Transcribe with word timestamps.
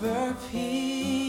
Whisper 0.00 0.36
peace, 0.50 1.23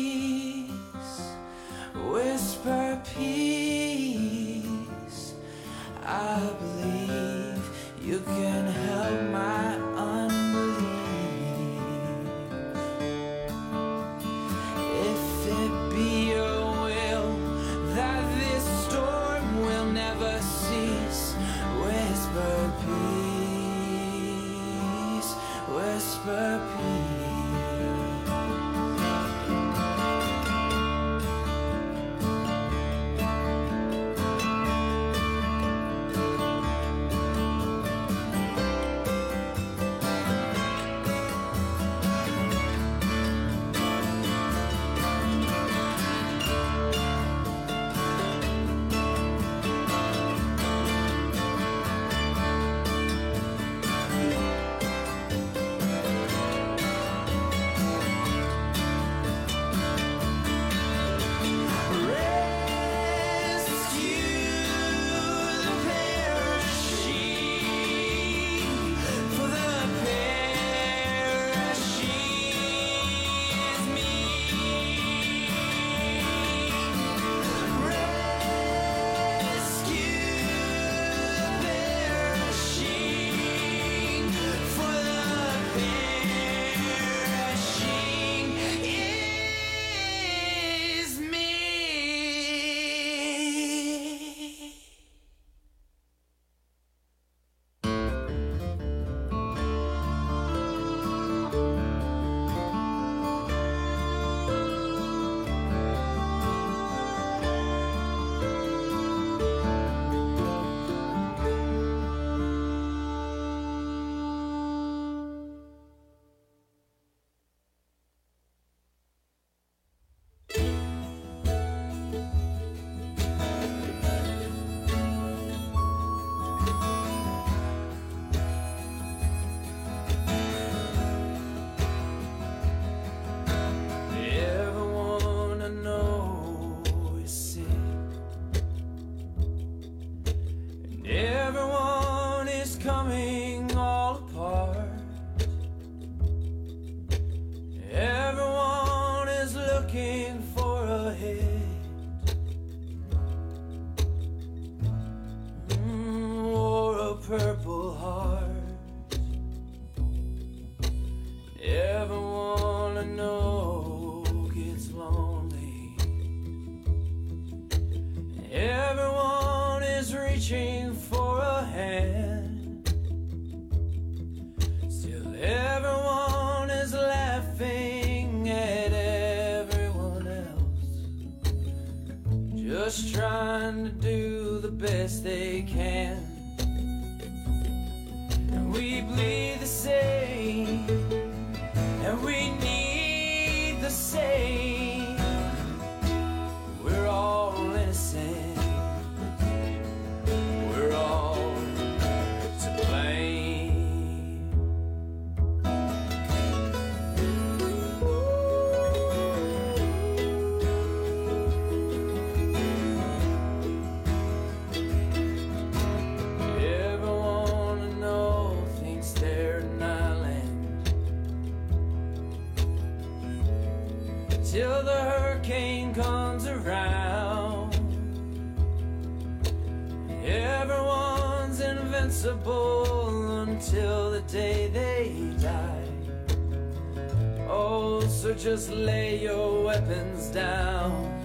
So 237.76 238.34
just 238.34 238.72
lay 238.72 239.22
your 239.22 239.66
weapons 239.66 240.30
down. 240.30 241.25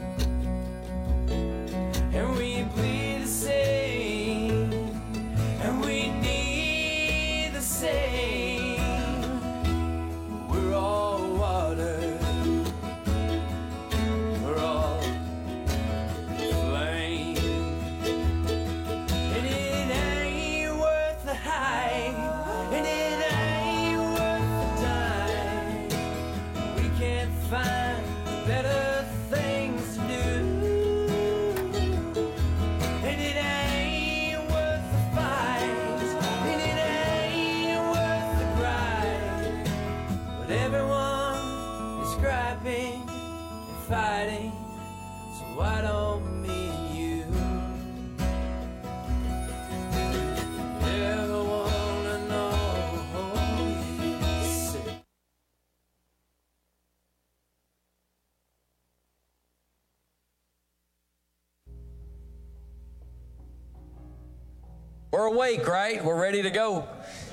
Awake, 65.41 65.67
right? 65.67 66.05
We're 66.05 66.21
ready 66.21 66.43
to 66.43 66.51
go. 66.51 66.87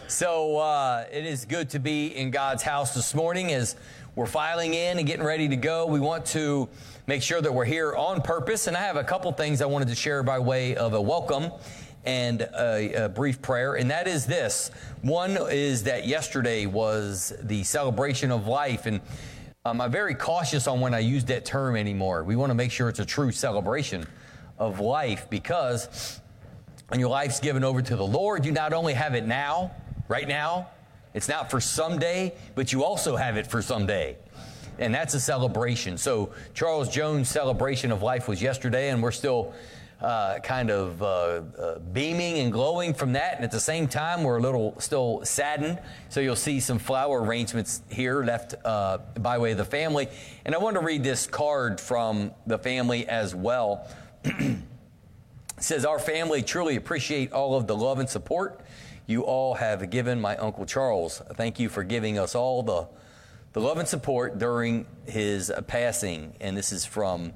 So 0.07 0.59
uh, 0.59 1.04
it 1.12 1.25
is 1.25 1.44
good 1.44 1.71
to 1.71 1.80
be 1.80 2.15
in 2.15 2.31
God's 2.31 2.63
house 2.63 2.94
this 2.94 3.13
morning 3.13 3.51
as 3.51 3.75
we're 4.15 4.25
filing 4.25 4.75
in 4.75 4.98
and 4.98 5.06
getting 5.06 5.25
ready 5.25 5.50
to 5.50 5.57
go. 5.57 5.86
We 5.88 6.00
want 6.00 6.25
to 6.27 6.69
make 7.06 7.21
sure 7.21 7.42
that 7.42 7.54
we're 7.54 7.65
here 7.65 7.94
on 7.98 8.21
purpose, 8.21 8.68
and 8.68 8.77
I 8.77 8.80
have 8.80 8.95
a 8.95 9.04
couple 9.04 9.30
things 9.33 9.62
I 9.62 9.65
wanted 9.65 9.89
to 9.89 9.95
share 9.95 10.24
by 10.24 10.39
way 10.39 10.77
of 10.77 10.94
a 10.94 11.01
welcome 11.01 11.51
and 12.06 12.44
a, 12.44 13.07
a, 13.07 13.09
brief 13.09 13.42
prayer, 13.42 13.75
and 13.75 13.92
that 13.92 14.07
is 14.07 14.25
this. 14.25 14.71
One 15.01 15.38
is 15.51 15.83
that 15.83 16.07
yesterday 16.07 16.65
was 16.65 17.33
the 17.44 17.65
celebration 17.65 18.31
of 18.31 18.48
life, 18.48 18.86
and 18.86 19.01
um, 19.65 19.81
I'm 19.81 19.92
very 19.92 20.15
cautious 20.15 20.65
on 20.65 20.80
when 20.80 20.94
I 20.94 21.00
use 21.00 21.25
that 21.25 21.44
term 21.44 21.75
anymore. 21.75 22.24
We 22.24 22.38
want 22.38 22.51
to 22.51 22.56
make 22.56 22.71
sure 22.71 22.88
it's 22.88 23.00
a 23.00 23.06
true 23.06 23.33
celebration 23.33 24.07
of 24.57 24.80
life 24.80 25.30
because 25.30 26.21
when 26.89 27.00
your 27.00 27.10
life's 27.10 27.39
given 27.39 27.63
over 27.63 27.81
to 27.81 27.95
the 27.95 28.06
Lord, 28.06 28.45
you 28.45 28.51
not 28.51 28.74
only 28.74 28.94
have 28.94 29.13
it 29.13 29.25
now, 29.25 29.72
right 30.07 30.28
now, 30.28 30.69
it's 31.13 31.28
not 31.28 31.51
for 31.51 31.60
someday, 31.60 32.34
but 32.56 32.72
you 32.72 32.84
also 32.84 33.16
have 33.16 33.38
it 33.38 33.48
for 33.48 33.62
someday. 33.62 34.16
And 34.80 34.94
that's 34.94 35.13
a 35.13 35.19
celebration. 35.19 35.98
So, 35.98 36.31
Charles 36.54 36.88
Jones' 36.89 37.28
celebration 37.28 37.92
of 37.92 38.04
life 38.04 38.28
was 38.28 38.42
yesterday, 38.42 38.89
and 38.89 39.01
we're 39.01 39.12
still 39.12 39.54
uh, 40.00 40.38
kind 40.39 40.69
of 40.69 41.01
uh, 41.01 41.06
uh, 41.06 41.80
beaming 41.80 42.38
and 42.38 42.54
glowing 42.54 42.94
from 42.94 43.13
that. 43.13 43.36
And 43.36 43.44
at 43.44 43.51
the 43.51 43.60
same 43.60 43.88
time, 43.88 44.24
we're 44.24 44.38
a 44.38 44.42
little 44.42 44.80
still 44.80 45.22
saddened. 45.25 45.80
So, 46.10 46.19
you'll 46.19 46.36
see 46.36 46.60
some 46.60 46.78
flower 46.78 47.24
arrangements 47.24 47.81
here 47.90 48.24
left 48.24 48.54
uh, 48.63 49.00
by 49.19 49.40
way 49.40 49.54
of 49.54 49.57
the 49.57 49.66
family. 49.66 50.07
And 50.45 50.54
I 50.54 50.60
want 50.60 50.75
to 50.75 50.86
read 50.86 51.04
this 51.04 51.25
card 51.25 51.81
from 51.81 52.31
the 52.45 52.60
family 52.60 53.07
as 53.07 53.33
well. 53.33 53.90
says, 55.59 55.86
Our 55.86 56.00
family 56.00 56.42
truly 56.42 56.75
appreciate 56.75 57.31
all 57.33 57.56
of 57.56 57.68
the 57.68 57.75
love 57.75 58.00
and 58.00 58.09
support 58.09 58.62
you 59.07 59.21
all 59.21 59.56
have 59.56 59.89
given 59.89 60.19
my 60.19 60.36
Uncle 60.36 60.65
Charles. 60.65 61.21
Thank 61.36 61.59
you 61.59 61.69
for 61.69 61.83
giving 61.83 62.19
us 62.19 62.36
all 62.36 62.62
the, 62.62 62.88
the 63.54 63.62
love 63.62 63.77
and 63.77 63.88
support 63.88 64.38
during 64.38 64.86
his 65.06 65.51
passing. 65.65 66.33
And 66.42 66.57
this 66.57 66.74
is 66.74 66.86
from 66.86 67.31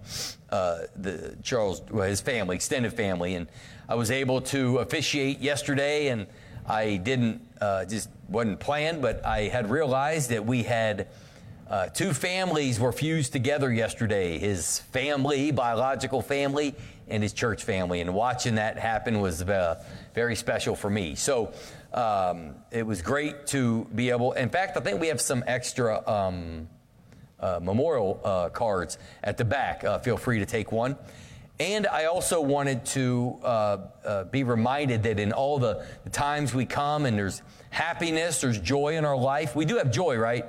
uh, 0.49 0.79
the 0.97 1.37
Charles, 1.41 1.81
well, 1.89 2.07
his 2.07 2.19
family, 2.19 2.57
extended 2.57 2.93
family. 2.93 3.35
And 3.35 3.47
I 3.87 3.95
was 3.95 4.11
able 4.11 4.41
to 4.41 4.79
officiate 4.79 5.39
yesterday, 5.39 6.09
and 6.09 6.27
I 6.67 6.97
didn't, 6.97 7.41
uh, 7.61 7.85
just 7.85 8.09
wasn't 8.27 8.59
planned, 8.59 9.01
but 9.01 9.25
I 9.25 9.43
had 9.43 9.71
realized 9.71 10.29
that 10.29 10.45
we 10.45 10.63
had. 10.63 11.07
Uh, 11.69 11.87
two 11.87 12.11
families 12.11 12.81
were 12.81 12.91
fused 12.91 13.31
together 13.31 13.71
yesterday 13.71 14.37
his 14.37 14.79
family, 14.91 15.51
biological 15.51 16.21
family, 16.21 16.75
and 17.11 17.21
his 17.21 17.33
church 17.33 17.63
family. 17.63 18.01
And 18.01 18.13
watching 18.13 18.55
that 18.55 18.79
happen 18.79 19.21
was 19.21 19.41
uh, 19.41 19.83
very 20.15 20.35
special 20.35 20.75
for 20.75 20.89
me. 20.89 21.15
So 21.15 21.53
um, 21.93 22.55
it 22.71 22.85
was 22.85 23.01
great 23.01 23.47
to 23.47 23.85
be 23.93 24.09
able, 24.09 24.31
in 24.33 24.49
fact, 24.49 24.77
I 24.77 24.79
think 24.79 24.99
we 24.99 25.07
have 25.07 25.21
some 25.21 25.43
extra 25.45 26.07
um, 26.09 26.67
uh, 27.39 27.59
memorial 27.61 28.19
uh, 28.23 28.49
cards 28.49 28.97
at 29.23 29.37
the 29.37 29.45
back. 29.45 29.83
Uh, 29.83 29.99
feel 29.99 30.17
free 30.17 30.39
to 30.39 30.45
take 30.45 30.71
one. 30.71 30.95
And 31.59 31.85
I 31.85 32.05
also 32.05 32.41
wanted 32.41 32.85
to 32.87 33.37
uh, 33.43 33.77
uh, 34.03 34.23
be 34.25 34.43
reminded 34.43 35.03
that 35.03 35.19
in 35.19 35.31
all 35.31 35.59
the, 35.59 35.85
the 36.03 36.09
times 36.09 36.55
we 36.55 36.65
come 36.65 37.05
and 37.05 37.17
there's 37.17 37.43
happiness, 37.69 38.41
there's 38.41 38.59
joy 38.59 38.97
in 38.97 39.05
our 39.05 39.17
life. 39.17 39.55
We 39.55 39.65
do 39.65 39.77
have 39.77 39.91
joy, 39.91 40.17
right? 40.17 40.45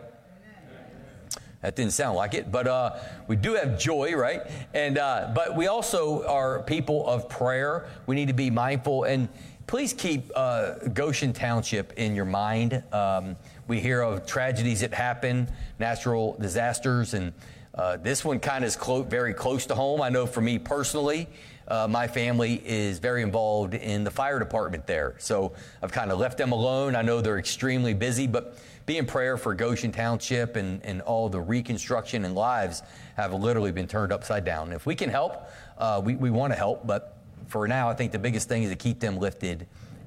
That 1.63 1.77
didn't 1.77 1.93
sound 1.93 2.17
like 2.17 2.35
it, 2.35 2.51
but 2.51 2.67
uh, 2.67 2.99
we 3.29 3.37
do 3.37 3.55
have 3.55 3.79
joy, 3.79 4.15
right? 4.17 4.43
And 4.75 4.99
uh, 4.99 5.31
but 5.33 5.57
we 5.57 5.69
also 5.69 6.27
are 6.27 6.61
people 6.65 7.07
of 7.07 7.29
prayer. 7.29 7.87
We 8.07 8.17
need 8.17 8.27
to 8.29 8.35
be 8.35 8.51
mindful, 8.51 9.05
and 9.05 9.29
please 9.69 9.93
keep 9.93 10.33
uh, 10.35 10.75
Goshen 10.93 11.33
Township 11.33 11.93
in 11.93 12.17
your 12.17 12.25
mind. 12.25 12.83
Um, 12.93 13.37
we 13.69 13.79
hear 13.79 14.03
of 14.03 14.27
tragedies 14.27 14.81
that 14.81 14.93
happen, 14.93 15.49
natural 15.79 16.37
disasters, 16.41 17.15
and 17.15 17.33
uh, 17.77 17.97
this 17.97 18.25
one 18.25 18.41
kind 18.41 18.65
of 18.65 18.69
is 18.69 18.77
clo- 18.77 19.05
very 19.05 19.33
close 19.33 19.65
to 19.67 19.77
home. 19.77 20.03
I 20.03 20.09
know 20.09 20.27
for 20.27 20.41
me 20.41 20.59
personally, 20.59 21.29
uh, 21.69 21.87
my 21.89 22.09
family 22.09 22.61
is 22.67 22.99
very 22.99 23.23
involved 23.23 23.75
in 23.75 24.03
the 24.03 24.11
fire 24.11 24.41
department 24.41 24.87
there. 24.89 25.15
So 25.19 25.53
I've 25.81 25.93
kind 25.93 26.11
of 26.11 26.19
left 26.19 26.39
them 26.39 26.51
alone. 26.51 26.97
I 26.97 27.03
know 27.03 27.21
they're 27.21 27.39
extremely 27.39 27.95
busy, 27.95 28.27
but 28.27 28.59
be 28.87 28.99
in 28.99 29.07
prayer 29.07 29.37
for 29.37 29.55
Goshen 29.55 29.93
Township 29.93 30.57
and, 30.57 30.85
and 30.85 31.01
all 31.03 31.29
the 31.29 31.41
reconstruction 31.41 32.25
and 32.25 32.35
lives 32.35 32.83
have 33.17 33.33
literally 33.33 33.73
been 33.73 33.87
turned 33.87 34.13
upside 34.13 34.45
down. 34.45 34.73
If 34.73 34.87
we 34.87 34.95
can 34.95 35.09
help, 35.09 35.49
uh, 35.79 36.01
we, 36.05 36.17
we 36.17 36.31
want 36.31 36.53
to 36.53 36.57
help, 36.57 36.87
but 36.87 37.19
for 37.47 37.69
now, 37.69 37.89
I 37.89 37.95
think 37.95 38.13
the 38.13 38.19
biggest 38.19 38.49
thing 38.49 38.63
is 38.63 38.71
to 38.71 38.77
keep 38.77 38.99
them 39.01 39.19
lifted 39.19 39.67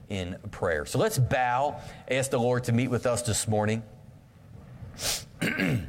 in 0.10 0.38
prayer. 0.52 0.86
So 0.86 1.00
let's 1.00 1.18
bow, 1.18 1.80
ask 2.10 2.32
the 2.32 2.40
Lord 2.40 2.66
to 2.66 2.72
meet 2.72 2.90
with 2.90 3.06
us 3.06 3.22
this 3.22 3.48
morning. 3.48 3.84
Dear 5.40 5.86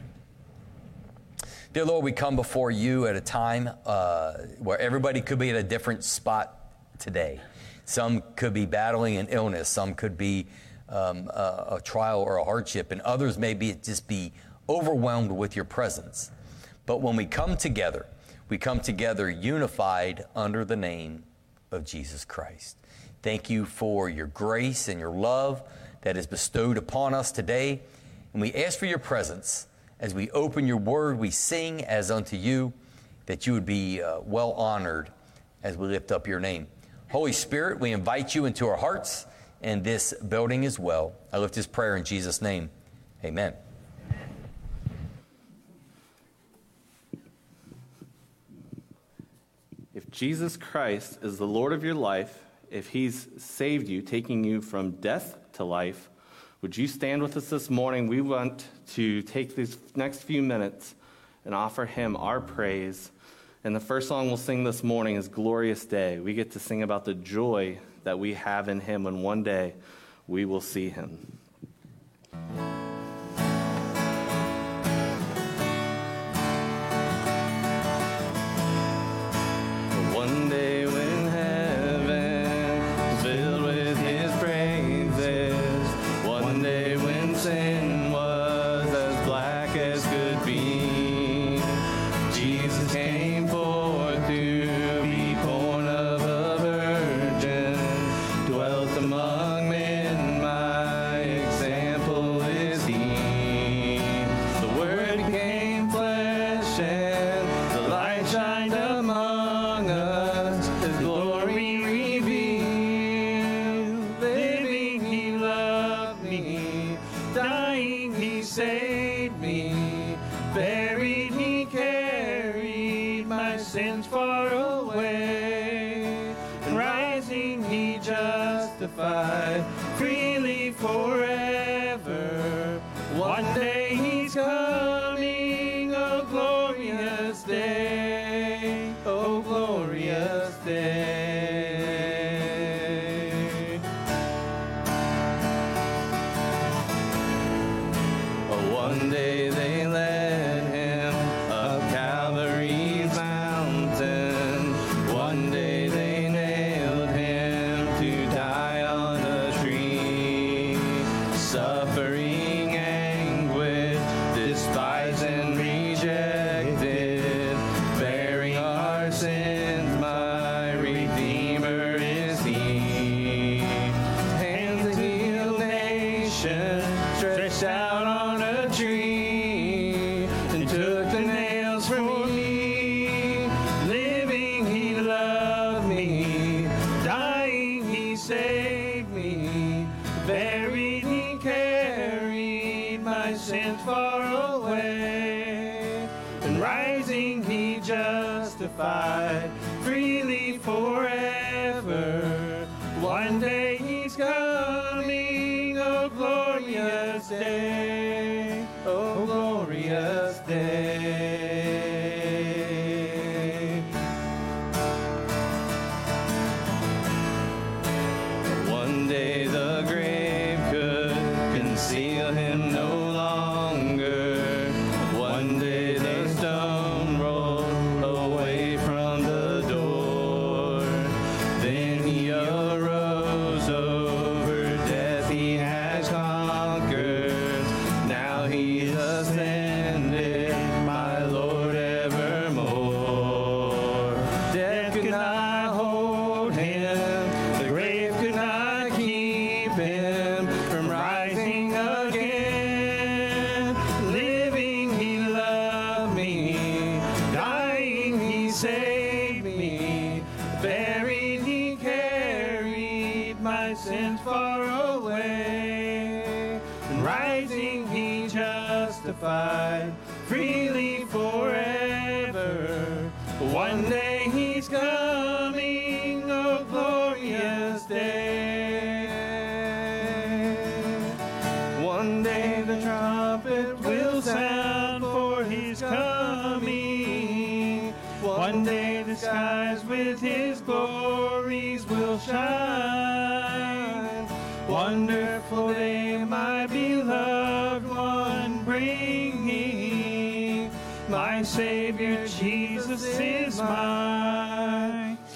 Lord, 1.84 2.04
we 2.04 2.12
come 2.12 2.36
before 2.36 2.70
you 2.70 3.06
at 3.06 3.16
a 3.16 3.20
time 3.20 3.68
uh, 3.84 4.32
where 4.58 4.78
everybody 4.78 5.20
could 5.20 5.38
be 5.38 5.50
at 5.50 5.56
a 5.56 5.62
different 5.62 6.04
spot 6.04 6.72
today. 6.98 7.40
Some 7.84 8.22
could 8.34 8.54
be 8.54 8.66
battling 8.66 9.16
an 9.16 9.28
illness, 9.30 9.68
some 9.68 9.94
could 9.94 10.16
be 10.16 10.46
um, 10.88 11.28
a, 11.28 11.66
a 11.72 11.80
trial 11.82 12.20
or 12.20 12.36
a 12.36 12.44
hardship, 12.44 12.90
and 12.90 13.00
others 13.02 13.38
may 13.38 13.54
be 13.54 13.74
just 13.74 14.06
be 14.06 14.32
overwhelmed 14.68 15.32
with 15.32 15.56
your 15.56 15.64
presence. 15.64 16.30
But 16.86 17.00
when 17.00 17.16
we 17.16 17.26
come 17.26 17.56
together, 17.56 18.06
we 18.48 18.58
come 18.58 18.80
together 18.80 19.28
unified 19.28 20.24
under 20.34 20.64
the 20.64 20.76
name 20.76 21.24
of 21.72 21.84
Jesus 21.84 22.24
Christ. 22.24 22.76
Thank 23.22 23.50
you 23.50 23.64
for 23.64 24.08
your 24.08 24.28
grace 24.28 24.88
and 24.88 25.00
your 25.00 25.10
love 25.10 25.62
that 26.02 26.16
is 26.16 26.26
bestowed 26.26 26.78
upon 26.78 27.14
us 27.14 27.32
today. 27.32 27.80
And 28.32 28.40
we 28.40 28.54
ask 28.54 28.78
for 28.78 28.86
your 28.86 28.98
presence 28.98 29.66
as 29.98 30.14
we 30.14 30.30
open 30.30 30.66
your 30.66 30.76
word, 30.76 31.18
we 31.18 31.30
sing 31.30 31.84
as 31.84 32.10
unto 32.10 32.36
you, 32.36 32.72
that 33.26 33.46
you 33.46 33.52
would 33.54 33.66
be 33.66 34.00
uh, 34.00 34.20
well 34.20 34.52
honored 34.52 35.10
as 35.62 35.76
we 35.76 35.88
lift 35.88 36.12
up 36.12 36.28
your 36.28 36.38
name. 36.38 36.68
Holy 37.10 37.32
Spirit, 37.32 37.80
we 37.80 37.92
invite 37.92 38.34
you 38.34 38.44
into 38.44 38.68
our 38.68 38.76
hearts 38.76 39.26
and 39.62 39.84
this 39.84 40.12
building 40.14 40.64
as 40.64 40.78
well. 40.78 41.14
I 41.32 41.38
lift 41.38 41.54
this 41.54 41.66
prayer 41.66 41.96
in 41.96 42.04
Jesus' 42.04 42.40
name. 42.40 42.70
Amen. 43.24 43.54
If 49.94 50.10
Jesus 50.10 50.56
Christ 50.56 51.18
is 51.22 51.38
the 51.38 51.46
Lord 51.46 51.72
of 51.72 51.82
your 51.82 51.94
life, 51.94 52.38
if 52.70 52.88
He's 52.88 53.28
saved 53.38 53.88
you, 53.88 54.02
taking 54.02 54.44
you 54.44 54.60
from 54.60 54.92
death 54.92 55.36
to 55.54 55.64
life, 55.64 56.10
would 56.60 56.76
you 56.76 56.86
stand 56.86 57.22
with 57.22 57.36
us 57.36 57.48
this 57.48 57.70
morning? 57.70 58.06
We 58.06 58.20
want 58.20 58.66
to 58.94 59.22
take 59.22 59.56
these 59.56 59.78
next 59.94 60.22
few 60.22 60.42
minutes 60.42 60.94
and 61.44 61.54
offer 61.54 61.86
Him 61.86 62.16
our 62.16 62.40
praise. 62.40 63.10
And 63.64 63.74
the 63.74 63.80
first 63.80 64.08
song 64.08 64.28
we'll 64.28 64.36
sing 64.36 64.64
this 64.64 64.84
morning 64.84 65.16
is 65.16 65.28
Glorious 65.28 65.84
Day. 65.84 66.18
We 66.18 66.34
get 66.34 66.52
to 66.52 66.58
sing 66.58 66.82
about 66.82 67.04
the 67.04 67.14
joy 67.14 67.78
that 68.06 68.20
we 68.20 68.34
have 68.34 68.68
in 68.68 68.78
Him, 68.78 69.06
and 69.06 69.24
one 69.24 69.42
day 69.42 69.74
we 70.28 70.44
will 70.44 70.60
see 70.60 70.88
Him. 70.88 71.35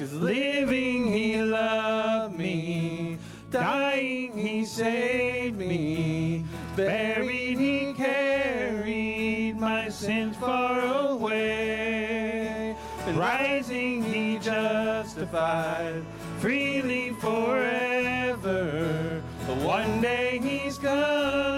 'Cause 0.01 0.15
living 0.15 1.13
he 1.13 1.37
loved 1.43 2.39
me, 2.39 3.19
dying 3.51 4.33
he 4.33 4.65
saved 4.65 5.59
me, 5.59 6.43
buried 6.75 7.59
he 7.59 7.93
carried 7.93 9.61
my 9.61 9.91
sins 9.91 10.39
far 10.39 10.81
away, 10.81 12.75
and 13.07 13.19
rising 13.19 14.03
he 14.03 14.39
justified 14.39 16.03
freely 16.39 17.11
forever. 17.21 19.23
But 19.47 19.57
one 19.59 20.01
day 20.01 20.41
he's 20.43 20.79
come. 20.79 21.50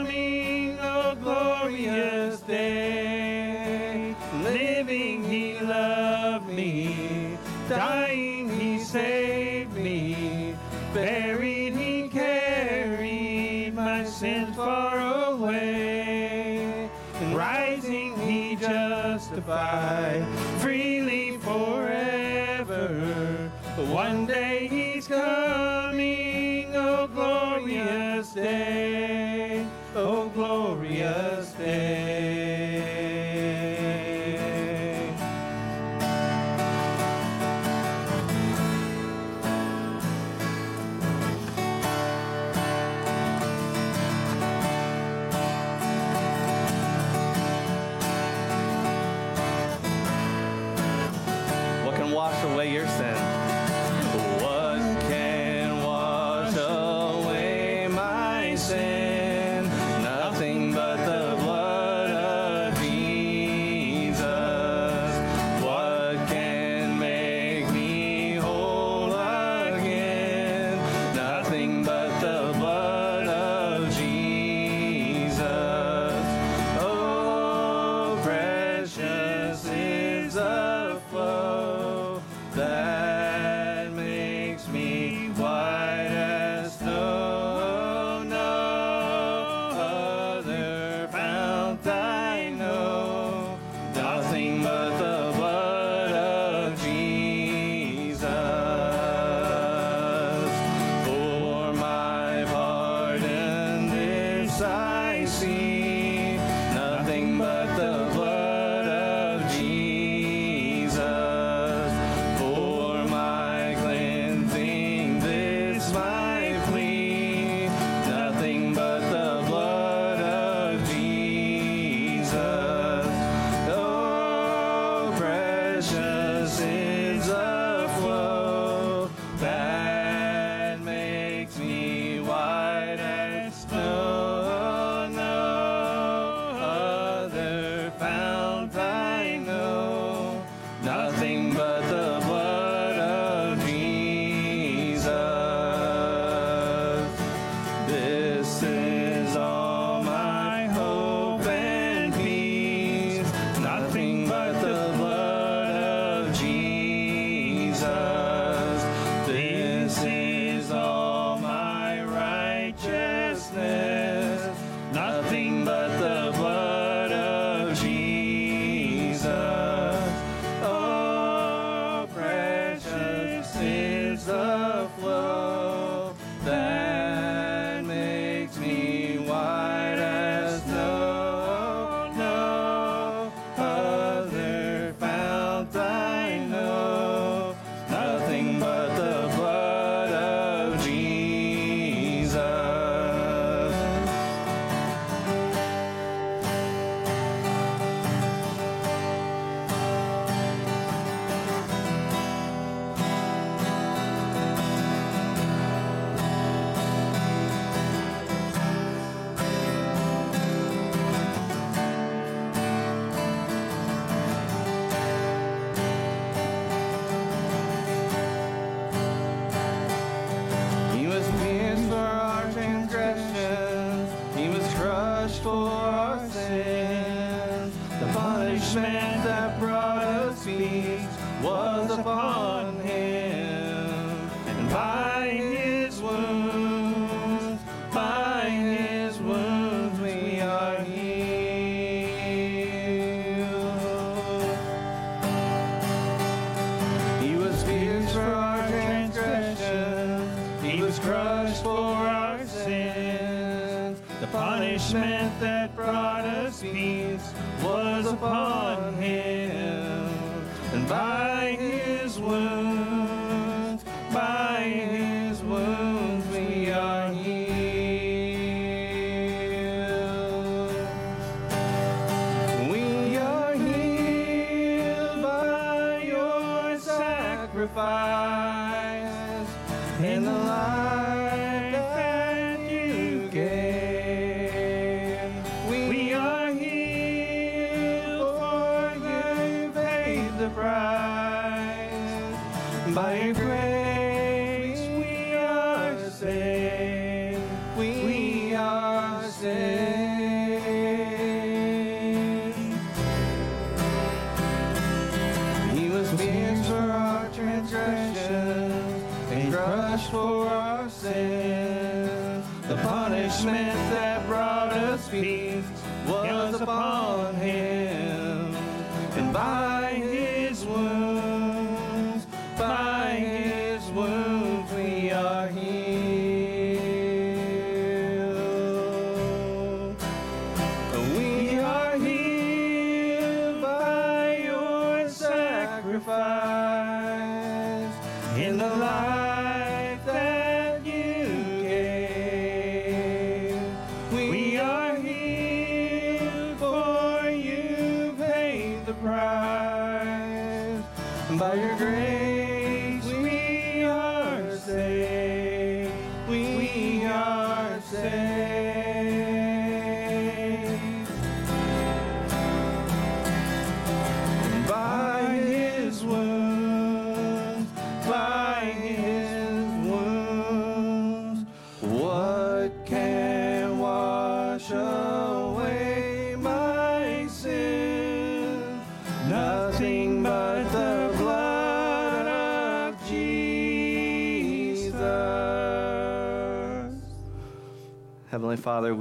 Peace 315.11 315.65
was 316.07 316.61
upon 316.61 317.35
him. 317.37 317.72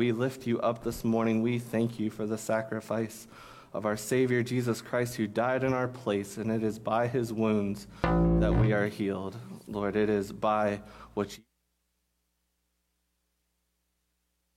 We 0.01 0.11
lift 0.11 0.47
you 0.47 0.59
up 0.61 0.83
this 0.83 1.03
morning. 1.03 1.43
We 1.43 1.59
thank 1.59 1.99
you 1.99 2.09
for 2.09 2.25
the 2.25 2.35
sacrifice 2.35 3.27
of 3.71 3.85
our 3.85 3.95
Savior 3.95 4.41
Jesus 4.41 4.81
Christ 4.81 5.15
who 5.15 5.27
died 5.27 5.63
in 5.63 5.73
our 5.73 5.87
place, 5.87 6.37
and 6.37 6.49
it 6.49 6.63
is 6.63 6.79
by 6.79 7.05
his 7.05 7.31
wounds 7.31 7.85
that 8.01 8.51
we 8.51 8.73
are 8.73 8.87
healed. 8.87 9.37
Lord, 9.67 9.95
it 9.95 10.09
is 10.09 10.31
by 10.31 10.81
what 11.13 11.37
you 11.37 11.43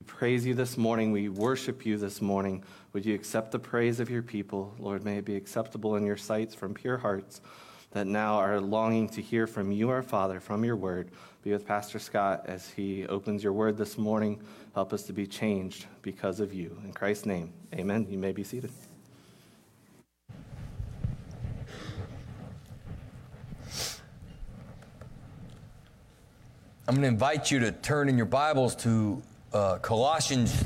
praise 0.07 0.47
you 0.47 0.55
this 0.55 0.79
morning. 0.79 1.13
We 1.13 1.29
worship 1.29 1.85
you 1.85 1.99
this 1.99 2.23
morning. 2.23 2.65
Would 2.95 3.05
you 3.05 3.15
accept 3.15 3.51
the 3.51 3.59
praise 3.59 4.01
of 4.01 4.09
your 4.09 4.23
people? 4.23 4.75
Lord, 4.79 5.05
may 5.05 5.19
it 5.19 5.27
be 5.27 5.37
acceptable 5.37 5.97
in 5.97 6.07
your 6.07 6.17
sights 6.17 6.55
from 6.55 6.73
pure 6.73 6.97
hearts 6.97 7.43
that 7.91 8.07
now 8.07 8.39
are 8.39 8.63
longing 8.63 9.11
to 9.11 9.21
hear 9.21 9.47
from 9.47 9.73
you, 9.73 9.91
our 9.91 10.03
Father, 10.03 10.41
from 10.41 10.65
your 10.65 10.77
word. 10.77 11.11
Be 11.45 11.53
with 11.53 11.67
Pastor 11.67 11.99
Scott 11.99 12.45
as 12.47 12.71
he 12.71 13.07
opens 13.07 13.45
your 13.45 13.53
word 13.53 13.77
this 13.77 13.99
morning. 13.99 14.41
Help 14.75 14.95
us 14.95 15.03
to 15.03 15.13
be 15.13 15.27
changed 15.27 15.85
because 16.01 16.41
of 16.41 16.55
you. 16.55 16.75
In 16.85 16.93
Christ's 16.95 17.27
name, 17.27 17.53
amen. 17.75 18.07
You 18.09 18.17
may 18.17 18.33
be 18.33 18.43
seated. 18.43 18.71
I'm 26.89 26.95
going 26.95 27.03
to 27.03 27.09
invite 27.09 27.51
you 27.51 27.59
to 27.59 27.73
turn 27.73 28.09
in 28.09 28.17
your 28.17 28.25
Bibles 28.25 28.75
to 28.77 29.21
uh, 29.53 29.77
Colossians. 29.83 30.65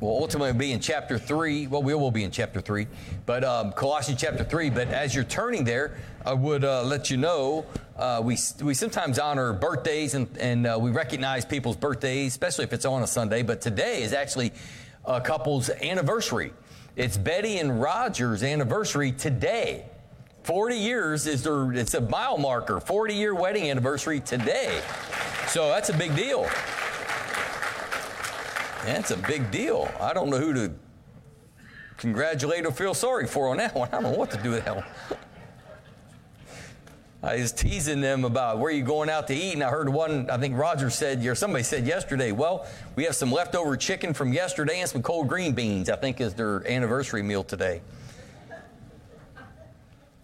Will 0.00 0.20
ultimately 0.20 0.58
be 0.58 0.72
in 0.72 0.80
chapter 0.80 1.18
three. 1.18 1.66
Well, 1.66 1.82
we 1.82 1.94
will 1.94 2.10
be 2.10 2.24
in 2.24 2.30
chapter 2.30 2.62
three, 2.62 2.88
but 3.24 3.44
um, 3.44 3.72
Colossians 3.72 4.20
chapter 4.20 4.42
three. 4.42 4.68
But 4.68 4.88
as 4.88 5.14
you're 5.14 5.22
turning 5.22 5.64
there, 5.64 5.98
I 6.24 6.32
would 6.32 6.64
uh, 6.64 6.82
let 6.82 7.10
you 7.10 7.18
know 7.18 7.66
uh, 7.96 8.20
we 8.24 8.36
we 8.62 8.74
sometimes 8.74 9.18
honor 9.18 9.52
birthdays 9.52 10.14
and 10.14 10.28
and 10.38 10.66
uh, 10.66 10.78
we 10.80 10.90
recognize 10.90 11.44
people's 11.44 11.76
birthdays, 11.76 12.32
especially 12.32 12.64
if 12.64 12.72
it's 12.72 12.84
on 12.84 13.02
a 13.02 13.06
Sunday. 13.06 13.42
But 13.42 13.60
today 13.60 14.02
is 14.02 14.12
actually 14.12 14.52
a 15.04 15.20
couple's 15.20 15.70
anniversary. 15.70 16.52
It's 16.96 17.16
Betty 17.16 17.58
and 17.58 17.80
Roger's 17.80 18.42
anniversary 18.42 19.12
today. 19.12 19.86
40 20.44 20.76
years 20.76 21.26
is 21.26 21.44
their, 21.44 21.72
it's 21.72 21.94
a 21.94 22.00
mile 22.00 22.36
marker, 22.36 22.80
40 22.80 23.14
year 23.14 23.34
wedding 23.34 23.70
anniversary 23.70 24.20
today. 24.20 24.80
So 25.48 25.68
that's 25.68 25.88
a 25.88 25.96
big 25.96 26.16
deal. 26.16 26.42
That's 28.84 29.12
a 29.12 29.16
big 29.16 29.50
deal. 29.50 29.92
I 30.00 30.12
don't 30.12 30.28
know 30.28 30.38
who 30.38 30.52
to 30.54 30.72
congratulate 31.98 32.66
or 32.66 32.72
feel 32.72 32.94
sorry 32.94 33.28
for 33.28 33.48
on 33.48 33.58
that 33.58 33.74
one. 33.74 33.88
I 33.88 34.00
don't 34.00 34.02
know 34.02 34.18
what 34.18 34.30
to 34.32 34.42
do 34.42 34.50
with 34.50 34.64
that 34.64 34.76
one. 34.76 34.84
I 37.24 37.36
was 37.36 37.52
teasing 37.52 38.00
them 38.00 38.24
about 38.24 38.58
where 38.58 38.72
you 38.72 38.82
going 38.82 39.08
out 39.08 39.28
to 39.28 39.34
eat, 39.34 39.54
and 39.54 39.62
I 39.62 39.68
heard 39.68 39.88
one. 39.88 40.28
I 40.28 40.38
think 40.38 40.56
Roger 40.56 40.90
said, 40.90 41.24
or 41.24 41.36
somebody 41.36 41.62
said 41.62 41.86
yesterday. 41.86 42.32
Well, 42.32 42.66
we 42.96 43.04
have 43.04 43.14
some 43.14 43.30
leftover 43.30 43.76
chicken 43.76 44.12
from 44.12 44.32
yesterday 44.32 44.80
and 44.80 44.90
some 44.90 45.02
cold 45.02 45.28
green 45.28 45.52
beans. 45.52 45.88
I 45.88 45.94
think 45.94 46.20
is 46.20 46.34
their 46.34 46.66
anniversary 46.68 47.22
meal 47.22 47.44
today. 47.44 47.80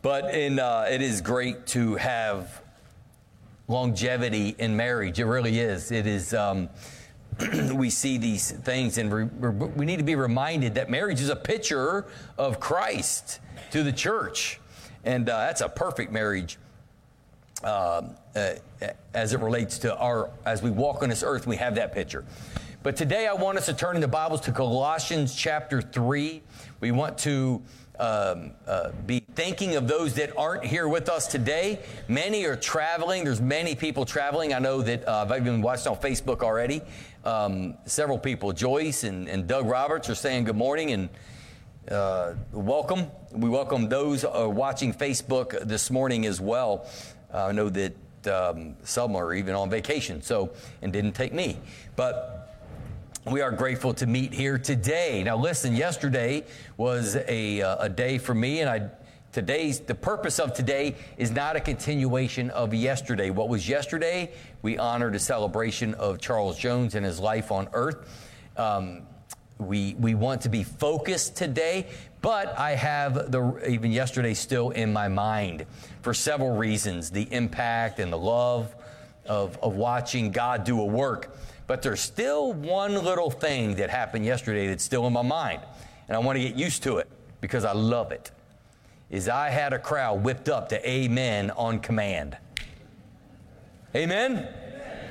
But 0.02 0.34
in, 0.34 0.58
uh, 0.58 0.86
it 0.90 1.00
is 1.00 1.20
great 1.20 1.66
to 1.68 1.94
have 1.96 2.62
longevity 3.68 4.56
in 4.58 4.76
marriage. 4.76 5.20
It 5.20 5.26
really 5.26 5.60
is. 5.60 5.92
It 5.92 6.06
is. 6.06 6.34
Um, 6.34 6.68
we 7.74 7.90
see 7.90 8.18
these 8.18 8.50
things, 8.50 8.98
and 8.98 9.30
re- 9.40 9.68
we 9.76 9.86
need 9.86 9.98
to 9.98 10.04
be 10.04 10.16
reminded 10.16 10.74
that 10.74 10.90
marriage 10.90 11.20
is 11.20 11.28
a 11.28 11.36
picture 11.36 12.06
of 12.36 12.58
Christ 12.58 13.38
to 13.70 13.84
the 13.84 13.92
church, 13.92 14.58
and 15.04 15.28
uh, 15.28 15.46
that's 15.46 15.60
a 15.60 15.68
perfect 15.68 16.10
marriage. 16.10 16.58
Um, 17.64 18.14
uh, 18.36 18.54
as 19.14 19.32
it 19.32 19.40
relates 19.40 19.78
to 19.78 19.96
our, 19.96 20.30
as 20.46 20.62
we 20.62 20.70
walk 20.70 21.02
on 21.02 21.08
this 21.08 21.24
earth, 21.24 21.44
we 21.44 21.56
have 21.56 21.74
that 21.74 21.92
picture. 21.92 22.24
But 22.84 22.94
today 22.94 23.26
I 23.26 23.32
want 23.32 23.58
us 23.58 23.66
to 23.66 23.74
turn 23.74 23.96
in 23.96 24.00
the 24.00 24.06
Bibles 24.06 24.42
to 24.42 24.52
Colossians 24.52 25.34
chapter 25.34 25.82
3. 25.82 26.40
We 26.78 26.92
want 26.92 27.18
to 27.18 27.60
um, 27.98 28.52
uh, 28.64 28.92
be 29.06 29.24
thinking 29.34 29.74
of 29.74 29.88
those 29.88 30.14
that 30.14 30.36
aren't 30.36 30.64
here 30.64 30.86
with 30.86 31.08
us 31.08 31.26
today. 31.26 31.80
Many 32.06 32.44
are 32.44 32.54
traveling. 32.54 33.24
There's 33.24 33.40
many 33.40 33.74
people 33.74 34.04
traveling. 34.04 34.54
I 34.54 34.60
know 34.60 34.80
that 34.82 35.08
uh, 35.08 35.26
I've 35.28 35.42
even 35.44 35.60
watched 35.60 35.88
on 35.88 35.96
Facebook 35.96 36.42
already. 36.42 36.80
Um, 37.24 37.74
several 37.86 38.20
people, 38.20 38.52
Joyce 38.52 39.02
and, 39.02 39.28
and, 39.28 39.48
Doug 39.48 39.66
Roberts, 39.66 40.08
are 40.08 40.14
saying 40.14 40.44
good 40.44 40.56
morning 40.56 40.92
and 40.92 41.08
uh, 41.90 42.34
welcome. 42.52 43.08
We 43.32 43.48
welcome 43.48 43.88
those 43.88 44.24
uh, 44.24 44.48
watching 44.48 44.94
Facebook 44.94 45.66
this 45.66 45.90
morning 45.90 46.24
as 46.24 46.40
well. 46.40 46.86
I 47.32 47.52
know 47.52 47.68
that 47.68 47.94
um, 48.26 48.76
some 48.82 49.16
are 49.16 49.34
even 49.34 49.54
on 49.54 49.70
vacation, 49.70 50.22
so 50.22 50.50
and 50.82 50.92
didn't 50.92 51.12
take 51.12 51.32
me, 51.32 51.58
but 51.96 52.38
we 53.26 53.42
are 53.42 53.50
grateful 53.50 53.92
to 53.94 54.06
meet 54.06 54.32
here 54.32 54.58
today. 54.58 55.22
Now, 55.22 55.36
listen, 55.36 55.76
yesterday 55.76 56.44
was 56.76 57.16
a, 57.28 57.60
uh, 57.60 57.84
a 57.84 57.88
day 57.88 58.18
for 58.18 58.34
me, 58.34 58.60
and 58.60 58.70
I 58.70 58.90
today's 59.32 59.80
the 59.80 59.94
purpose 59.94 60.38
of 60.38 60.54
today 60.54 60.94
is 61.18 61.30
not 61.30 61.54
a 61.54 61.60
continuation 61.60 62.48
of 62.50 62.72
yesterday. 62.72 63.30
What 63.30 63.48
was 63.48 63.68
yesterday? 63.68 64.32
We 64.62 64.78
honored 64.78 65.14
a 65.14 65.18
celebration 65.18 65.94
of 65.94 66.18
Charles 66.18 66.58
Jones 66.58 66.94
and 66.94 67.04
his 67.04 67.20
life 67.20 67.52
on 67.52 67.68
earth. 67.72 68.08
Um, 68.56 69.02
we 69.58 69.94
we 69.98 70.14
want 70.14 70.42
to 70.42 70.48
be 70.48 70.62
focused 70.62 71.36
today, 71.36 71.88
but 72.20 72.58
I 72.58 72.72
have 72.72 73.30
the 73.30 73.62
even 73.68 73.92
yesterday 73.92 74.34
still 74.34 74.70
in 74.70 74.92
my 74.92 75.08
mind 75.08 75.66
for 76.02 76.14
several 76.14 76.56
reasons: 76.56 77.10
the 77.10 77.28
impact 77.32 77.98
and 78.00 78.12
the 78.12 78.18
love 78.18 78.74
of 79.26 79.58
of 79.58 79.76
watching 79.76 80.30
God 80.30 80.64
do 80.64 80.80
a 80.80 80.84
work. 80.84 81.36
But 81.66 81.82
there's 81.82 82.00
still 82.00 82.52
one 82.52 82.94
little 82.94 83.30
thing 83.30 83.76
that 83.76 83.90
happened 83.90 84.24
yesterday 84.24 84.68
that's 84.68 84.84
still 84.84 85.06
in 85.06 85.12
my 85.12 85.22
mind, 85.22 85.60
and 86.08 86.16
I 86.16 86.20
want 86.20 86.36
to 86.36 86.42
get 86.42 86.56
used 86.56 86.82
to 86.84 86.98
it 86.98 87.08
because 87.40 87.64
I 87.64 87.72
love 87.72 88.10
it 88.12 88.30
is 89.10 89.28
I 89.28 89.48
had 89.48 89.72
a 89.72 89.78
crowd 89.78 90.22
whipped 90.22 90.48
up 90.48 90.68
to 90.70 90.88
amen 90.88 91.50
on 91.52 91.78
command. 91.80 92.36
Amen? 93.94 94.32
amen? 94.32 94.48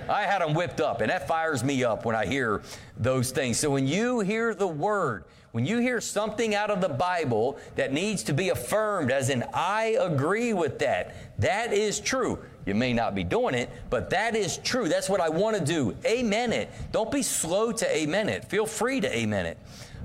I 0.09 0.21
had 0.23 0.41
them 0.41 0.53
whipped 0.53 0.79
up, 0.79 1.01
and 1.01 1.09
that 1.09 1.27
fires 1.27 1.63
me 1.63 1.83
up 1.83 2.05
when 2.05 2.15
I 2.15 2.25
hear 2.25 2.61
those 2.95 3.31
things. 3.31 3.59
So 3.59 3.71
when 3.71 3.87
you 3.87 4.19
hear 4.19 4.53
the 4.53 4.67
word, 4.67 5.25
when 5.57 5.65
you 5.65 5.79
hear 5.79 5.99
something 5.99 6.53
out 6.53 6.69
of 6.69 6.81
the 6.81 6.87
Bible 6.87 7.57
that 7.77 7.91
needs 7.91 8.21
to 8.21 8.31
be 8.31 8.49
affirmed, 8.49 9.09
as 9.09 9.31
in, 9.31 9.43
I 9.55 9.97
agree 9.99 10.53
with 10.53 10.77
that, 10.77 11.15
that 11.39 11.73
is 11.73 11.99
true. 11.99 12.37
You 12.67 12.75
may 12.75 12.93
not 12.93 13.15
be 13.15 13.23
doing 13.23 13.55
it, 13.55 13.71
but 13.89 14.11
that 14.11 14.35
is 14.35 14.59
true. 14.59 14.87
That's 14.87 15.09
what 15.09 15.19
I 15.19 15.29
want 15.29 15.57
to 15.57 15.65
do. 15.65 15.95
Amen 16.05 16.53
it. 16.53 16.69
Don't 16.91 17.09
be 17.09 17.23
slow 17.23 17.71
to 17.71 17.97
amen 17.97 18.29
it. 18.29 18.45
Feel 18.45 18.67
free 18.67 19.01
to 19.01 19.17
amen 19.17 19.47
it. 19.47 19.57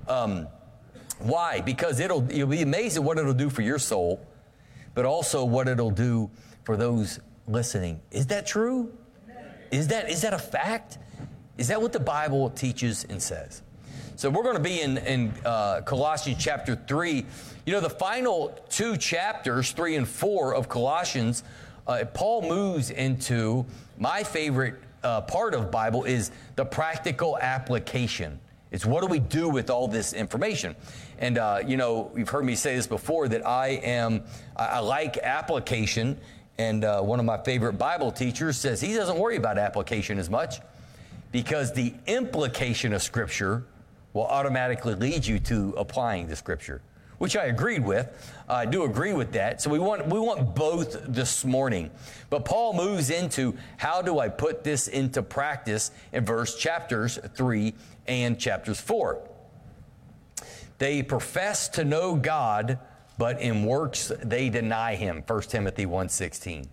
Um, 0.08 0.48
why? 1.18 1.60
Because 1.60 2.00
it'll, 2.00 2.26
you'll 2.32 2.48
be 2.48 2.62
amazed 2.62 2.96
at 2.96 3.04
what 3.04 3.18
it'll 3.18 3.34
do 3.34 3.50
for 3.50 3.60
your 3.60 3.78
soul, 3.78 4.26
but 4.94 5.04
also 5.04 5.44
what 5.44 5.68
it'll 5.68 5.90
do 5.90 6.30
for 6.64 6.78
those 6.78 7.20
listening. 7.46 8.00
Is 8.10 8.26
that 8.28 8.46
true? 8.46 8.90
Is 9.70 9.88
that, 9.88 10.08
is 10.08 10.22
that 10.22 10.32
a 10.32 10.38
fact? 10.38 10.96
Is 11.58 11.68
that 11.68 11.82
what 11.82 11.92
the 11.92 12.00
Bible 12.00 12.48
teaches 12.48 13.04
and 13.04 13.22
says? 13.22 13.60
So 14.22 14.30
we're 14.30 14.44
going 14.44 14.54
to 14.54 14.62
be 14.62 14.80
in, 14.80 14.98
in 14.98 15.32
uh, 15.44 15.80
Colossians 15.80 16.40
chapter 16.40 16.76
3. 16.76 17.26
You 17.66 17.72
know, 17.72 17.80
the 17.80 17.90
final 17.90 18.56
two 18.68 18.96
chapters, 18.96 19.72
3 19.72 19.96
and 19.96 20.08
4 20.08 20.54
of 20.54 20.68
Colossians, 20.68 21.42
uh, 21.88 22.04
Paul 22.14 22.42
moves 22.42 22.90
into 22.90 23.66
my 23.98 24.22
favorite 24.22 24.76
uh, 25.02 25.22
part 25.22 25.54
of 25.54 25.72
Bible 25.72 26.04
is 26.04 26.30
the 26.54 26.64
practical 26.64 27.37
application. 27.37 28.38
It's 28.70 28.87
what 28.87 29.00
do 29.00 29.08
we 29.08 29.18
do 29.18 29.48
with 29.48 29.70
all 29.70 29.88
this 29.88 30.12
information? 30.12 30.76
And, 31.18 31.37
uh, 31.37 31.58
you 31.66 31.76
know, 31.76 32.12
you've 32.16 32.28
heard 32.28 32.44
me 32.44 32.54
say 32.54 32.76
this 32.76 32.87
before 32.87 33.26
that 33.26 33.44
I 33.44 33.70
am, 33.82 34.22
I, 34.54 34.66
I 34.66 34.78
like 34.78 35.18
application. 35.18 36.16
And 36.58 36.85
uh, 36.85 37.02
one 37.02 37.18
of 37.18 37.24
my 37.24 37.38
favorite 37.38 37.72
Bible 37.72 38.12
teachers 38.12 38.56
says 38.56 38.80
he 38.80 38.94
doesn't 38.94 39.18
worry 39.18 39.35
about 39.35 39.58
application 39.58 40.20
as 40.20 40.30
much 40.30 40.61
because 41.32 41.72
the 41.72 41.92
implication 42.06 42.92
of 42.92 43.02
Scripture 43.02 43.64
will 44.12 44.27
automatically 44.27 44.94
lead 44.94 45.27
you 45.27 45.38
to 45.38 45.75
applying 45.77 46.27
the 46.27 46.37
Scripture, 46.37 46.83
which 47.18 47.37
I 47.37 47.46
agreed 47.46 47.85
with. 47.85 48.09
I 48.48 48.66
do 48.66 48.85
agree 48.85 49.12
with 49.12 49.33
that. 49.33 49.62
So 49.62 49.70
we 49.70 49.79
want, 49.79 50.07
we 50.07 50.18
want 50.18 50.55
both 50.55 51.05
this 51.07 51.44
morning. 51.44 51.90
But 52.31 52.44
Paul 52.44 52.75
moves 52.75 53.11
into 53.11 53.57
how 53.77 54.03
do 54.03 54.18
I 54.18 54.29
put 54.29 54.64
this 54.64 54.88
into 54.88 55.22
practice 55.22 55.90
in 56.12 56.25
verse 56.25 56.57
chapters 56.57 57.18
3 57.35 57.75
and 58.07 58.38
chapters 58.38 58.81
4. 58.81 59.20
They 60.79 61.03
profess 61.03 61.68
to 61.70 61.85
know 61.85 62.16
God, 62.16 62.79
but 63.16 63.40
in 63.40 63.64
works 63.64 64.11
they 64.22 64.48
deny 64.48 64.96
him. 64.96 65.22
1 65.25 65.42
Timothy 65.42 65.87
1:16. 65.87 66.66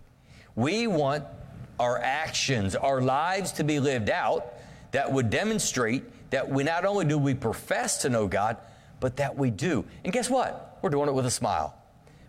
We 0.56 0.88
want 0.88 1.24
our 1.78 1.98
actions, 1.98 2.74
our 2.74 3.00
lives 3.00 3.52
to 3.52 3.64
be 3.64 3.78
lived 3.78 4.10
out 4.10 4.54
that 4.90 5.12
would 5.12 5.30
demonstrate 5.30 6.02
that 6.30 6.48
we 6.48 6.64
not 6.64 6.84
only 6.84 7.04
do 7.04 7.18
we 7.18 7.34
profess 7.34 7.98
to 8.02 8.08
know 8.08 8.26
God, 8.26 8.56
but 9.00 9.16
that 9.16 9.36
we 9.36 9.50
do. 9.50 9.84
And 10.04 10.12
guess 10.12 10.30
what? 10.30 10.78
We're 10.82 10.90
doing 10.90 11.08
it 11.08 11.14
with 11.14 11.26
a 11.26 11.30
smile. 11.30 11.76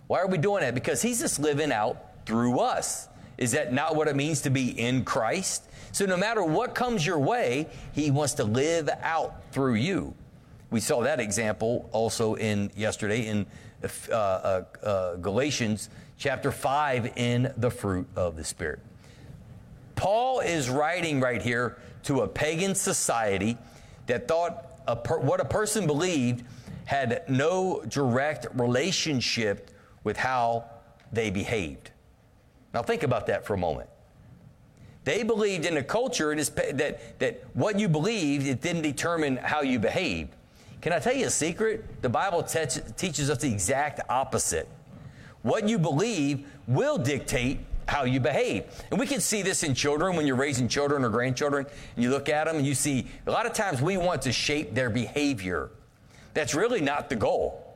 Why 0.07 0.19
are 0.19 0.27
we 0.27 0.37
doing 0.37 0.61
that? 0.61 0.73
Because 0.73 1.01
he's 1.01 1.19
just 1.19 1.39
living 1.39 1.71
out 1.71 2.25
through 2.25 2.59
us. 2.59 3.07
Is 3.37 3.51
that 3.53 3.73
not 3.73 3.95
what 3.95 4.07
it 4.07 4.15
means 4.15 4.41
to 4.41 4.49
be 4.49 4.77
in 4.79 5.03
Christ? 5.03 5.67
So 5.91 6.05
no 6.05 6.17
matter 6.17 6.43
what 6.43 6.75
comes 6.75 7.05
your 7.05 7.19
way, 7.19 7.67
he 7.91 8.11
wants 8.11 8.33
to 8.35 8.43
live 8.43 8.89
out 9.01 9.41
through 9.51 9.75
you. 9.75 10.13
We 10.69 10.79
saw 10.79 11.01
that 11.01 11.19
example 11.19 11.89
also 11.91 12.35
in 12.35 12.71
yesterday 12.75 13.27
in 13.27 13.45
uh, 13.83 14.13
uh, 14.13 14.63
uh, 14.83 15.15
Galatians 15.15 15.89
chapter 16.17 16.51
5 16.51 17.13
in 17.17 17.53
the 17.57 17.69
fruit 17.69 18.07
of 18.15 18.37
the 18.37 18.43
Spirit. 18.43 18.79
Paul 19.95 20.39
is 20.39 20.69
writing 20.69 21.19
right 21.19 21.41
here 21.41 21.77
to 22.03 22.21
a 22.21 22.27
pagan 22.27 22.73
society 22.73 23.57
that 24.11 24.27
thought 24.27 24.81
a 24.87 24.95
per- 24.95 25.19
what 25.19 25.39
a 25.39 25.45
person 25.45 25.87
believed 25.87 26.43
had 26.83 27.23
no 27.29 27.81
direct 27.87 28.45
relationship 28.53 29.71
with 30.03 30.17
how 30.17 30.65
they 31.13 31.29
behaved. 31.29 31.91
Now, 32.73 32.81
think 32.81 33.03
about 33.03 33.27
that 33.27 33.45
for 33.45 33.53
a 33.53 33.57
moment. 33.57 33.89
They 35.05 35.23
believed 35.23 35.65
in 35.65 35.77
a 35.77 35.83
culture 35.83 36.35
that, 36.35 37.19
that 37.19 37.43
what 37.53 37.79
you 37.79 37.87
believed, 37.87 38.47
it 38.47 38.61
didn't 38.61 38.81
determine 38.81 39.37
how 39.37 39.61
you 39.61 39.79
behaved. 39.79 40.35
Can 40.81 40.91
I 40.91 40.99
tell 40.99 41.15
you 41.15 41.27
a 41.27 41.29
secret? 41.29 42.01
The 42.01 42.09
Bible 42.09 42.43
te- 42.43 42.81
teaches 42.97 43.29
us 43.29 43.37
the 43.37 43.51
exact 43.51 44.01
opposite. 44.09 44.67
What 45.41 45.69
you 45.69 45.79
believe 45.79 46.45
will 46.67 46.97
dictate 46.97 47.59
how 47.91 48.05
you 48.05 48.21
behave. 48.21 48.63
And 48.89 48.97
we 48.97 49.05
can 49.05 49.19
see 49.19 49.41
this 49.41 49.63
in 49.63 49.75
children 49.75 50.15
when 50.15 50.25
you're 50.25 50.37
raising 50.37 50.69
children 50.69 51.03
or 51.03 51.09
grandchildren, 51.09 51.65
and 51.95 52.03
you 52.03 52.09
look 52.09 52.29
at 52.29 52.45
them 52.45 52.55
and 52.55 52.65
you 52.65 52.73
see 52.73 53.05
a 53.27 53.31
lot 53.31 53.45
of 53.45 53.51
times 53.51 53.81
we 53.81 53.97
want 53.97 54.21
to 54.21 54.31
shape 54.31 54.73
their 54.73 54.89
behavior. 54.89 55.69
That's 56.33 56.55
really 56.55 56.79
not 56.79 57.09
the 57.09 57.17
goal. 57.17 57.67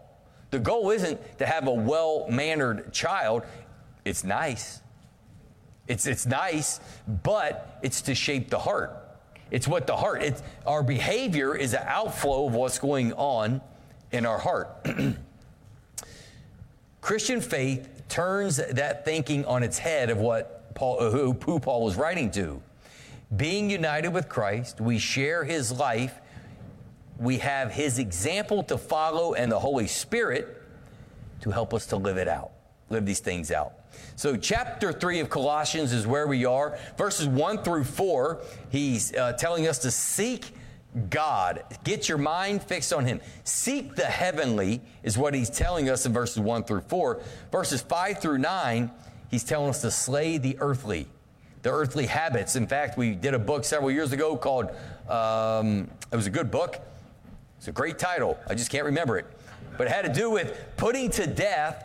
The 0.51 0.59
goal 0.59 0.91
isn't 0.91 1.37
to 1.39 1.45
have 1.45 1.67
a 1.67 1.73
well 1.73 2.27
mannered 2.29 2.93
child, 2.93 3.43
it's 4.05 4.23
nice. 4.23 4.81
It's, 5.87 6.07
it's 6.07 6.25
nice, 6.25 6.79
but 7.23 7.77
it's 7.83 8.01
to 8.03 8.15
shape 8.15 8.49
the 8.49 8.57
heart. 8.57 8.91
It's 9.51 9.67
what 9.67 9.85
the 9.85 9.97
heart, 9.97 10.23
it's, 10.23 10.41
our 10.65 10.81
behavior 10.81 11.55
is 11.55 11.73
an 11.73 11.83
outflow 11.85 12.47
of 12.47 12.55
what's 12.55 12.79
going 12.79 13.11
on 13.13 13.61
in 14.11 14.25
our 14.25 14.39
heart. 14.39 14.87
Christian 17.01 17.41
faith 17.41 17.94
turns 18.09 18.57
that 18.57 19.05
thinking 19.05 19.45
on 19.45 19.63
its 19.63 19.77
head 19.77 20.09
of 20.09 20.17
what 20.17 20.73
Paul, 20.75 21.09
who, 21.09 21.33
who 21.33 21.59
Paul 21.59 21.83
was 21.83 21.95
writing 21.95 22.29
to. 22.31 22.61
Being 23.35 23.69
united 23.69 24.09
with 24.09 24.29
Christ, 24.29 24.79
we 24.79 24.99
share 24.99 25.43
his 25.43 25.71
life, 25.71 26.19
we 27.17 27.39
have 27.39 27.71
his 27.71 27.97
example 27.97 28.63
to 28.63 28.77
follow, 28.77 29.33
and 29.33 29.51
the 29.51 29.59
Holy 29.59 29.87
Spirit 29.87 30.61
to 31.41 31.49
help 31.49 31.73
us 31.73 31.85
to 31.87 31.95
live 31.95 32.17
it 32.17 32.27
out, 32.27 32.51
live 32.89 33.05
these 33.05 33.19
things 33.19 33.51
out. 33.51 33.73
So, 34.15 34.35
chapter 34.35 34.91
3 34.91 35.21
of 35.21 35.29
Colossians 35.29 35.93
is 35.93 36.05
where 36.05 36.27
we 36.27 36.45
are. 36.45 36.77
Verses 36.97 37.27
1 37.27 37.63
through 37.63 37.85
4, 37.85 38.41
he's 38.69 39.13
uh, 39.15 39.33
telling 39.33 39.67
us 39.67 39.79
to 39.79 39.91
seek 39.91 40.53
God. 41.09 41.63
Get 41.83 42.07
your 42.07 42.17
mind 42.17 42.63
fixed 42.63 42.93
on 42.93 43.05
Him. 43.05 43.19
Seek 43.43 43.95
the 43.95 44.05
heavenly, 44.05 44.81
is 45.03 45.17
what 45.17 45.33
He's 45.33 45.49
telling 45.49 45.89
us 45.89 46.05
in 46.05 46.13
verses 46.13 46.39
1 46.39 46.63
through 46.63 46.81
4. 46.81 47.21
Verses 47.51 47.81
5 47.81 48.19
through 48.19 48.37
9, 48.37 48.91
He's 49.29 49.43
telling 49.43 49.69
us 49.69 49.81
to 49.81 49.91
slay 49.91 50.37
the 50.37 50.57
earthly, 50.59 51.07
the 51.63 51.71
earthly 51.71 52.05
habits. 52.05 52.55
In 52.55 52.67
fact, 52.67 52.97
we 52.97 53.15
did 53.15 53.33
a 53.33 53.39
book 53.39 53.65
several 53.65 53.91
years 53.91 54.11
ago 54.11 54.37
called, 54.37 54.69
um, 55.09 55.89
it 56.11 56.15
was 56.15 56.27
a 56.27 56.31
good 56.31 56.51
book. 56.51 56.79
It's 57.57 57.67
a 57.67 57.71
great 57.71 57.99
title. 57.99 58.37
I 58.47 58.55
just 58.55 58.69
can't 58.69 58.85
remember 58.85 59.17
it. 59.17 59.25
But 59.77 59.87
it 59.87 59.93
had 59.93 60.05
to 60.05 60.13
do 60.13 60.29
with 60.29 60.57
putting 60.77 61.09
to 61.11 61.27
death 61.27 61.83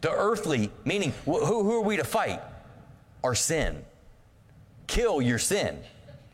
the 0.00 0.10
earthly, 0.10 0.70
meaning 0.84 1.12
who, 1.24 1.44
who 1.44 1.72
are 1.74 1.82
we 1.82 1.96
to 1.96 2.04
fight? 2.04 2.40
Our 3.22 3.34
sin. 3.34 3.84
Kill 4.86 5.22
your 5.22 5.38
sin 5.38 5.78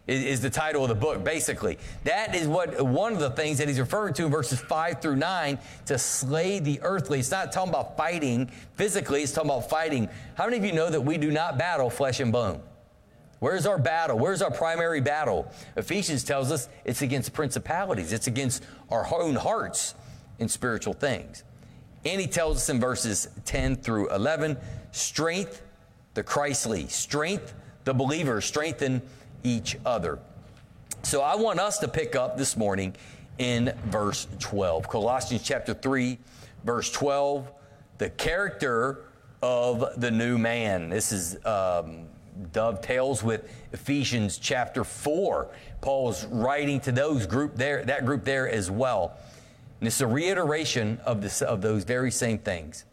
is, 0.07 0.41
the 0.41 0.51
title 0.51 0.83
of 0.83 0.89
the 0.89 0.95
book, 0.95 1.25
basically. 1.25 1.79
That 2.05 2.35
is 2.35 2.47
what 2.47 2.81
one 2.81 3.13
of 3.13 3.19
the 3.19 3.31
things 3.31 3.59
that 3.59 3.69
he's 3.69 3.81
referring 3.81 4.15
to 4.15 4.27
in 4.27 4.31
verses 4.31 4.61
5 4.61 5.01
through 5.01 5.17
9 5.17 5.59
to 5.87 5.99
slay 5.99 6.59
the 6.59 6.81
earthly. 6.83 7.19
It's 7.19 7.31
not 7.31 7.53
talking 7.53 7.71
about 7.71 7.97
fighting 7.97 8.51
physically, 8.75 9.23
it's 9.23 9.33
talking 9.33 9.51
about 9.51 9.69
fighting. 9.69 10.09
How 10.37 10.45
many 10.45 10.59
of 10.59 10.65
you 10.65 10.73
know 10.73 10.91
that 10.91 11.01
we 11.01 11.19
do 11.19 11.31
not 11.31 11.59
battle 11.59 11.91
flesh 11.91 12.21
and 12.21 12.33
bone? 12.33 12.61
Where's 13.39 13.67
our 13.67 13.79
battle? 13.79 14.19
Where's 14.19 14.41
our 14.41 14.51
primary 14.51 15.01
battle? 15.01 15.53
Ephesians 15.77 16.25
tells 16.25 16.51
us 16.51 16.69
it's 16.85 17.03
against 17.03 17.33
principalities, 17.33 18.13
it's 18.13 18.27
against 18.27 18.65
our 18.91 19.07
own 19.13 19.35
hearts 19.35 19.95
in 20.39 20.49
spiritual 20.49 20.95
things. 20.95 21.45
And 22.05 22.21
he 22.21 22.27
tells 22.27 22.59
us 22.59 22.69
in 22.69 22.81
verses 22.81 23.29
10 23.45 23.77
through 23.77 24.11
11 24.11 24.57
strength 24.93 25.63
the 26.15 26.23
Christly, 26.23 26.87
strength 26.87 27.53
the 27.85 27.93
believer, 27.93 28.41
strengthen 28.41 29.03
each 29.47 29.77
other. 29.87 30.19
So 31.03 31.23
I 31.23 31.37
want 31.37 31.61
us 31.61 31.79
to 31.79 31.89
pick 31.89 32.17
up 32.17 32.37
this 32.37 32.57
morning 32.57 32.97
in 33.39 33.73
verse 33.87 34.27
12. 34.41 34.89
Colossians 34.89 35.43
chapter 35.43 35.73
3, 35.73 36.19
verse 36.65 36.91
12. 36.91 37.53
the 37.99 38.11
character 38.11 39.05
of 39.43 40.01
the 40.01 40.11
new 40.11 40.37
man. 40.37 40.91
This 40.91 41.13
is 41.13 41.39
um, 41.47 42.09
dovetails 42.53 43.23
with 43.23 43.49
Ephesians 43.73 44.39
chapter 44.39 44.83
4. 44.83 45.49
Paul's 45.81 46.27
writing 46.27 46.81
to 46.81 46.93
those 46.93 47.27
group 47.27 47.55
there, 47.55 47.85
that 47.85 48.05
group 48.05 48.25
there 48.25 48.49
as 48.49 48.71
well. 48.71 49.17
And 49.81 49.87
it's 49.87 50.01
a 50.01 50.07
reiteration 50.07 50.99
of, 51.07 51.23
this, 51.23 51.41
of 51.41 51.63
those 51.63 51.85
very 51.85 52.11
same 52.11 52.39
things. 52.39 52.85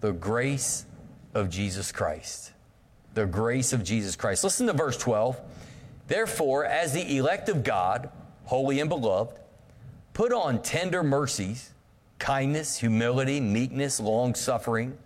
The 0.00 0.12
grace 0.12 0.86
of 1.34 1.48
Jesus 1.48 1.92
Christ. 1.92 2.52
The 3.16 3.24
grace 3.24 3.72
of 3.72 3.82
Jesus 3.82 4.14
Christ. 4.14 4.44
Listen 4.44 4.66
to 4.66 4.74
verse 4.74 4.98
12. 4.98 5.40
Therefore, 6.06 6.66
as 6.66 6.92
the 6.92 7.16
elect 7.16 7.48
of 7.48 7.64
God, 7.64 8.10
holy 8.44 8.78
and 8.78 8.90
beloved, 8.90 9.38
put 10.12 10.34
on 10.34 10.60
tender 10.60 11.02
mercies, 11.02 11.72
kindness, 12.18 12.76
humility, 12.76 13.40
meekness, 13.40 13.98
long 14.00 14.34
suffering, 14.34 14.98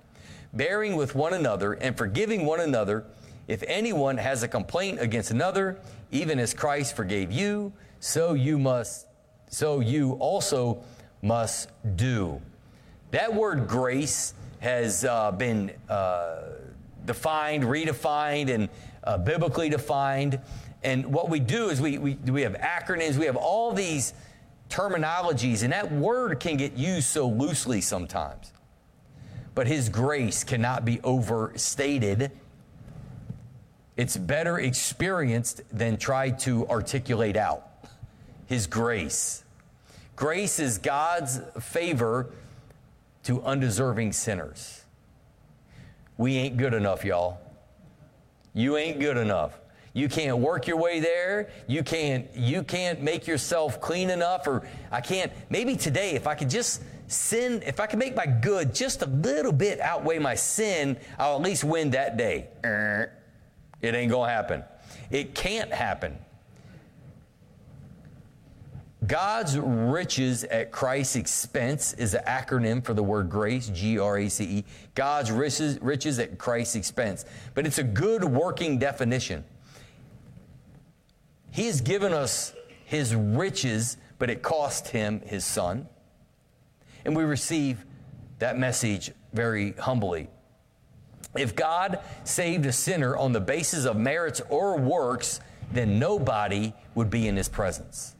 bearing 0.52 0.96
with 0.96 1.14
one 1.14 1.34
another, 1.34 1.74
and 1.74 1.96
forgiving 1.96 2.46
one 2.46 2.58
another 2.58 3.04
if 3.46 3.62
anyone 3.68 4.16
has 4.16 4.42
a 4.42 4.48
complaint 4.48 5.00
against 5.00 5.30
another, 5.30 5.78
even 6.10 6.40
as 6.40 6.52
Christ 6.52 6.96
forgave 6.96 7.30
you, 7.30 7.72
so 8.00 8.34
you 8.34 8.58
must, 8.58 9.06
so 9.50 9.78
you 9.78 10.14
also 10.14 10.82
must 11.22 11.68
do. 11.94 12.42
That 13.12 13.32
word 13.32 13.68
grace 13.68 14.34
has 14.58 15.04
uh, 15.04 15.30
been 15.30 15.70
uh, 15.88 16.38
defined, 17.04 17.64
redefined, 17.64 18.50
and 18.50 18.68
uh, 19.04 19.18
biblically 19.18 19.68
defined. 19.68 20.40
And 20.82 21.12
what 21.12 21.28
we 21.28 21.40
do 21.40 21.68
is 21.68 21.80
we, 21.80 21.98
we, 21.98 22.14
we 22.14 22.42
have 22.42 22.54
acronyms, 22.54 23.16
we 23.16 23.26
have 23.26 23.36
all 23.36 23.72
these 23.72 24.14
terminologies, 24.68 25.62
and 25.62 25.72
that 25.72 25.92
word 25.92 26.40
can 26.40 26.56
get 26.56 26.74
used 26.74 27.08
so 27.08 27.28
loosely 27.28 27.80
sometimes. 27.80 28.52
But 29.54 29.66
His 29.66 29.88
grace 29.88 30.44
cannot 30.44 30.84
be 30.84 31.00
overstated 31.02 32.32
it's 34.00 34.16
better 34.16 34.58
experienced 34.58 35.60
than 35.70 35.98
tried 35.98 36.38
to 36.40 36.66
articulate 36.68 37.36
out. 37.36 37.68
His 38.46 38.66
grace. 38.66 39.44
Grace 40.16 40.58
is 40.58 40.78
God's 40.78 41.38
favor 41.60 42.30
to 43.24 43.42
undeserving 43.42 44.12
sinners. 44.12 44.79
We 46.20 46.36
ain't 46.36 46.58
good 46.58 46.74
enough, 46.74 47.02
y'all. 47.02 47.38
You 48.52 48.76
ain't 48.76 49.00
good 49.00 49.16
enough. 49.16 49.58
You 49.94 50.06
can't 50.06 50.36
work 50.36 50.66
your 50.66 50.76
way 50.76 51.00
there. 51.00 51.48
You 51.66 51.82
can't 51.82 52.26
you 52.36 52.62
can't 52.62 53.00
make 53.00 53.26
yourself 53.26 53.80
clean 53.80 54.10
enough 54.10 54.46
or 54.46 54.68
I 54.92 55.00
can't 55.00 55.32
maybe 55.48 55.76
today 55.76 56.10
if 56.10 56.26
I 56.26 56.34
could 56.34 56.50
just 56.50 56.82
sin 57.06 57.62
if 57.64 57.80
I 57.80 57.86
could 57.86 57.98
make 57.98 58.14
my 58.14 58.26
good 58.26 58.74
just 58.74 59.00
a 59.00 59.06
little 59.06 59.50
bit 59.50 59.80
outweigh 59.80 60.18
my 60.18 60.34
sin, 60.34 60.98
I'll 61.18 61.36
at 61.36 61.40
least 61.40 61.64
win 61.64 61.88
that 61.92 62.18
day. 62.18 62.48
It 63.80 63.94
ain't 63.94 64.10
going 64.10 64.28
to 64.28 64.34
happen. 64.34 64.62
It 65.10 65.34
can't 65.34 65.72
happen. 65.72 66.18
God's 69.06 69.58
riches 69.58 70.44
at 70.44 70.70
Christ's 70.70 71.16
expense 71.16 71.94
is 71.94 72.12
an 72.12 72.22
acronym 72.24 72.84
for 72.84 72.92
the 72.92 73.02
word 73.02 73.30
grace, 73.30 73.68
G 73.68 73.98
R 73.98 74.18
A 74.18 74.28
C 74.28 74.44
E. 74.44 74.64
God's 74.94 75.32
riches, 75.32 75.80
riches 75.80 76.18
at 76.18 76.36
Christ's 76.36 76.74
expense. 76.74 77.24
But 77.54 77.66
it's 77.66 77.78
a 77.78 77.82
good 77.82 78.24
working 78.24 78.78
definition. 78.78 79.44
He 81.50 81.66
has 81.66 81.80
given 81.80 82.12
us 82.12 82.54
his 82.84 83.14
riches, 83.14 83.96
but 84.18 84.28
it 84.28 84.42
cost 84.42 84.88
him 84.88 85.20
his 85.24 85.46
son. 85.46 85.88
And 87.06 87.16
we 87.16 87.24
receive 87.24 87.84
that 88.38 88.58
message 88.58 89.12
very 89.32 89.72
humbly. 89.72 90.28
If 91.36 91.56
God 91.56 92.00
saved 92.24 92.66
a 92.66 92.72
sinner 92.72 93.16
on 93.16 93.32
the 93.32 93.40
basis 93.40 93.86
of 93.86 93.96
merits 93.96 94.42
or 94.50 94.76
works, 94.76 95.40
then 95.72 95.98
nobody 95.98 96.74
would 96.94 97.08
be 97.08 97.28
in 97.28 97.36
his 97.36 97.48
presence. 97.48 98.14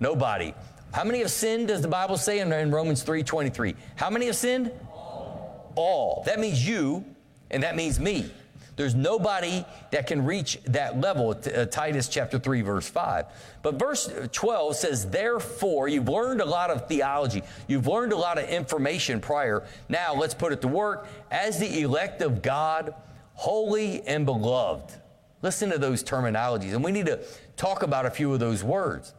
Nobody. 0.00 0.54
How 0.92 1.04
many 1.04 1.20
have 1.20 1.30
sinned, 1.30 1.68
does 1.68 1.82
the 1.82 1.88
Bible 1.88 2.16
say 2.16 2.40
in, 2.40 2.50
Romans 2.72 3.04
3.23? 3.04 3.76
How 3.94 4.10
many 4.10 4.26
have 4.26 4.36
sinned? 4.36 4.72
All. 4.92 5.72
All. 5.76 6.22
That 6.26 6.40
means 6.40 6.66
you, 6.66 7.04
and 7.50 7.62
that 7.62 7.76
means 7.76 8.00
me. 8.00 8.30
There's 8.76 8.94
nobody 8.94 9.64
that 9.90 10.06
can 10.06 10.24
reach 10.24 10.58
that 10.64 10.98
level, 10.98 11.30
uh, 11.30 11.66
Titus 11.66 12.08
chapter 12.08 12.38
3, 12.38 12.62
verse 12.62 12.88
5. 12.88 13.26
But 13.62 13.74
verse 13.74 14.10
12 14.32 14.74
says, 14.74 15.06
Therefore, 15.10 15.86
you've 15.86 16.08
learned 16.08 16.40
a 16.40 16.46
lot 16.46 16.70
of 16.70 16.88
theology, 16.88 17.42
you've 17.68 17.86
learned 17.86 18.12
a 18.12 18.16
lot 18.16 18.38
of 18.38 18.48
information 18.48 19.20
prior. 19.20 19.64
Now, 19.90 20.14
let's 20.14 20.32
put 20.32 20.52
it 20.52 20.62
to 20.62 20.68
work. 20.68 21.08
As 21.30 21.58
the 21.58 21.82
elect 21.82 22.22
of 22.22 22.40
God, 22.40 22.94
holy 23.34 24.02
and 24.06 24.24
beloved. 24.24 24.94
Listen 25.42 25.70
to 25.70 25.78
those 25.78 26.02
terminologies, 26.02 26.72
and 26.72 26.82
we 26.82 26.90
need 26.90 27.06
to 27.06 27.20
talk 27.56 27.82
about 27.82 28.06
a 28.06 28.10
few 28.10 28.32
of 28.32 28.40
those 28.40 28.64
words. 28.64 29.14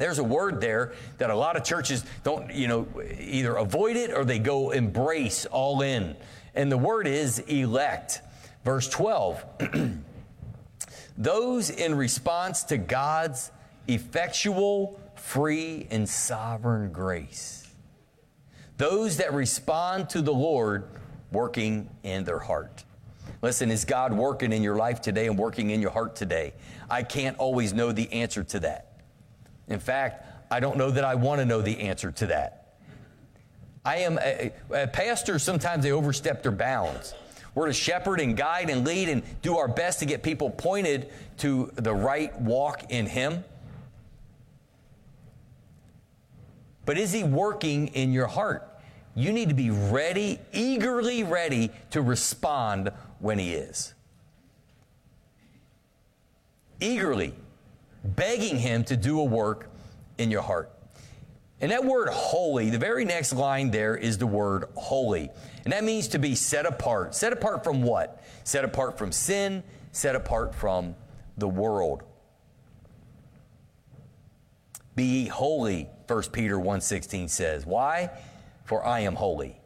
There's 0.00 0.18
a 0.18 0.24
word 0.24 0.62
there 0.62 0.94
that 1.18 1.28
a 1.28 1.36
lot 1.36 1.56
of 1.56 1.62
churches 1.62 2.06
don't, 2.24 2.50
you 2.54 2.68
know, 2.68 2.88
either 3.20 3.56
avoid 3.56 3.96
it 3.96 4.14
or 4.14 4.24
they 4.24 4.38
go 4.38 4.70
embrace 4.70 5.44
all 5.44 5.82
in. 5.82 6.16
And 6.54 6.72
the 6.72 6.78
word 6.78 7.06
is 7.06 7.40
elect. 7.40 8.22
Verse 8.64 8.88
12 8.88 9.44
Those 11.18 11.68
in 11.68 11.94
response 11.94 12.62
to 12.64 12.78
God's 12.78 13.50
effectual, 13.88 14.98
free, 15.16 15.86
and 15.90 16.08
sovereign 16.08 16.92
grace. 16.92 17.68
Those 18.78 19.18
that 19.18 19.34
respond 19.34 20.08
to 20.10 20.22
the 20.22 20.32
Lord 20.32 20.88
working 21.30 21.90
in 22.04 22.24
their 22.24 22.38
heart. 22.38 22.84
Listen, 23.42 23.70
is 23.70 23.84
God 23.84 24.14
working 24.14 24.54
in 24.54 24.62
your 24.62 24.76
life 24.76 25.02
today 25.02 25.26
and 25.26 25.38
working 25.38 25.68
in 25.68 25.82
your 25.82 25.90
heart 25.90 26.16
today? 26.16 26.54
I 26.88 27.02
can't 27.02 27.36
always 27.36 27.74
know 27.74 27.92
the 27.92 28.10
answer 28.10 28.42
to 28.44 28.60
that. 28.60 28.89
In 29.70 29.78
fact, 29.78 30.26
I 30.50 30.60
don't 30.60 30.76
know 30.76 30.90
that 30.90 31.04
I 31.04 31.14
want 31.14 31.40
to 31.40 31.46
know 31.46 31.62
the 31.62 31.80
answer 31.80 32.10
to 32.12 32.26
that. 32.26 32.74
I 33.84 33.98
am 33.98 34.18
a, 34.18 34.52
a 34.70 34.86
pastor, 34.88 35.38
sometimes 35.38 35.84
they 35.84 35.92
overstep 35.92 36.42
their 36.42 36.52
bounds. 36.52 37.14
We're 37.54 37.68
to 37.68 37.72
shepherd 37.72 38.20
and 38.20 38.36
guide 38.36 38.68
and 38.68 38.86
lead 38.86 39.08
and 39.08 39.22
do 39.42 39.56
our 39.56 39.68
best 39.68 40.00
to 40.00 40.06
get 40.06 40.22
people 40.22 40.50
pointed 40.50 41.10
to 41.38 41.72
the 41.76 41.94
right 41.94 42.38
walk 42.40 42.90
in 42.90 43.06
Him. 43.06 43.44
But 46.84 46.98
is 46.98 47.12
He 47.12 47.24
working 47.24 47.88
in 47.88 48.12
your 48.12 48.26
heart? 48.26 48.66
You 49.14 49.32
need 49.32 49.48
to 49.48 49.54
be 49.54 49.70
ready, 49.70 50.38
eagerly 50.52 51.24
ready 51.24 51.70
to 51.90 52.02
respond 52.02 52.90
when 53.18 53.38
He 53.38 53.54
is. 53.54 53.94
Eagerly 56.80 57.34
begging 58.04 58.58
Him 58.58 58.84
to 58.84 58.96
do 58.96 59.20
a 59.20 59.24
work 59.24 59.70
in 60.18 60.30
your 60.30 60.42
heart. 60.42 60.72
And 61.60 61.70
that 61.72 61.84
word 61.84 62.08
holy, 62.08 62.70
the 62.70 62.78
very 62.78 63.04
next 63.04 63.34
line 63.34 63.70
there 63.70 63.94
is 63.94 64.16
the 64.16 64.26
word 64.26 64.64
holy. 64.76 65.28
And 65.64 65.72
that 65.72 65.84
means 65.84 66.08
to 66.08 66.18
be 66.18 66.34
set 66.34 66.64
apart. 66.64 67.14
Set 67.14 67.32
apart 67.32 67.62
from 67.62 67.82
what? 67.82 68.22
Set 68.44 68.64
apart 68.64 68.96
from 68.96 69.12
sin, 69.12 69.62
set 69.92 70.16
apart 70.16 70.54
from 70.54 70.94
the 71.36 71.48
world. 71.48 72.02
Be 74.96 75.26
holy, 75.26 75.88
1 76.06 76.32
Peter 76.32 76.58
1:16 76.58 77.28
says. 77.28 77.66
Why? 77.66 78.10
For 78.64 78.84
I 78.84 79.00
am 79.00 79.16
holy. 79.16 79.59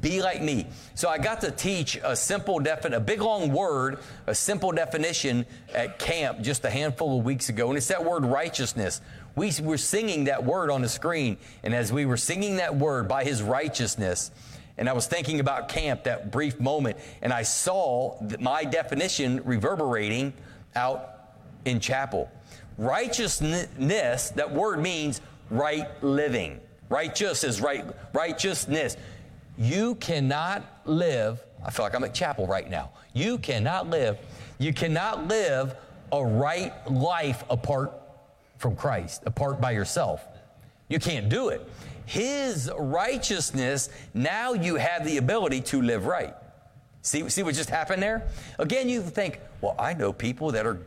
Be 0.00 0.22
like 0.22 0.40
me. 0.40 0.66
So 0.94 1.08
I 1.08 1.18
got 1.18 1.40
to 1.40 1.50
teach 1.50 1.98
a 2.04 2.14
simple 2.14 2.60
definition, 2.60 2.94
a 2.94 3.04
big 3.04 3.20
long 3.20 3.52
word, 3.52 3.98
a 4.26 4.34
simple 4.34 4.70
definition 4.70 5.44
at 5.74 5.98
camp 5.98 6.42
just 6.42 6.64
a 6.64 6.70
handful 6.70 7.18
of 7.18 7.24
weeks 7.24 7.48
ago, 7.48 7.68
and 7.68 7.76
it's 7.76 7.88
that 7.88 8.04
word 8.04 8.24
righteousness. 8.24 9.00
We 9.34 9.52
were 9.62 9.78
singing 9.78 10.24
that 10.24 10.44
word 10.44 10.70
on 10.70 10.82
the 10.82 10.88
screen, 10.88 11.38
and 11.62 11.74
as 11.74 11.92
we 11.92 12.06
were 12.06 12.16
singing 12.16 12.56
that 12.56 12.76
word 12.76 13.08
by 13.08 13.24
his 13.24 13.42
righteousness, 13.42 14.30
and 14.78 14.88
I 14.88 14.92
was 14.92 15.06
thinking 15.06 15.40
about 15.40 15.68
camp 15.68 16.04
that 16.04 16.30
brief 16.30 16.60
moment, 16.60 16.96
and 17.20 17.32
I 17.32 17.42
saw 17.42 18.20
my 18.38 18.64
definition 18.64 19.42
reverberating 19.44 20.32
out 20.74 21.32
in 21.64 21.80
chapel. 21.80 22.30
Righteousness, 22.78 24.30
that 24.30 24.52
word 24.52 24.80
means 24.80 25.20
right 25.50 25.88
living. 26.02 26.60
Righteous 26.88 27.44
is 27.44 27.60
right, 27.60 27.84
righteousness. 28.12 28.96
You 29.58 29.94
cannot 29.96 30.64
live, 30.84 31.44
I 31.64 31.70
feel 31.70 31.84
like 31.84 31.94
I'm 31.94 32.04
at 32.04 32.14
chapel 32.14 32.46
right 32.46 32.68
now. 32.68 32.90
You 33.12 33.38
cannot 33.38 33.88
live, 33.88 34.18
you 34.58 34.72
cannot 34.72 35.28
live 35.28 35.74
a 36.12 36.24
right 36.24 36.72
life 36.90 37.44
apart 37.50 37.92
from 38.58 38.76
Christ, 38.76 39.22
apart 39.26 39.60
by 39.60 39.72
yourself. 39.72 40.24
You 40.88 40.98
can't 40.98 41.28
do 41.28 41.48
it. 41.48 41.66
His 42.06 42.70
righteousness, 42.76 43.88
now 44.14 44.52
you 44.52 44.74
have 44.76 45.04
the 45.04 45.18
ability 45.18 45.60
to 45.62 45.80
live 45.80 46.06
right. 46.06 46.34
See, 47.02 47.28
see 47.28 47.42
what 47.42 47.54
just 47.54 47.70
happened 47.70 48.02
there? 48.02 48.26
Again, 48.58 48.88
you 48.88 49.02
think, 49.02 49.40
well, 49.60 49.74
I 49.78 49.94
know 49.94 50.12
people 50.12 50.52
that 50.52 50.66
are 50.66 50.80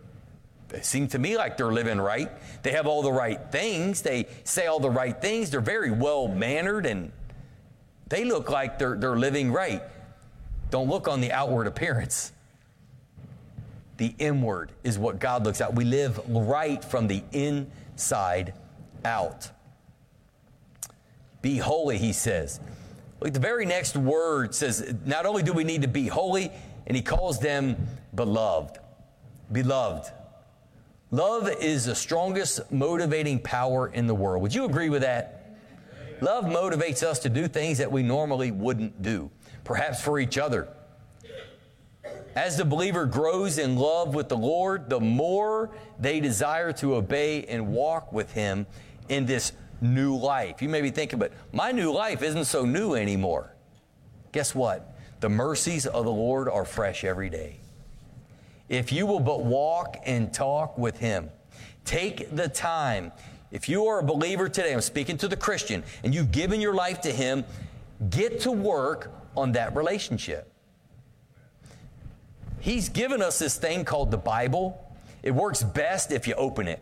seem 0.82 1.08
to 1.08 1.20
me 1.20 1.38
like 1.38 1.56
they're 1.56 1.72
living 1.72 2.02
right. 2.02 2.30
They 2.64 2.72
have 2.72 2.88
all 2.88 3.04
the 3.04 3.12
right 3.12 3.40
things. 3.52 4.02
They 4.02 4.28
say 4.44 4.68
all 4.68 4.80
the 4.80 4.90
right 4.90 5.20
things. 5.22 5.52
They're 5.52 5.62
very 5.62 5.92
well 5.92 6.28
mannered 6.28 6.86
and 6.86 7.12
They 8.14 8.26
look 8.26 8.48
like 8.48 8.78
they're, 8.78 8.96
they're 8.96 9.18
living 9.18 9.52
right. 9.52 9.82
Don't 10.70 10.88
look 10.88 11.08
on 11.08 11.20
the 11.20 11.32
outward 11.32 11.66
appearance. 11.66 12.32
The 13.98 14.14
inward 14.20 14.72
is 14.84 15.00
what 15.00 15.18
God 15.18 15.44
looks 15.44 15.62
at. 15.62 15.74
We 15.74 15.84
live 15.84 16.22
right 16.30 16.86
from 16.86 17.08
the 17.08 17.24
inside 17.32 18.54
out. 19.04 19.50
Be 21.42 21.58
holy, 21.58 21.98
he 21.98 22.14
says. 22.14 22.60
Look, 23.20 23.34
the 23.34 23.40
very 23.40 23.66
next 23.66 23.98
word 23.98 24.54
says, 24.54 24.94
not 25.06 25.26
only 25.26 25.42
do 25.42 25.52
we 25.52 25.64
need 25.64 25.82
to 25.82 25.88
be 25.88 26.06
holy, 26.06 26.52
and 26.86 26.96
he 26.96 27.02
calls 27.02 27.40
them 27.40 27.76
beloved. 28.14 28.78
Beloved. 29.52 30.14
Love 31.10 31.50
is 31.50 31.86
the 31.86 31.96
strongest 31.96 32.72
motivating 32.72 33.40
power 33.40 33.88
in 33.88 34.06
the 34.06 34.14
world. 34.14 34.44
Would 34.44 34.54
you 34.54 34.66
agree 34.66 34.90
with 34.90 35.02
that? 35.02 35.43
Love 36.24 36.46
motivates 36.46 37.04
us 37.04 37.20
to 37.20 37.28
do 37.28 37.50
things 37.50 37.78
that 37.80 37.92
we 37.92 38.02
normally 38.02 38.50
wouldn't 38.50 39.02
do, 39.02 39.30
perhaps 39.66 40.02
for 40.02 40.20
each 40.20 40.38
other. 40.38 40.70
As 42.34 42.56
the 42.56 42.64
believer 42.64 43.06
grows 43.06 43.58
in 43.58 43.76
love 43.76 44.16
with 44.16 44.30
the 44.30 44.38
Lord, 44.38 44.90
the 44.90 45.02
more 45.02 45.72
they 46.00 46.22
desire 46.22 46.72
to 46.74 46.96
obey 46.96 47.44
and 47.44 47.74
walk 47.74 48.14
with 48.14 48.32
Him 48.32 48.66
in 49.10 49.26
this 49.26 49.52
new 49.82 50.16
life. 50.16 50.62
You 50.62 50.70
may 50.70 50.82
be 50.82 50.92
thinking, 50.92 51.20
but 51.20 51.34
my 51.52 51.74
new 51.74 51.92
life 51.92 52.24
isn't 52.24 52.46
so 52.46 52.64
new 52.64 52.96
anymore. 52.96 53.54
Guess 54.32 54.56
what? 54.56 54.96
The 55.20 55.28
mercies 55.28 55.86
of 55.86 56.06
the 56.06 56.12
Lord 56.12 56.48
are 56.48 56.64
fresh 56.64 57.04
every 57.04 57.30
day. 57.30 57.58
If 58.70 58.94
you 58.94 59.06
will 59.06 59.20
but 59.20 59.44
walk 59.44 59.98
and 60.06 60.34
talk 60.34 60.78
with 60.78 61.00
Him, 61.00 61.30
take 61.84 62.34
the 62.34 62.48
time. 62.48 63.12
If 63.54 63.70
you 63.70 63.86
are 63.86 64.00
a 64.00 64.04
believer 64.04 64.50
today, 64.50 64.74
I'm 64.74 64.82
speaking 64.82 65.16
to 65.20 65.28
the 65.28 65.38
Christian, 65.38 65.84
and 66.04 66.14
you've 66.14 66.32
given 66.32 66.60
your 66.60 66.74
life 66.74 67.02
to 67.02 67.12
Him, 67.12 67.46
get 68.10 68.40
to 68.42 68.52
work 68.52 69.14
on 69.38 69.52
that 69.52 69.76
relationship. 69.76 70.52
He's 72.60 72.90
given 72.90 73.22
us 73.22 73.38
this 73.38 73.56
thing 73.56 73.86
called 73.86 74.10
the 74.10 74.18
Bible. 74.18 74.84
It 75.22 75.32
works 75.32 75.62
best 75.62 76.12
if 76.12 76.28
you 76.28 76.34
open 76.34 76.68
it. 76.68 76.82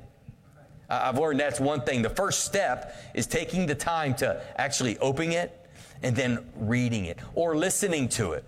I've 0.89 1.17
learned 1.17 1.41
that's 1.41 1.59
one 1.59 1.81
thing. 1.81 2.03
The 2.03 2.09
first 2.09 2.45
step 2.45 2.95
is 3.13 3.27
taking 3.27 3.65
the 3.65 3.75
time 3.75 4.15
to 4.15 4.41
actually 4.55 4.97
open 4.99 5.33
it 5.33 5.69
and 6.03 6.15
then 6.15 6.39
reading 6.55 7.03
it 7.03 7.19
or 7.35 7.57
listening 7.57 8.07
to 8.09 8.31
it. 8.31 8.45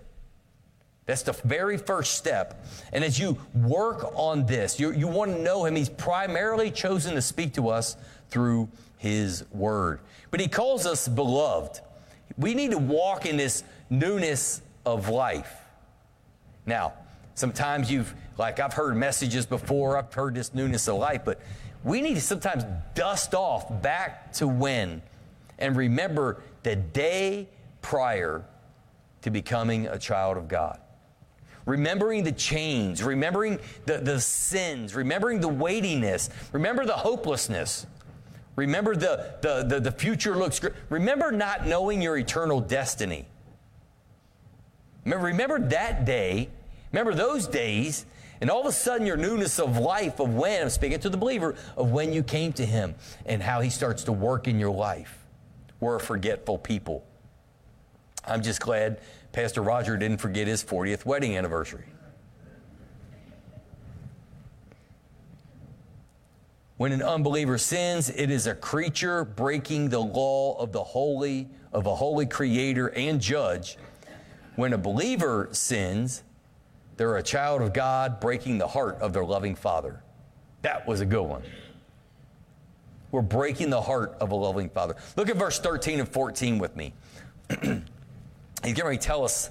That's 1.06 1.22
the 1.22 1.32
very 1.32 1.76
first 1.76 2.14
step. 2.14 2.64
And 2.92 3.04
as 3.04 3.18
you 3.18 3.38
work 3.54 4.10
on 4.14 4.46
this, 4.46 4.80
you, 4.80 4.92
you 4.92 5.06
want 5.06 5.32
to 5.32 5.42
know 5.42 5.64
Him. 5.64 5.76
He's 5.76 5.90
primarily 5.90 6.70
chosen 6.70 7.14
to 7.14 7.22
speak 7.22 7.54
to 7.54 7.68
us 7.68 7.96
through 8.30 8.68
His 8.96 9.44
Word. 9.50 10.00
But 10.30 10.40
He 10.40 10.48
calls 10.48 10.86
us 10.86 11.06
beloved. 11.06 11.80
We 12.38 12.54
need 12.54 12.70
to 12.70 12.78
walk 12.78 13.26
in 13.26 13.36
this 13.36 13.64
newness 13.90 14.62
of 14.86 15.10
life. 15.10 15.52
Now, 16.64 16.94
sometimes 17.34 17.90
you've, 17.90 18.14
like 18.38 18.58
I've 18.58 18.72
heard 18.72 18.96
messages 18.96 19.44
before, 19.44 19.98
I've 19.98 20.12
heard 20.12 20.34
this 20.34 20.54
newness 20.54 20.88
of 20.88 20.96
life, 20.96 21.20
but 21.24 21.38
we 21.84 22.00
need 22.00 22.14
to 22.14 22.20
sometimes 22.22 22.64
dust 22.94 23.34
off 23.34 23.82
back 23.82 24.32
to 24.34 24.48
when 24.48 25.02
and 25.58 25.76
remember 25.76 26.42
the 26.62 26.74
day 26.74 27.46
prior 27.82 28.42
to 29.20 29.30
becoming 29.30 29.86
a 29.86 29.98
child 29.98 30.38
of 30.38 30.48
God 30.48 30.80
remembering 31.66 32.24
the 32.24 32.32
chains, 32.32 33.02
remembering 33.02 33.58
the, 33.86 33.98
the 33.98 34.20
sins, 34.20 34.94
remembering 34.94 35.40
the 35.40 35.48
weightiness, 35.48 36.30
remember 36.52 36.84
the 36.84 36.92
hopelessness. 36.92 37.86
Remember 38.56 38.94
the, 38.94 39.36
the, 39.40 39.64
the, 39.64 39.80
the 39.80 39.90
future 39.90 40.36
looks 40.36 40.60
great. 40.60 40.74
Remember 40.88 41.32
not 41.32 41.66
knowing 41.66 42.00
your 42.00 42.16
eternal 42.16 42.60
destiny. 42.60 43.26
Remember, 45.04 45.26
remember 45.26 45.58
that 45.58 46.04
day. 46.04 46.48
Remember 46.92 47.14
those 47.14 47.48
days. 47.48 48.06
And 48.40 48.50
all 48.50 48.60
of 48.60 48.66
a 48.66 48.72
sudden, 48.72 49.06
your 49.06 49.16
newness 49.16 49.58
of 49.58 49.78
life, 49.78 50.20
of 50.20 50.34
when, 50.34 50.62
I'm 50.62 50.70
speaking 50.70 51.00
to 51.00 51.08
the 51.08 51.16
believer, 51.16 51.56
of 51.76 51.90
when 51.90 52.12
you 52.12 52.22
came 52.22 52.52
to 52.54 52.66
Him 52.66 52.94
and 53.26 53.42
how 53.42 53.60
He 53.60 53.70
starts 53.70 54.04
to 54.04 54.12
work 54.12 54.46
in 54.46 54.60
your 54.60 54.72
life. 54.72 55.24
We're 55.80 55.96
a 55.96 56.00
forgetful 56.00 56.58
people. 56.58 57.04
I'm 58.26 58.42
just 58.42 58.60
glad 58.60 59.00
Pastor 59.34 59.62
Roger 59.62 59.96
didn't 59.96 60.18
forget 60.18 60.46
his 60.46 60.62
40th 60.62 61.04
wedding 61.04 61.36
anniversary. 61.36 61.86
When 66.76 66.92
an 66.92 67.02
unbeliever 67.02 67.58
sins, 67.58 68.10
it 68.10 68.30
is 68.30 68.46
a 68.46 68.54
creature 68.54 69.24
breaking 69.24 69.88
the 69.88 69.98
law 69.98 70.56
of 70.60 70.70
the 70.70 70.84
holy, 70.84 71.48
of 71.72 71.86
a 71.86 71.96
holy 71.96 72.26
creator 72.26 72.88
and 72.90 73.20
judge. 73.20 73.76
When 74.54 74.72
a 74.72 74.78
believer 74.78 75.48
sins, 75.50 76.22
they're 76.96 77.16
a 77.16 77.22
child 77.22 77.60
of 77.60 77.72
God 77.72 78.20
breaking 78.20 78.58
the 78.58 78.68
heart 78.68 78.98
of 79.00 79.12
their 79.12 79.24
loving 79.24 79.56
father. 79.56 80.00
That 80.62 80.86
was 80.86 81.00
a 81.00 81.06
good 81.06 81.24
one. 81.24 81.42
We're 83.10 83.22
breaking 83.22 83.70
the 83.70 83.82
heart 83.82 84.14
of 84.20 84.30
a 84.30 84.36
loving 84.36 84.68
father. 84.68 84.94
Look 85.16 85.28
at 85.28 85.36
verse 85.36 85.58
13 85.58 85.98
and 85.98 86.08
14 86.08 86.58
with 86.58 86.76
me. 86.76 86.94
He's 88.64 88.80
ready 88.82 88.96
to 88.96 89.02
tell 89.02 89.24
us 89.24 89.50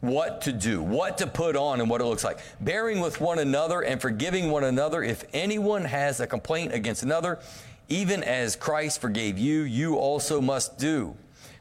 what 0.00 0.42
to 0.42 0.52
do, 0.52 0.82
what 0.82 1.18
to 1.18 1.26
put 1.26 1.56
on, 1.56 1.80
and 1.80 1.90
what 1.90 2.00
it 2.00 2.04
looks 2.04 2.24
like. 2.24 2.38
Bearing 2.60 3.00
with 3.00 3.20
one 3.20 3.38
another 3.38 3.82
and 3.82 4.00
forgiving 4.00 4.50
one 4.50 4.64
another. 4.64 5.02
If 5.02 5.24
anyone 5.32 5.84
has 5.84 6.20
a 6.20 6.26
complaint 6.26 6.72
against 6.72 7.02
another, 7.02 7.40
even 7.88 8.22
as 8.22 8.54
Christ 8.54 9.00
forgave 9.00 9.38
you, 9.38 9.62
you 9.62 9.96
also 9.96 10.40
must 10.40 10.78
do. 10.78 11.16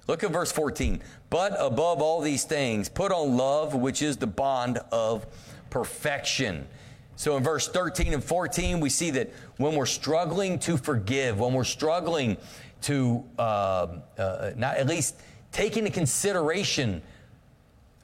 Look 0.08 0.24
at 0.24 0.32
verse 0.32 0.52
14. 0.52 1.02
But 1.30 1.56
above 1.58 2.02
all 2.02 2.22
these 2.22 2.44
things, 2.44 2.88
put 2.88 3.12
on 3.12 3.36
love, 3.36 3.74
which 3.74 4.02
is 4.02 4.18
the 4.18 4.28
bond 4.28 4.80
of 4.92 5.26
perfection. 5.70 6.68
So 7.16 7.36
in 7.38 7.44
verse 7.44 7.68
13 7.68 8.14
and 8.14 8.24
14, 8.24 8.80
we 8.80 8.90
see 8.90 9.12
that 9.12 9.32
when 9.58 9.76
we're 9.76 9.86
struggling 9.86 10.60
to 10.60 10.78
forgive, 10.78 11.40
when 11.40 11.54
we're 11.54 11.64
struggling 11.64 12.38
to 12.84 13.26
uh, 13.38 13.88
uh, 14.18 14.52
not 14.56 14.78
at 14.78 14.88
least 14.88 15.16
take 15.52 15.78
into 15.78 15.90
consideration 15.90 17.02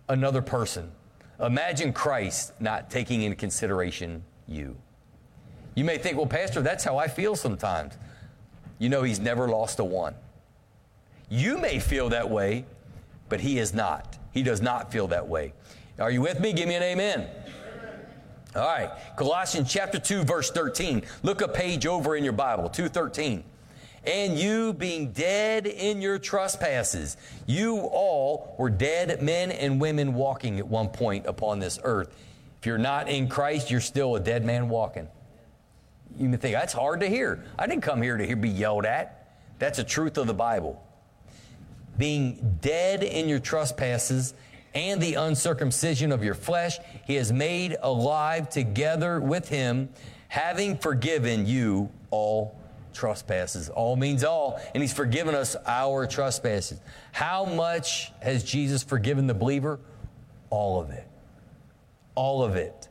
another 0.09 0.41
person. 0.41 0.91
Imagine 1.39 1.91
Christ 1.91 2.53
not 2.59 2.89
taking 2.89 3.23
into 3.23 3.35
consideration 3.35 4.23
you. 4.47 4.75
You 5.75 5.83
may 5.83 5.97
think, 5.97 6.17
well, 6.17 6.25
Pastor, 6.25 6.61
that's 6.61 6.83
how 6.83 6.97
I 6.97 7.07
feel 7.07 7.35
sometimes. 7.35 7.93
You 8.79 8.89
know, 8.89 9.03
he's 9.03 9.19
never 9.19 9.47
lost 9.47 9.79
a 9.79 9.83
one. 9.83 10.15
You 11.29 11.57
may 11.57 11.79
feel 11.79 12.09
that 12.09 12.29
way, 12.29 12.65
but 13.29 13.41
he 13.41 13.59
is 13.59 13.73
not. 13.73 14.17
He 14.31 14.43
does 14.43 14.61
not 14.61 14.91
feel 14.91 15.07
that 15.07 15.27
way. 15.27 15.53
Are 15.99 16.11
you 16.11 16.21
with 16.21 16.39
me? 16.39 16.53
Give 16.53 16.67
me 16.67 16.75
an 16.75 16.83
amen. 16.83 17.27
All 18.55 18.65
right. 18.65 18.91
Colossians 19.17 19.71
chapter 19.71 19.99
2 19.99 20.23
verse 20.23 20.51
13. 20.51 21.03
Look 21.23 21.41
a 21.41 21.47
page 21.47 21.85
over 21.85 22.15
in 22.15 22.23
your 22.23 22.33
Bible, 22.33 22.69
213 22.69 23.43
and 24.07 24.37
you 24.37 24.73
being 24.73 25.11
dead 25.11 25.67
in 25.67 26.01
your 26.01 26.19
trespasses. 26.19 27.17
You 27.45 27.77
all 27.77 28.55
were 28.57 28.69
dead 28.69 29.21
men 29.21 29.51
and 29.51 29.79
women 29.79 30.13
walking 30.13 30.59
at 30.59 30.67
one 30.67 30.89
point 30.89 31.25
upon 31.25 31.59
this 31.59 31.79
earth. 31.83 32.13
If 32.59 32.65
you're 32.65 32.77
not 32.77 33.09
in 33.09 33.27
Christ, 33.27 33.69
you're 33.69 33.81
still 33.81 34.15
a 34.15 34.19
dead 34.19 34.45
man 34.45 34.69
walking. 34.69 35.07
You 36.17 36.29
may 36.29 36.37
think, 36.37 36.55
that's 36.55 36.73
hard 36.73 37.01
to 37.01 37.09
hear. 37.09 37.43
I 37.59 37.67
didn't 37.67 37.83
come 37.83 38.01
here 38.01 38.17
to 38.17 38.25
hear, 38.25 38.35
be 38.35 38.49
yelled 38.49 38.85
at. 38.85 39.37
That's 39.59 39.77
the 39.77 39.83
truth 39.83 40.17
of 40.17 40.27
the 40.27 40.33
Bible. 40.33 40.81
Being 41.97 42.57
dead 42.61 43.03
in 43.03 43.29
your 43.29 43.39
trespasses 43.39 44.33
and 44.73 45.01
the 45.01 45.15
uncircumcision 45.15 46.11
of 46.11 46.23
your 46.23 46.33
flesh, 46.33 46.77
he 47.05 47.15
has 47.15 47.31
made 47.31 47.77
alive 47.81 48.49
together 48.49 49.19
with 49.19 49.47
him, 49.47 49.89
having 50.27 50.77
forgiven 50.77 51.45
you 51.45 51.89
all 52.11 52.59
trespasses. 52.95 53.69
All 53.69 53.95
means 53.95 54.23
all, 54.23 54.59
and 54.73 54.81
He's 54.81 54.93
forgiven 54.93 55.35
us 55.35 55.55
our 55.65 56.07
trespasses. 56.07 56.79
How 57.11 57.45
much 57.45 58.11
has 58.21 58.43
Jesus 58.43 58.83
forgiven 58.83 59.27
the 59.27 59.33
believer? 59.33 59.79
All 60.49 60.79
of 60.81 60.89
it. 60.89 61.07
All 62.15 62.43
of 62.43 62.55
it. 62.55 62.87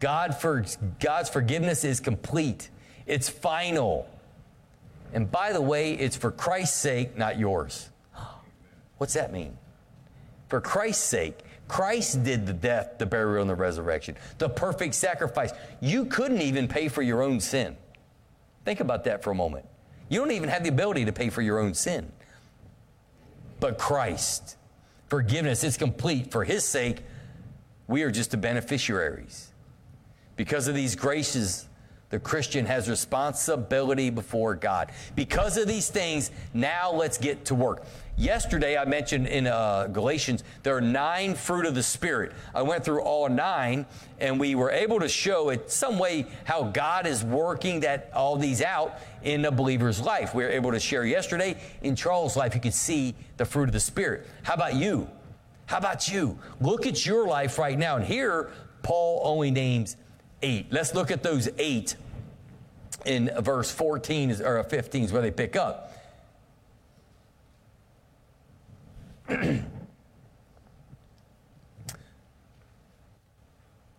God 0.00 0.36
for, 0.36 0.64
God's 1.00 1.30
forgiveness 1.30 1.84
is 1.84 1.98
complete, 1.98 2.70
it's 3.06 3.28
final. 3.28 4.08
And 5.12 5.30
by 5.30 5.52
the 5.52 5.60
way, 5.60 5.94
it's 5.94 6.16
for 6.16 6.30
Christ's 6.30 6.78
sake, 6.78 7.16
not 7.16 7.38
yours. 7.38 7.88
What's 8.98 9.14
that 9.14 9.32
mean? 9.32 9.56
For 10.48 10.60
Christ's 10.60 11.04
sake. 11.04 11.38
Christ 11.68 12.22
did 12.24 12.46
the 12.46 12.52
death, 12.52 12.98
the 12.98 13.06
burial, 13.06 13.40
and 13.40 13.48
the 13.48 13.54
resurrection, 13.54 14.16
the 14.38 14.48
perfect 14.48 14.94
sacrifice. 14.94 15.52
You 15.80 16.04
couldn't 16.04 16.42
even 16.42 16.68
pay 16.68 16.88
for 16.88 17.00
your 17.00 17.22
own 17.22 17.40
sin. 17.40 17.76
Think 18.64 18.80
about 18.80 19.04
that 19.04 19.22
for 19.22 19.30
a 19.30 19.34
moment. 19.34 19.66
You 20.08 20.20
don't 20.20 20.30
even 20.30 20.48
have 20.48 20.62
the 20.62 20.68
ability 20.68 21.04
to 21.04 21.12
pay 21.12 21.30
for 21.30 21.42
your 21.42 21.58
own 21.58 21.74
sin. 21.74 22.10
But 23.60 23.78
Christ, 23.78 24.56
forgiveness 25.08 25.64
is 25.64 25.76
complete. 25.76 26.30
For 26.30 26.44
His 26.44 26.64
sake, 26.64 27.02
we 27.86 28.02
are 28.02 28.10
just 28.10 28.30
the 28.30 28.36
beneficiaries. 28.36 29.50
Because 30.36 30.68
of 30.68 30.74
these 30.74 30.96
graces, 30.96 31.68
the 32.10 32.18
Christian 32.18 32.66
has 32.66 32.88
responsibility 32.88 34.10
before 34.10 34.54
God. 34.54 34.92
Because 35.14 35.56
of 35.56 35.66
these 35.66 35.88
things, 35.88 36.30
now 36.52 36.92
let's 36.92 37.18
get 37.18 37.44
to 37.46 37.54
work. 37.54 37.84
Yesterday, 38.16 38.78
I 38.78 38.84
mentioned 38.84 39.26
in 39.26 39.48
uh, 39.48 39.88
Galatians, 39.88 40.44
there 40.62 40.76
are 40.76 40.80
nine 40.80 41.34
fruit 41.34 41.66
of 41.66 41.74
the 41.74 41.82
Spirit. 41.82 42.32
I 42.54 42.62
went 42.62 42.84
through 42.84 43.00
all 43.02 43.28
nine, 43.28 43.86
and 44.20 44.38
we 44.38 44.54
were 44.54 44.70
able 44.70 45.00
to 45.00 45.08
show 45.08 45.50
in 45.50 45.60
some 45.66 45.98
way 45.98 46.26
how 46.44 46.62
God 46.62 47.08
is 47.08 47.24
working 47.24 47.80
that 47.80 48.12
all 48.14 48.36
these 48.36 48.62
out 48.62 49.00
in 49.24 49.44
a 49.44 49.50
believer's 49.50 50.00
life. 50.00 50.32
We 50.32 50.44
were 50.44 50.50
able 50.50 50.70
to 50.70 50.78
share 50.78 51.04
yesterday 51.04 51.60
in 51.82 51.96
Charles' 51.96 52.36
life. 52.36 52.54
You 52.54 52.60
could 52.60 52.74
see 52.74 53.16
the 53.36 53.44
fruit 53.44 53.68
of 53.68 53.72
the 53.72 53.80
Spirit. 53.80 54.28
How 54.44 54.54
about 54.54 54.76
you? 54.76 55.10
How 55.66 55.78
about 55.78 56.08
you? 56.08 56.38
Look 56.60 56.86
at 56.86 57.04
your 57.04 57.26
life 57.26 57.58
right 57.58 57.76
now. 57.76 57.96
And 57.96 58.04
here, 58.04 58.52
Paul 58.84 59.22
only 59.24 59.50
names 59.50 59.96
eight. 60.40 60.66
Let's 60.70 60.94
look 60.94 61.10
at 61.10 61.24
those 61.24 61.48
eight 61.58 61.96
in 63.04 63.30
verse 63.40 63.72
14 63.72 64.40
or 64.42 64.62
15 64.62 65.04
is 65.04 65.12
where 65.12 65.22
they 65.22 65.30
pick 65.32 65.56
up. 65.56 65.93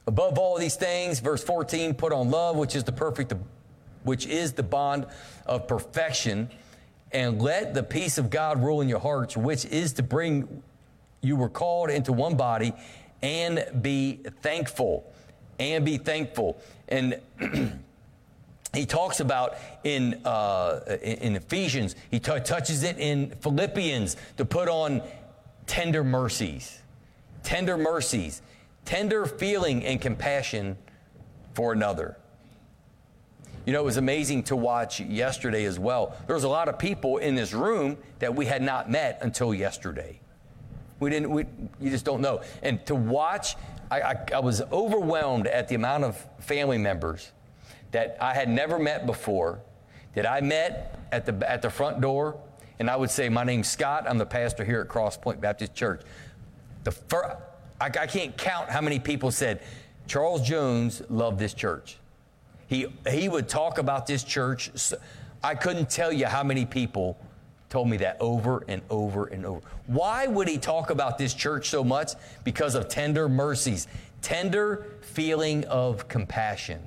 Above 0.08 0.38
all 0.38 0.58
these 0.58 0.76
things, 0.76 1.20
verse 1.20 1.44
14, 1.44 1.96
put 1.96 2.14
on 2.14 2.30
love, 2.30 2.56
which 2.56 2.76
is 2.76 2.84
the 2.84 2.92
perfect, 2.92 3.34
which 4.04 4.28
is 4.28 4.54
the 4.54 4.64
bond 4.64 5.08
of 5.46 5.68
perfection, 5.68 6.50
and 7.12 7.42
let 7.42 7.74
the 7.74 7.82
peace 7.82 8.18
of 8.18 8.30
God 8.30 8.64
rule 8.64 8.82
in 8.82 8.90
your 8.90 9.00
hearts, 9.00 9.36
which 9.36 9.66
is 9.66 9.94
to 9.94 10.04
bring 10.04 10.62
you 11.26 11.36
were 11.36 11.50
called 11.50 11.90
into 11.90 12.14
one 12.14 12.38
body, 12.38 12.74
and 13.22 13.66
be 13.82 14.20
thankful. 14.42 15.12
And 15.58 15.84
be 15.84 15.98
thankful. 15.98 16.62
And 16.88 17.20
he 18.76 18.86
talks 18.86 19.20
about 19.20 19.56
in, 19.84 20.22
uh, 20.26 20.80
in 21.02 21.36
Ephesians, 21.36 21.96
he 22.12 22.20
t- 22.20 22.40
touches 22.40 22.84
it 22.84 22.98
in 22.98 23.32
Philippians 23.42 24.18
to 24.38 24.46
put 24.46 24.68
on 24.68 25.02
tender 25.68 26.04
mercies, 26.04 26.80
tender 27.44 27.78
mercies, 27.78 28.42
tender 28.86 29.26
feeling 29.26 29.84
and 29.86 30.00
compassion 30.00 30.78
for 31.54 31.74
another. 31.74 32.18
You 33.66 33.74
know, 33.74 33.82
it 33.82 33.86
was 33.86 33.98
amazing 33.98 34.44
to 34.44 34.56
watch 34.56 35.00
yesterday 35.00 35.66
as 35.66 35.80
well. 35.80 36.16
There 36.28 36.36
was 36.36 36.44
a 36.44 36.50
lot 36.50 36.70
of 36.70 36.78
people 36.78 37.18
in 37.18 37.34
this 37.34 37.52
room 37.52 37.98
that 38.20 38.36
we 38.36 38.46
had 38.46 38.62
not 38.62 38.92
met 38.92 39.20
until 39.22 39.54
yesterday. 39.54 40.20
We 41.00 41.10
didn't, 41.10 41.32
we, 41.32 41.46
you 41.82 41.90
just 41.90 42.06
don't 42.06 42.22
know. 42.22 42.42
And 42.62 42.86
to 42.86 42.96
watch, 42.96 43.56
I, 43.90 44.02
I, 44.02 44.16
I 44.36 44.40
was 44.40 44.62
overwhelmed 44.72 45.48
at 45.48 45.68
the 45.68 45.76
amount 45.76 46.04
of 46.04 46.24
family 46.40 46.78
members 46.78 47.32
that 47.96 48.18
I 48.20 48.34
had 48.34 48.50
never 48.50 48.78
met 48.78 49.06
before, 49.06 49.62
that 50.16 50.30
I 50.30 50.42
met 50.42 51.00
at 51.14 51.26
the, 51.26 51.50
at 51.50 51.62
the 51.62 51.70
front 51.70 52.02
door, 52.02 52.38
and 52.78 52.90
I 52.90 52.98
would 52.98 53.10
say, 53.10 53.30
My 53.30 53.46
name's 53.46 53.70
Scott. 53.70 54.04
I'm 54.06 54.18
the 54.18 54.26
pastor 54.26 54.66
here 54.66 54.82
at 54.82 54.90
Cross 54.90 55.20
Point 55.20 55.40
Baptist 55.40 55.74
Church. 55.74 56.02
The 56.84 56.92
fir- 56.92 57.38
I, 57.80 57.86
I 57.86 58.06
can't 58.06 58.38
count 58.38 58.70
how 58.70 58.82
many 58.82 59.00
people 59.00 59.32
said, 59.32 59.62
Charles 60.08 60.46
Jones 60.46 61.04
loved 61.08 61.40
this 61.40 61.54
church. 61.54 61.96
He, 62.68 62.88
he 63.10 63.30
would 63.30 63.48
talk 63.48 63.78
about 63.78 64.08
this 64.08 64.26
church. 64.26 64.72
I 65.42 65.56
couldn't 65.56 65.90
tell 65.90 66.12
you 66.12 66.26
how 66.26 66.44
many 66.44 66.66
people 66.66 67.18
told 67.70 67.88
me 67.88 67.96
that 67.98 68.18
over 68.20 68.66
and 68.68 68.82
over 68.90 69.28
and 69.28 69.46
over. 69.46 69.62
Why 69.88 70.28
would 70.28 70.50
he 70.50 70.58
talk 70.58 70.90
about 70.90 71.18
this 71.18 71.34
church 71.34 71.70
so 71.70 71.82
much? 71.82 72.12
Because 72.44 72.76
of 72.76 72.90
tender 72.90 73.30
mercies, 73.30 73.88
tender 74.22 74.86
feeling 75.00 75.64
of 75.68 76.10
compassion. 76.10 76.82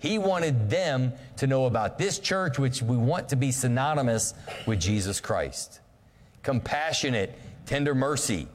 He 0.00 0.18
wanted 0.18 0.70
them 0.70 1.12
to 1.36 1.46
know 1.46 1.66
about 1.66 1.98
this 1.98 2.18
church, 2.18 2.58
which 2.58 2.82
we 2.82 2.96
want 2.96 3.28
to 3.28 3.36
be 3.36 3.52
synonymous 3.52 4.32
with 4.66 4.80
Jesus 4.80 5.20
Christ. 5.20 5.80
Compassionate, 6.42 7.38
tender 7.66 7.94
mercy. 7.94 8.48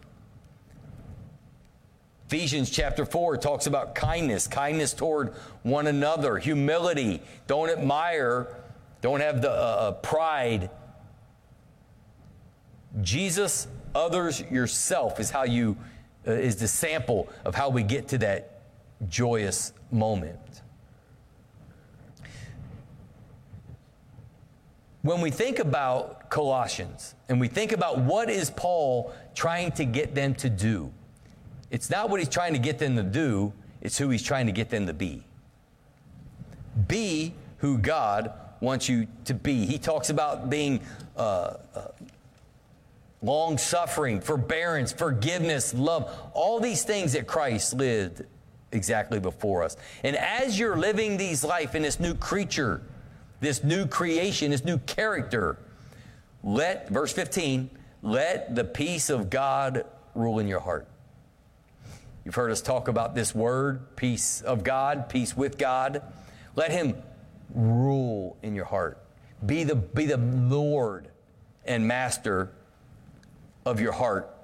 Ephesians 2.25 2.71
chapter 2.71 3.05
4 3.05 3.37
talks 3.37 3.67
about 3.67 3.93
kindness, 3.93 4.47
kindness 4.47 4.91
toward 4.91 5.35
one 5.61 5.85
another, 5.85 6.39
humility. 6.39 7.21
Don't 7.45 7.69
admire, 7.69 8.47
don't 9.01 9.19
have 9.19 9.43
the 9.43 9.51
uh, 9.51 9.53
uh 9.53 9.91
pride. 9.91 10.71
Jesus, 13.01 13.67
others, 13.93 14.41
yourself 14.49 15.19
is 15.19 15.29
how 15.29 15.43
you, 15.43 15.77
uh, 16.27 16.31
is 16.31 16.55
the 16.55 16.67
sample 16.67 17.29
of 17.43 17.53
how 17.53 17.69
we 17.69 17.83
get 17.83 18.07
to 18.07 18.17
that 18.17 18.61
joyous 19.07 19.73
moment. 19.91 20.39
When 25.05 25.21
we 25.21 25.29
think 25.29 25.59
about 25.59 26.31
Colossians 26.31 27.13
and 27.29 27.39
we 27.39 27.47
think 27.47 27.71
about 27.71 27.99
what 27.99 28.27
is 28.27 28.49
Paul 28.49 29.13
trying 29.35 29.71
to 29.73 29.85
get 29.85 30.15
them 30.15 30.33
to 30.35 30.49
do, 30.49 30.91
it's 31.69 31.91
not 31.91 32.09
what 32.09 32.19
he's 32.19 32.27
trying 32.27 32.53
to 32.53 32.59
get 32.59 32.79
them 32.79 32.95
to 32.95 33.03
do, 33.03 33.53
it's 33.81 33.99
who 33.99 34.09
he's 34.09 34.23
trying 34.23 34.47
to 34.47 34.51
get 34.51 34.71
them 34.71 34.87
to 34.87 34.93
be. 34.93 35.23
Be 36.87 37.35
who 37.59 37.77
God 37.77 38.33
wants 38.61 38.89
you 38.89 39.05
to 39.25 39.35
be. 39.35 39.67
He 39.67 39.77
talks 39.77 40.09
about 40.09 40.49
being 40.49 40.81
uh, 41.15 41.57
uh, 41.75 41.87
long 43.21 43.59
suffering, 43.59 44.19
forbearance, 44.19 44.91
forgiveness, 44.91 45.71
love, 45.75 46.11
all 46.33 46.59
these 46.59 46.83
things 46.83 47.13
that 47.13 47.27
Christ 47.27 47.75
lived 47.75 48.23
exactly 48.71 49.19
before 49.19 49.61
us. 49.61 49.77
And 50.03 50.15
as 50.15 50.57
you're 50.57 50.77
living 50.77 51.15
these 51.15 51.43
life 51.43 51.75
in 51.75 51.83
this 51.83 51.99
new 51.99 52.15
creature, 52.15 52.81
this 53.45 53.63
new 53.63 53.85
creation, 53.85 54.51
this 54.51 54.65
new 54.65 54.79
character. 54.79 55.57
Let, 56.43 56.89
verse 56.89 57.13
15, 57.13 57.69
let 58.01 58.55
the 58.55 58.63
peace 58.63 59.09
of 59.09 59.29
God 59.29 59.85
rule 60.15 60.39
in 60.39 60.47
your 60.47 60.59
heart. 60.59 60.87
You've 62.23 62.35
heard 62.35 62.51
us 62.51 62.61
talk 62.61 62.87
about 62.87 63.13
this 63.13 63.35
word, 63.35 63.95
peace 63.95 64.41
of 64.41 64.63
God, 64.63 65.09
peace 65.09 65.37
with 65.37 65.59
God. 65.59 66.01
Let 66.55 66.71
Him 66.71 66.95
rule 67.53 68.35
in 68.41 68.55
your 68.55 68.65
heart. 68.65 68.97
Be 69.45 69.63
the, 69.63 69.75
be 69.75 70.05
the 70.05 70.17
Lord 70.17 71.09
and 71.65 71.87
master 71.87 72.51
of 73.63 73.79
your 73.79 73.91
heart, 73.91 74.35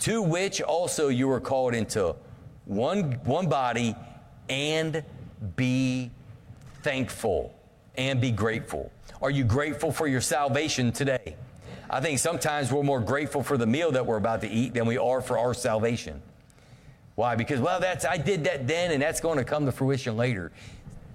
to 0.00 0.22
which 0.22 0.62
also 0.62 1.08
you 1.08 1.28
were 1.28 1.40
called 1.40 1.74
into 1.74 2.16
one, 2.64 3.12
one 3.24 3.48
body 3.48 3.94
and 4.48 5.04
be 5.56 6.10
thankful 6.84 7.54
and 7.96 8.20
be 8.20 8.30
grateful. 8.30 8.92
Are 9.22 9.30
you 9.30 9.42
grateful 9.42 9.90
for 9.90 10.06
your 10.06 10.20
salvation 10.20 10.92
today? 10.92 11.34
I 11.88 12.00
think 12.00 12.18
sometimes 12.18 12.70
we're 12.70 12.82
more 12.82 13.00
grateful 13.00 13.42
for 13.42 13.56
the 13.56 13.66
meal 13.66 13.92
that 13.92 14.04
we're 14.04 14.18
about 14.18 14.42
to 14.42 14.48
eat 14.48 14.74
than 14.74 14.86
we 14.86 14.98
are 14.98 15.22
for 15.22 15.38
our 15.38 15.54
salvation. 15.54 16.20
Why? 17.14 17.36
Because, 17.36 17.60
well, 17.60 17.80
that's, 17.80 18.04
I 18.04 18.18
did 18.18 18.44
that 18.44 18.66
then 18.68 18.90
and 18.90 19.02
that's 19.02 19.20
going 19.20 19.38
to 19.38 19.44
come 19.44 19.64
to 19.64 19.72
fruition 19.72 20.16
later. 20.16 20.52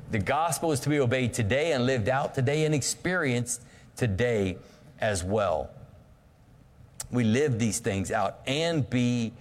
The 0.09 0.19
gospel 0.19 0.71
is 0.71 0.79
to 0.81 0.89
be 0.89 0.99
obeyed 0.99 1.33
today 1.33 1.73
and 1.73 1.85
lived 1.85 2.09
out 2.09 2.33
today 2.33 2.65
and 2.65 2.73
experienced 2.73 3.61
today 3.95 4.57
as 4.99 5.23
well. 5.23 5.69
We 7.11 7.23
live 7.23 7.59
these 7.59 7.79
things 7.79 8.11
out 8.11 8.39
and 8.47 8.89
be 8.89 9.33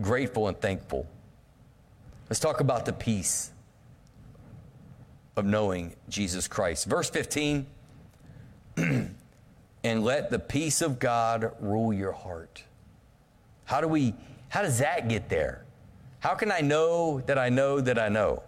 grateful 0.00 0.48
and 0.48 0.58
thankful. 0.58 1.06
Let's 2.30 2.40
talk 2.40 2.60
about 2.60 2.86
the 2.86 2.92
peace 2.92 3.50
of 5.36 5.44
knowing 5.44 5.94
Jesus 6.08 6.48
Christ. 6.48 6.86
Verse 6.86 7.10
15, 7.10 7.66
and 8.76 9.14
let 9.84 10.30
the 10.30 10.38
peace 10.38 10.80
of 10.80 10.98
God 10.98 11.52
rule 11.60 11.92
your 11.92 12.12
heart. 12.12 12.62
How 13.64 13.80
do 13.80 13.88
we, 13.88 14.14
how 14.48 14.62
does 14.62 14.78
that 14.78 15.08
get 15.08 15.28
there? 15.28 15.64
How 16.20 16.34
can 16.34 16.50
I 16.50 16.60
know 16.60 17.20
that 17.26 17.38
I 17.38 17.48
know 17.48 17.80
that 17.80 17.98
I 17.98 18.08
know? 18.08 18.42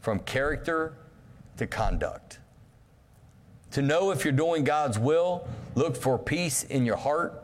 From 0.00 0.18
character 0.20 0.94
to 1.56 1.66
conduct. 1.66 2.38
To 3.72 3.82
know 3.82 4.10
if 4.10 4.24
you're 4.24 4.32
doing 4.32 4.64
God's 4.64 4.98
will, 4.98 5.46
look 5.74 5.96
for 5.96 6.18
peace 6.18 6.64
in 6.64 6.84
your 6.84 6.96
heart 6.96 7.39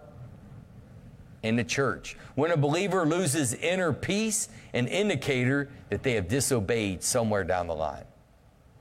in 1.47 1.57
the 1.57 1.65
church. 1.65 2.17
When 2.35 2.51
a 2.51 2.57
believer 2.57 3.07
loses 3.07 3.55
inner 3.55 3.93
peace, 3.93 4.49
an 4.75 4.87
indicator 4.89 5.71
that 5.89 6.03
they 6.03 6.13
have 6.13 6.29
disobeyed 6.29 7.03
somewhere 7.03 7.45
down 7.45 7.67
the 7.67 7.75
line. 7.75 8.05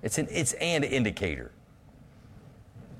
It's 0.03 0.17
an, 0.17 0.27
it's 0.29 0.53
an 0.53 0.83
indicator. 0.83 1.51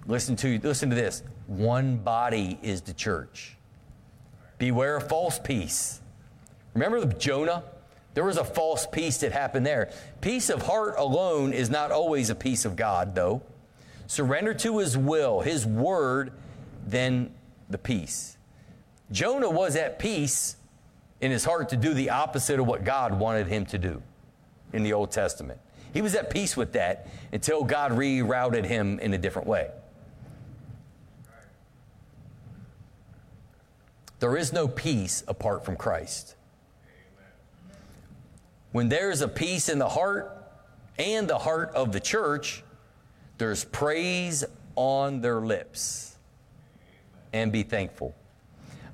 Listen 0.07 0.36
to, 0.38 0.59
listen 0.63 0.89
to 0.89 0.95
this. 0.95 1.24
One 1.47 1.97
body 1.97 2.57
is 2.61 2.82
the 2.82 2.93
church. 2.93 3.57
Beware 4.57 4.97
of 4.97 5.07
false 5.07 5.39
peace. 5.39 6.01
Remember 6.74 6.99
the 6.99 7.13
Jonah? 7.13 7.63
There 8.13 8.24
was 8.24 8.38
a 8.38 8.45
false 8.45 8.88
peace 8.88 9.18
that 9.18 9.34
happened 9.34 9.66
there. 9.66 9.91
Peace 10.22 10.49
of 10.49 10.61
heart 10.61 10.95
alone 10.97 11.51
is 11.51 11.70
not 11.70 11.91
always 11.91 12.30
a 12.30 12.36
peace 12.36 12.63
of 12.63 12.76
God, 12.76 13.13
though. 13.13 13.41
Surrender 14.07 14.53
to 14.53 14.78
his 14.78 14.97
will, 14.97 15.41
his 15.41 15.66
word, 15.66 16.32
then 16.88 17.34
the 17.70 17.78
peace. 17.78 18.35
Jonah 19.12 19.49
was 19.49 19.76
at 19.76 19.99
peace 19.99 20.56
in 21.22 21.32
his 21.32 21.45
heart 21.45 21.70
to 21.70 21.78
do 21.78 21.93
the 21.93 22.10
opposite 22.10 22.60
of 22.60 22.68
what 22.68 22.84
God 22.84 23.20
wanted 23.20 23.47
him 23.47 23.66
to 23.68 23.78
do. 23.78 24.01
in 24.74 24.84
the 24.84 24.93
Old 24.93 25.12
Testament. 25.12 25.60
He 25.93 26.01
was 26.01 26.16
at 26.16 26.30
peace 26.30 26.58
with 26.58 26.74
that 26.74 27.08
until 27.32 27.64
God 27.64 27.93
rerouted 27.93 28.66
him 28.66 28.99
in 28.99 29.14
a 29.14 29.18
different 29.18 29.47
way. 29.47 29.70
There 34.20 34.36
is 34.36 34.51
no 34.51 34.68
peace 34.68 35.24
apart 35.28 35.64
from 35.64 35.78
Christ. 35.78 36.36
When 38.72 38.89
there 38.89 39.10
is 39.10 39.22
a 39.22 39.28
peace 39.28 39.70
in 39.70 39.80
the 39.80 39.88
heart 39.88 40.45
and 40.99 41.28
the 41.28 41.38
heart 41.38 41.72
of 41.74 41.93
the 41.93 41.99
church, 41.99 42.64
there's 43.38 43.64
praise 43.64 44.43
on 44.76 45.22
their 45.22 45.39
lips. 45.39 46.18
And 47.32 47.51
be 47.51 47.64
thankful. 47.64 48.14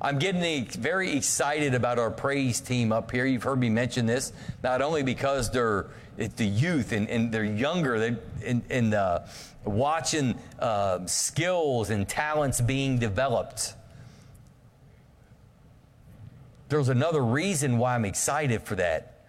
I'm 0.03 0.17
getting 0.17 0.65
very 0.65 1.15
excited 1.15 1.75
about 1.75 1.99
our 1.99 2.09
praise 2.09 2.59
team 2.59 2.91
up 2.91 3.11
here. 3.11 3.27
You've 3.27 3.43
heard 3.43 3.59
me 3.59 3.69
mention 3.69 4.07
this, 4.07 4.33
not 4.63 4.81
only 4.81 5.03
because 5.03 5.51
they're 5.51 5.85
the 6.17 6.45
youth 6.45 6.91
and, 6.91 7.07
and 7.07 7.31
they're 7.31 7.43
younger, 7.43 7.99
they, 7.99 8.15
and, 8.43 8.63
and 8.71 8.95
uh, 8.95 9.19
watching 9.63 10.35
uh, 10.57 11.05
skills 11.05 11.91
and 11.91 12.09
talents 12.09 12.59
being 12.59 12.97
developed. 12.97 13.75
There's 16.69 16.89
another 16.89 17.23
reason 17.23 17.77
why 17.77 17.93
I'm 17.93 18.05
excited 18.05 18.63
for 18.63 18.75
that. 18.75 19.25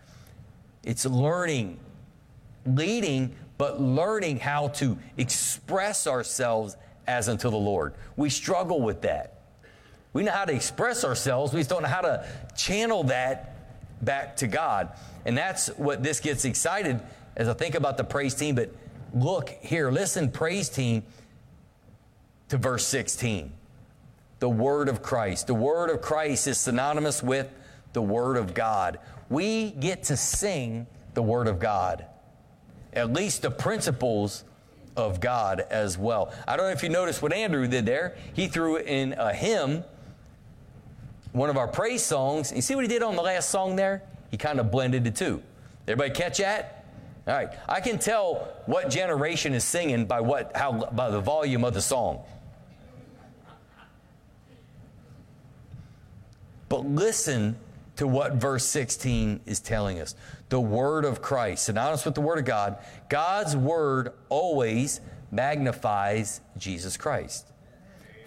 It's 0.85 1.05
learning, 1.05 1.79
leading, 2.65 3.37
but 3.59 3.79
learning 3.79 4.39
how 4.39 4.69
to 4.69 4.99
express 5.19 6.07
ourselves 6.07 6.79
as 7.07 7.29
unto 7.29 7.51
the 7.51 7.59
Lord. 7.59 7.93
We 8.17 8.31
struggle 8.31 8.81
with 8.81 9.03
that. 9.03 9.42
We 10.13 10.23
know 10.23 10.33
how 10.33 10.45
to 10.45 10.53
express 10.53 11.05
ourselves, 11.05 11.53
we 11.53 11.61
just 11.61 11.71
don't 11.71 11.83
know 11.83 11.89
how 11.89 12.03
to 12.03 12.27
channel 12.57 13.05
that 13.05 13.57
back 14.05 14.37
to 14.37 14.47
God. 14.47 14.91
And 15.25 15.37
that's 15.37 15.69
what 15.69 16.03
this 16.03 16.21
gets 16.21 16.45
excited 16.45 17.01
as 17.37 17.49
I 17.49 17.55
think 17.55 17.75
about 17.75 17.97
the 17.97 18.05
praise 18.05 18.35
team. 18.35 18.55
But 18.55 18.75
look 19.15 19.51
here, 19.61 19.91
listen, 19.91 20.31
praise 20.31 20.69
team, 20.69 21.03
to 22.49 22.59
verse 22.59 22.87
16. 22.87 23.53
The 24.41 24.49
Word 24.49 24.89
of 24.89 25.03
Christ. 25.03 25.47
The 25.47 25.55
Word 25.55 25.89
of 25.89 26.03
Christ 26.03 26.47
is 26.47 26.59
synonymous 26.59 27.23
with 27.23 27.49
the 27.93 28.03
Word 28.03 28.37
of 28.37 28.55
God. 28.55 28.99
We 29.31 29.71
get 29.71 30.05
to 30.05 30.17
sing 30.17 30.87
the 31.15 31.23
Word 31.23 31.47
of 31.47 31.59
God, 31.59 32.05
at 32.93 33.13
least 33.13 33.43
the 33.43 33.51
principles 33.51 34.45
of 34.97 35.21
God 35.21 35.61
as 35.71 35.97
well. 35.97 36.35
I 36.47 36.57
don't 36.57 36.67
know 36.67 36.73
if 36.73 36.83
you 36.83 36.89
noticed 36.89 37.23
what 37.23 37.33
Andrew 37.33 37.67
did 37.67 37.87
there. 37.87 38.17
He 38.35 38.49
threw 38.49 38.77
in 38.77 39.15
a 39.15 39.33
hymn 39.33 39.85
one 41.33 41.51
of 41.51 41.57
our 41.57 41.69
praise 41.69 42.05
songs. 42.05 42.53
You 42.55 42.63
see 42.63 42.75
what 42.75 42.85
he 42.85 42.89
did 42.89 43.03
on 43.03 43.17
the 43.17 43.23
last 43.23 43.51
song 43.51 43.77
there? 43.77 44.03
He 44.31 44.37
kind 44.37 44.61
of 44.61 44.71
blended 44.71 45.05
the 45.05 45.11
two. 45.11 45.43
Everybody 45.89 46.11
catch 46.11 46.39
that? 46.39 46.87
All 47.27 47.35
right. 47.35 47.51
I 47.69 47.81
can 47.81 47.99
tell 47.99 48.49
what 48.67 48.91
generation 48.91 49.55
is 49.55 49.65
singing 49.65 50.07
by 50.07 50.21
what 50.21 50.57
how 50.57 50.91
by 50.93 51.11
the 51.11 51.21
volume 51.21 51.65
of 51.65 51.75
the 51.75 51.83
song. 51.83 52.23
But 56.69 56.87
listen 56.87 57.57
to 57.97 58.07
what 58.07 58.35
verse 58.35 58.65
16 58.65 59.41
is 59.45 59.61
telling 59.61 60.01
us. 60.01 60.15
The 60.49 60.61
word 60.61 61.05
of 61.05 61.21
Christ, 61.21 61.65
synonymous 61.65 62.05
with 62.05 62.15
the 62.15 62.23
word 62.23 62.39
of 62.39 62.45
God, 62.45 62.79
God's 63.09 63.55
word 63.55 64.13
always 64.31 65.01
magnifies 65.31 66.41
Jesus 66.57 66.97
Christ. 66.97 67.53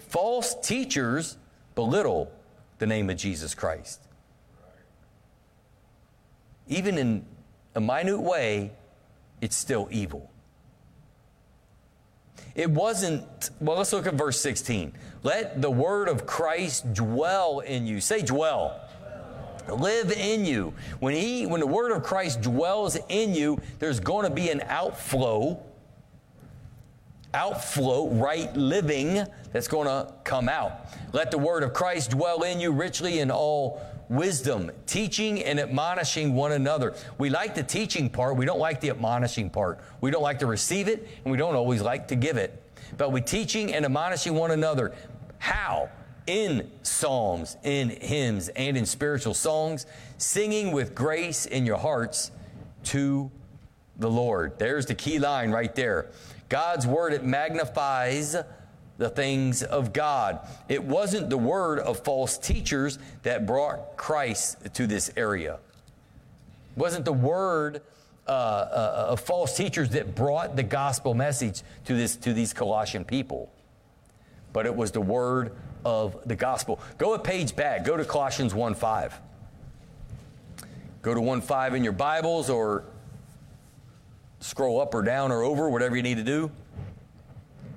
False 0.07 0.55
teachers 0.61 1.37
belittle 1.73 2.31
the 2.79 2.85
name 2.85 3.09
of 3.09 3.17
Jesus 3.17 3.55
Christ. 3.55 4.01
Even 6.67 6.97
in 6.97 7.25
a 7.75 7.81
minute 7.81 8.19
way, 8.19 8.71
it's 9.41 9.55
still 9.55 9.87
evil. 9.91 10.31
It 12.55 12.69
wasn't, 12.69 13.49
well, 13.59 13.77
let's 13.77 13.91
look 13.91 14.07
at 14.07 14.13
verse 14.13 14.39
16. 14.39 14.93
Let 15.23 15.61
the 15.61 15.69
word 15.69 16.07
of 16.07 16.25
Christ 16.25 16.93
dwell 16.93 17.59
in 17.59 17.85
you. 17.85 17.99
Say, 17.99 18.21
dwell. 18.21 18.81
Live 19.67 20.11
in 20.11 20.45
you. 20.45 20.73
When 20.99 21.13
he, 21.13 21.45
when 21.45 21.59
the 21.59 21.67
word 21.67 21.91
of 21.91 22.03
Christ 22.03 22.41
dwells 22.41 22.97
in 23.09 23.33
you, 23.33 23.59
there's 23.79 23.99
going 23.99 24.27
to 24.27 24.33
be 24.33 24.49
an 24.49 24.61
outflow 24.67 25.61
outflow, 27.35 28.09
right 28.09 28.55
living 28.55 29.23
that's 29.51 29.67
going 29.67 29.87
to 29.87 30.11
come 30.23 30.49
out. 30.49 30.87
Let 31.13 31.29
the 31.29 31.37
word 31.37 31.61
of 31.61 31.73
Christ 31.73 32.11
dwell 32.11 32.43
in 32.43 32.59
you 32.59 32.71
richly 32.71 33.19
in 33.19 33.29
all 33.29 33.81
wisdom, 34.09 34.71
teaching 34.85 35.43
and 35.43 35.59
admonishing 35.59 36.33
one 36.33 36.53
another. 36.53 36.95
We 37.17 37.29
like 37.29 37.53
the 37.53 37.63
teaching 37.63 38.09
part, 38.09 38.37
we 38.37 38.45
don't 38.45 38.59
like 38.59 38.79
the 38.79 38.89
admonishing 38.89 39.49
part. 39.49 39.79
We 40.01 40.11
don't 40.11 40.21
like 40.21 40.39
to 40.39 40.45
receive 40.45 40.87
it, 40.87 41.07
and 41.23 41.31
we 41.31 41.37
don't 41.37 41.55
always 41.55 41.81
like 41.81 42.07
to 42.09 42.15
give 42.15 42.37
it. 42.37 42.61
But 42.97 43.11
we 43.11 43.21
teaching 43.21 43.73
and 43.73 43.83
admonishing 43.83 44.33
one 44.33 44.51
another. 44.51 44.93
How? 45.39 45.89
In 46.27 46.71
psalms, 46.83 47.57
in 47.63 47.89
hymns, 47.89 48.49
and 48.49 48.77
in 48.77 48.85
spiritual 48.85 49.33
songs, 49.33 49.85
singing 50.17 50.71
with 50.71 50.95
grace 50.95 51.45
in 51.45 51.65
your 51.65 51.77
hearts 51.77 52.31
to 52.85 53.29
the 53.97 54.09
Lord. 54.09 54.57
There's 54.57 54.85
the 54.85 54.95
key 54.95 55.19
line 55.19 55.51
right 55.51 55.73
there. 55.75 56.11
God's 56.49 56.85
word, 56.85 57.13
it 57.13 57.23
magnifies 57.23 58.35
the 58.97 59.09
things 59.09 59.63
of 59.63 59.93
God. 59.93 60.39
It 60.69 60.83
wasn't 60.83 61.29
the 61.29 61.37
word 61.37 61.79
of 61.79 61.99
false 61.99 62.37
teachers 62.37 62.97
that 63.23 63.45
brought 63.45 63.97
Christ 63.97 64.73
to 64.73 64.87
this 64.87 65.11
area. 65.17 65.55
It 65.55 66.79
wasn't 66.79 67.05
the 67.05 67.13
word 67.13 67.81
uh, 68.27 68.31
uh, 68.31 69.05
of 69.09 69.19
false 69.19 69.55
teachers 69.55 69.89
that 69.89 70.15
brought 70.15 70.55
the 70.55 70.63
gospel 70.63 71.13
message 71.13 71.61
to, 71.85 71.95
this, 71.95 72.15
to 72.17 72.33
these 72.33 72.53
Colossian 72.53 73.03
people. 73.03 73.51
But 74.53 74.65
it 74.65 74.75
was 74.75 74.91
the 74.91 75.01
word 75.01 75.51
of 75.83 76.17
the 76.25 76.35
gospel. 76.35 76.79
Go 76.97 77.13
a 77.13 77.19
page 77.19 77.55
back. 77.55 77.83
Go 77.83 77.97
to 77.97 78.05
Colossians 78.05 78.55
1 78.55 78.73
5. 78.75 79.19
Go 81.01 81.13
to 81.13 81.21
1 81.21 81.41
5 81.41 81.75
in 81.75 81.83
your 81.83 81.93
Bibles 81.93 82.49
or 82.49 82.85
scroll 84.45 84.79
up 84.79 84.93
or 84.93 85.01
down 85.01 85.31
or 85.31 85.41
over, 85.41 85.69
whatever 85.69 85.95
you 85.95 86.03
need 86.03 86.17
to 86.17 86.23
do. 86.23 86.51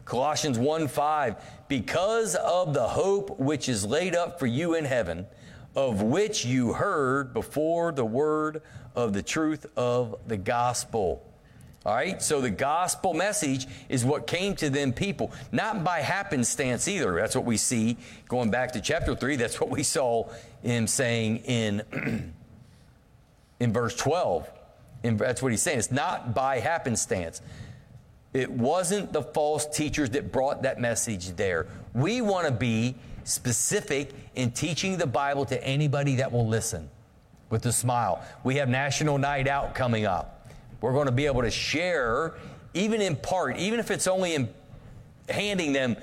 Colossians 0.04 0.58
1 0.58 0.88
5, 0.88 1.36
because 1.66 2.34
of 2.34 2.74
the 2.74 2.86
hope 2.86 3.38
which 3.38 3.68
is 3.68 3.84
laid 3.84 4.14
up 4.14 4.38
for 4.38 4.46
you 4.46 4.74
in 4.74 4.84
heaven, 4.84 5.26
of 5.74 6.02
which 6.02 6.44
you 6.44 6.74
heard 6.74 7.32
before 7.32 7.92
the 7.92 8.04
word 8.04 8.62
of 8.94 9.12
the 9.12 9.22
truth 9.22 9.66
of 9.76 10.14
the 10.26 10.36
gospel. 10.36 11.24
All 11.86 11.94
right, 11.94 12.20
so 12.20 12.42
the 12.42 12.50
gospel 12.50 13.14
message 13.14 13.66
is 13.88 14.04
what 14.04 14.26
came 14.26 14.54
to 14.56 14.68
them 14.68 14.92
people, 14.92 15.32
not 15.52 15.84
by 15.84 16.00
happenstance 16.00 16.86
either. 16.86 17.14
That's 17.14 17.34
what 17.34 17.46
we 17.46 17.56
see 17.56 17.96
going 18.28 18.50
back 18.50 18.72
to 18.72 18.80
chapter 18.80 19.14
3. 19.14 19.36
That's 19.36 19.58
what 19.58 19.70
we 19.70 19.82
saw 19.82 20.28
him 20.62 20.86
saying 20.86 21.38
in, 21.38 22.34
in 23.60 23.72
verse 23.72 23.94
12. 23.94 24.50
And 25.04 25.18
that's 25.18 25.42
what 25.42 25.52
he's 25.52 25.62
saying. 25.62 25.78
It's 25.78 25.92
not 25.92 26.34
by 26.34 26.58
happenstance. 26.58 27.40
It 28.32 28.50
wasn't 28.50 29.12
the 29.12 29.22
false 29.22 29.66
teachers 29.66 30.10
that 30.10 30.32
brought 30.32 30.62
that 30.62 30.80
message 30.80 31.30
there. 31.36 31.66
We 31.94 32.20
want 32.20 32.46
to 32.46 32.52
be 32.52 32.94
specific 33.24 34.10
in 34.34 34.50
teaching 34.50 34.98
the 34.98 35.06
Bible 35.06 35.44
to 35.46 35.64
anybody 35.64 36.16
that 36.16 36.32
will 36.32 36.46
listen 36.46 36.88
with 37.50 37.64
a 37.66 37.72
smile. 37.72 38.22
We 38.44 38.56
have 38.56 38.68
National 38.68 39.18
Night 39.18 39.48
Out 39.48 39.74
coming 39.74 40.04
up. 40.04 40.50
We're 40.80 40.92
going 40.92 41.06
to 41.06 41.12
be 41.12 41.26
able 41.26 41.42
to 41.42 41.50
share, 41.50 42.34
even 42.74 43.00
in 43.00 43.16
part, 43.16 43.56
even 43.58 43.80
if 43.80 43.90
it's 43.90 44.06
only 44.06 44.34
in 44.34 44.48
handing 45.28 45.72
them 45.72 45.96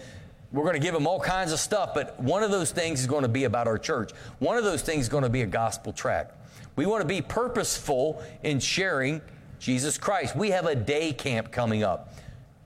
we're 0.56 0.64
going 0.64 0.76
to 0.76 0.80
give 0.80 0.94
them 0.94 1.06
all 1.06 1.20
kinds 1.20 1.52
of 1.52 1.60
stuff, 1.60 1.94
but 1.94 2.20
one 2.20 2.42
of 2.42 2.50
those 2.50 2.72
things 2.72 3.02
is 3.02 3.08
going 3.08 3.24
to 3.24 3.28
be 3.28 3.44
about 3.44 3.68
our 3.68 3.78
church. 3.78 4.12
One 4.40 4.58
of 4.58 4.64
those 4.64 4.82
things 4.82 5.04
is 5.04 5.10
going 5.10 5.24
to 5.24 5.30
be 5.30 5.42
a 5.42 5.48
gospel 5.48 5.92
tract. 5.92 6.34
We 6.76 6.86
want 6.86 7.02
to 7.02 7.08
be 7.08 7.22
purposeful 7.22 8.22
in 8.44 8.60
sharing 8.60 9.22
Jesus 9.60 9.98
Christ. 9.98 10.36
We 10.36 10.52
have 10.52 10.66
a 10.66 10.76
day 10.76 11.14
camp 11.14 11.52
coming 11.52 11.84
up. 11.84 12.14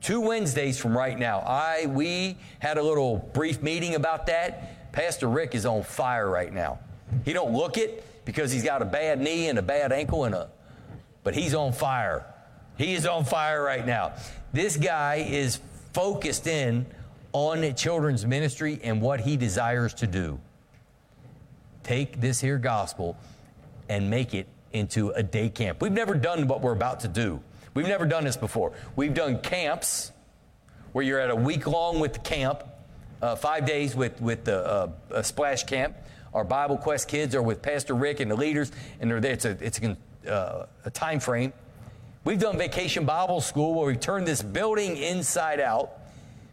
Two 0.00 0.20
Wednesdays 0.20 0.78
from 0.78 0.96
right 0.96 1.18
now. 1.18 1.40
I 1.40 1.86
we 1.86 2.38
had 2.58 2.78
a 2.78 2.82
little 2.82 3.18
brief 3.34 3.62
meeting 3.62 3.94
about 3.94 4.26
that. 4.26 4.92
Pastor 4.92 5.28
Rick 5.28 5.54
is 5.54 5.66
on 5.66 5.82
fire 5.82 6.28
right 6.28 6.52
now. 6.52 6.78
He 7.24 7.32
don't 7.32 7.52
look 7.52 7.76
it 7.76 8.04
because 8.24 8.50
he's 8.50 8.64
got 8.64 8.82
a 8.82 8.86
bad 8.86 9.20
knee 9.20 9.48
and 9.48 9.58
a 9.58 9.62
bad 9.62 9.92
ankle 9.92 10.24
and 10.24 10.34
a 10.34 10.50
but 11.22 11.34
he's 11.34 11.54
on 11.54 11.72
fire. 11.72 12.24
He 12.78 12.94
is 12.94 13.06
on 13.06 13.24
fire 13.24 13.62
right 13.62 13.86
now. 13.86 14.12
This 14.52 14.76
guy 14.76 15.26
is 15.28 15.60
focused 15.92 16.46
in 16.46 16.86
on 17.32 17.74
children's 17.74 18.24
ministry 18.26 18.80
and 18.82 19.00
what 19.00 19.20
he 19.20 19.36
desires 19.36 19.94
to 19.94 20.06
do. 20.06 20.40
Take 21.82 22.20
this 22.20 22.40
here 22.40 22.58
gospel 22.58 23.16
and 23.90 24.08
make 24.08 24.34
it 24.34 24.46
into 24.72 25.10
a 25.10 25.22
day 25.22 25.48
camp. 25.48 25.82
We've 25.82 25.92
never 25.92 26.14
done 26.14 26.46
what 26.46 26.60
we're 26.60 26.72
about 26.72 27.00
to 27.00 27.08
do. 27.08 27.40
We've 27.74 27.88
never 27.88 28.06
done 28.06 28.24
this 28.24 28.36
before. 28.36 28.72
We've 28.94 29.12
done 29.12 29.40
camps 29.40 30.12
where 30.92 31.04
you're 31.04 31.18
at 31.18 31.28
a 31.28 31.36
week 31.36 31.66
long 31.66 31.98
with 31.98 32.12
the 32.12 32.20
camp, 32.20 32.62
uh, 33.20 33.34
five 33.34 33.66
days 33.66 33.96
with, 33.96 34.20
with 34.20 34.44
the 34.44 34.92
uh, 35.10 35.22
splash 35.22 35.64
camp. 35.64 35.96
Our 36.32 36.44
Bible 36.44 36.76
Quest 36.78 37.08
kids 37.08 37.34
are 37.34 37.42
with 37.42 37.62
Pastor 37.62 37.94
Rick 37.94 38.20
and 38.20 38.30
the 38.30 38.36
leaders, 38.36 38.70
and 39.00 39.10
they're 39.10 39.20
there. 39.20 39.32
It's 39.32 39.44
a, 39.44 39.56
it's 39.60 39.80
a, 39.80 39.96
uh, 40.32 40.66
a 40.84 40.90
time 40.90 41.18
frame. 41.18 41.52
We've 42.22 42.38
done 42.38 42.58
vacation 42.58 43.04
Bible 43.04 43.40
school 43.40 43.74
where 43.74 43.86
we've 43.86 43.98
turned 43.98 44.26
this 44.26 44.40
building 44.40 44.98
inside 44.98 45.58
out. 45.58 45.98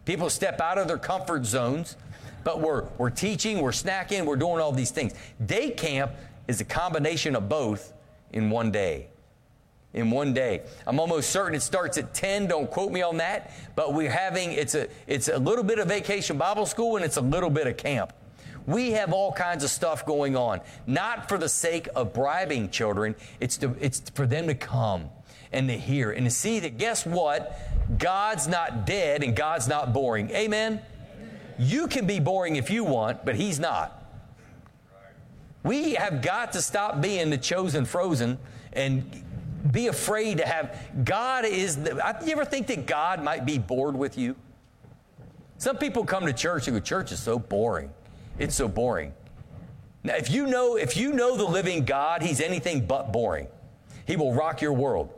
People 0.06 0.32
step 0.32 0.60
out 0.60 0.80
of 0.80 0.88
their 0.88 0.98
comfort 0.98 1.46
zones, 1.46 1.98
but 2.44 2.62
we're, 2.62 2.86
we're 2.98 3.12
teaching, 3.12 3.60
we're 3.62 3.70
snacking, 3.70 4.26
we're 4.26 4.38
doing 4.38 4.60
all 4.60 4.72
these 4.72 4.92
things. 4.92 5.14
Day 5.46 5.70
camp 5.70 6.12
is 6.48 6.62
a 6.62 6.66
combination 6.66 7.36
of 7.36 7.50
both 7.50 7.94
in 8.32 8.50
one 8.50 8.72
day. 8.72 9.08
In 9.94 10.12
one 10.12 10.34
day. 10.34 10.62
I'm 10.86 11.00
almost 11.00 11.30
certain 11.30 11.56
it 11.56 11.62
starts 11.62 11.98
at 11.98 12.14
10. 12.14 12.48
Don't 12.48 12.70
quote 12.70 12.92
me 12.92 13.02
on 13.02 13.18
that. 13.18 13.52
But 13.76 13.94
we're 13.94 14.12
having, 14.12 14.52
it's 14.52 14.76
a, 14.76 14.88
it's 15.08 15.28
a 15.28 15.38
little 15.38 15.64
bit 15.64 15.80
of 15.80 15.88
vacation 15.88 16.38
Bible 16.38 16.66
school 16.66 16.98
and 16.98 17.06
it's 17.06 17.18
a 17.18 17.22
little 17.22 17.50
bit 17.50 17.68
of 17.68 17.78
camp. 17.78 18.14
We 18.66 18.92
have 18.92 19.14
all 19.14 19.32
kinds 19.32 19.64
of 19.64 19.70
stuff 19.70 20.06
going 20.06 20.36
on, 20.36 20.60
not 20.86 21.30
for 21.30 21.38
the 21.38 21.48
sake 21.48 21.88
of 21.96 22.14
bribing 22.14 22.70
children. 22.70 23.16
It's, 23.40 23.56
to, 23.58 23.74
it's 23.80 24.02
for 24.10 24.28
them 24.28 24.48
to 24.48 24.56
come 24.56 25.10
and 25.54 25.70
to 25.70 25.78
hear 25.78 26.12
and 26.12 26.26
to 26.26 26.30
see 26.30 26.60
that 26.60 26.78
guess 26.78 27.06
what? 27.06 27.58
God's 27.98 28.48
not 28.48 28.86
dead 28.86 29.24
and 29.24 29.36
God's 29.36 29.70
not 29.70 29.94
boring. 29.94 30.30
Amen? 30.32 30.82
You 31.58 31.88
can 31.88 32.06
be 32.06 32.20
boring 32.20 32.58
if 32.58 32.70
you 32.70 32.84
want, 32.84 33.26
but 33.26 33.36
He's 33.36 33.60
not. 33.60 33.97
We 35.64 35.96
have 35.96 36.22
got 36.22 36.54
to 36.54 36.62
stop 36.62 37.02
being 37.02 37.30
the 37.30 37.38
chosen 37.38 37.86
frozen 37.86 38.38
and 38.74 39.24
be 39.72 39.88
afraid 39.88 40.38
to 40.38 40.46
have 40.46 40.80
God 41.04 41.46
is 41.46 41.78
the, 41.78 41.96
you 42.26 42.32
ever 42.32 42.46
think 42.46 42.68
that 42.68 42.86
God 42.86 43.24
might 43.24 43.46
be 43.46 43.58
bored 43.58 43.96
with 43.96 44.18
you? 44.18 44.36
Some 45.58 45.78
people 45.78 46.06
come 46.06 46.26
to 46.26 46.34
church 46.34 46.68
and 46.68 46.78
go, 46.78 46.80
church 46.80 47.12
is 47.12 47.20
so 47.20 47.40
boring. 47.40 47.92
It's 48.38 48.56
so 48.56 48.68
boring. 48.68 49.14
Now, 50.04 50.16
if 50.16 50.30
you 50.30 50.46
know, 50.46 50.78
if 50.78 50.96
you 50.96 51.12
know 51.12 51.36
the 51.36 51.46
living 51.46 51.84
God, 51.84 52.22
He's 52.22 52.40
anything 52.40 52.86
but 52.86 53.12
boring. 53.12 53.48
He 54.06 54.16
will 54.16 54.34
rock 54.34 54.62
your 54.62 54.74
world. 54.74 55.17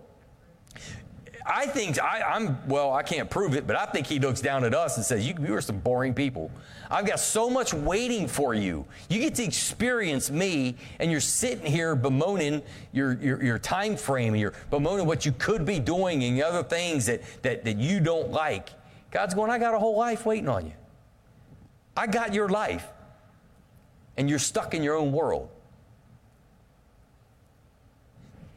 I 1.45 1.65
think 1.65 2.01
I, 2.01 2.35
am 2.35 2.57
well. 2.67 2.93
I 2.93 3.03
can't 3.03 3.29
prove 3.29 3.55
it, 3.55 3.65
but 3.65 3.75
I 3.75 3.85
think 3.85 4.07
he 4.07 4.19
looks 4.19 4.41
down 4.41 4.63
at 4.63 4.73
us 4.73 4.97
and 4.97 5.05
says, 5.05 5.27
you, 5.27 5.33
"You 5.39 5.55
are 5.55 5.61
some 5.61 5.79
boring 5.79 6.13
people. 6.13 6.51
I've 6.91 7.05
got 7.05 7.19
so 7.19 7.49
much 7.49 7.73
waiting 7.73 8.27
for 8.27 8.53
you. 8.53 8.85
You 9.09 9.19
get 9.19 9.35
to 9.35 9.43
experience 9.43 10.29
me, 10.29 10.75
and 10.99 11.11
you're 11.11 11.21
sitting 11.21 11.65
here 11.65 11.95
bemoaning 11.95 12.61
your 12.91 13.13
your, 13.13 13.43
your 13.43 13.59
time 13.59 13.95
frame. 13.95 14.35
You're 14.35 14.53
bemoaning 14.69 15.05
what 15.05 15.25
you 15.25 15.31
could 15.31 15.65
be 15.65 15.79
doing 15.79 16.23
and 16.23 16.41
other 16.41 16.63
things 16.63 17.05
that, 17.05 17.21
that 17.43 17.63
that 17.63 17.77
you 17.77 17.99
don't 17.99 18.31
like. 18.31 18.69
God's 19.11 19.33
going. 19.33 19.49
I 19.49 19.59
got 19.59 19.73
a 19.73 19.79
whole 19.79 19.97
life 19.97 20.25
waiting 20.25 20.49
on 20.49 20.65
you. 20.65 20.73
I 21.95 22.07
got 22.07 22.33
your 22.33 22.49
life, 22.49 22.87
and 24.17 24.29
you're 24.29 24.39
stuck 24.39 24.73
in 24.73 24.83
your 24.83 24.95
own 24.95 25.11
world. 25.11 25.49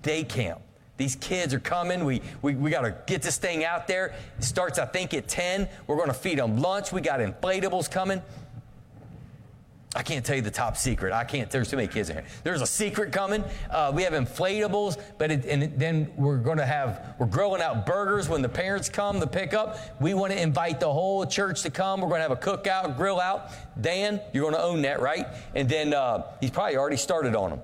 Day 0.02 0.24
camp. 0.24 0.60
These 1.02 1.16
kids 1.16 1.52
are 1.52 1.58
coming. 1.58 2.04
We, 2.04 2.22
we, 2.42 2.54
we 2.54 2.70
got 2.70 2.82
to 2.82 2.96
get 3.06 3.22
this 3.22 3.36
thing 3.36 3.64
out 3.64 3.88
there. 3.88 4.14
It 4.38 4.44
starts, 4.44 4.78
I 4.78 4.86
think, 4.86 5.12
at 5.14 5.26
10. 5.26 5.68
We're 5.88 5.96
going 5.96 6.06
to 6.06 6.14
feed 6.14 6.38
them 6.38 6.58
lunch. 6.58 6.92
We 6.92 7.00
got 7.00 7.18
inflatables 7.18 7.90
coming. 7.90 8.22
I 9.96 10.04
can't 10.04 10.24
tell 10.24 10.36
you 10.36 10.42
the 10.42 10.50
top 10.52 10.76
secret. 10.76 11.12
I 11.12 11.24
can't. 11.24 11.50
There's 11.50 11.68
too 11.68 11.74
many 11.74 11.88
kids 11.88 12.08
in 12.08 12.18
here. 12.18 12.24
There's 12.44 12.60
a 12.60 12.68
secret 12.68 13.10
coming. 13.10 13.42
Uh, 13.68 13.90
we 13.92 14.04
have 14.04 14.12
inflatables, 14.12 14.96
but 15.18 15.32
it, 15.32 15.44
and 15.44 15.76
then 15.76 16.08
we're 16.16 16.38
going 16.38 16.58
to 16.58 16.64
have 16.64 17.16
we're 17.18 17.26
grilling 17.26 17.60
out 17.60 17.84
burgers 17.84 18.28
when 18.28 18.40
the 18.40 18.48
parents 18.48 18.88
come 18.88 19.18
to 19.18 19.26
pick 19.26 19.54
up. 19.54 20.00
We 20.00 20.14
want 20.14 20.32
to 20.32 20.40
invite 20.40 20.78
the 20.78 20.92
whole 20.92 21.26
church 21.26 21.62
to 21.62 21.70
come. 21.70 22.00
We're 22.00 22.10
going 22.10 22.22
to 22.22 22.28
have 22.28 22.30
a 22.30 22.36
cookout, 22.36 22.96
grill 22.96 23.18
out. 23.18 23.50
Dan, 23.80 24.20
you're 24.32 24.48
going 24.48 24.54
to 24.54 24.62
own 24.62 24.82
that, 24.82 25.00
right? 25.00 25.26
And 25.56 25.68
then 25.68 25.94
uh, 25.94 26.28
he's 26.40 26.50
probably 26.52 26.76
already 26.76 26.96
started 26.96 27.34
on 27.34 27.50
them. 27.50 27.60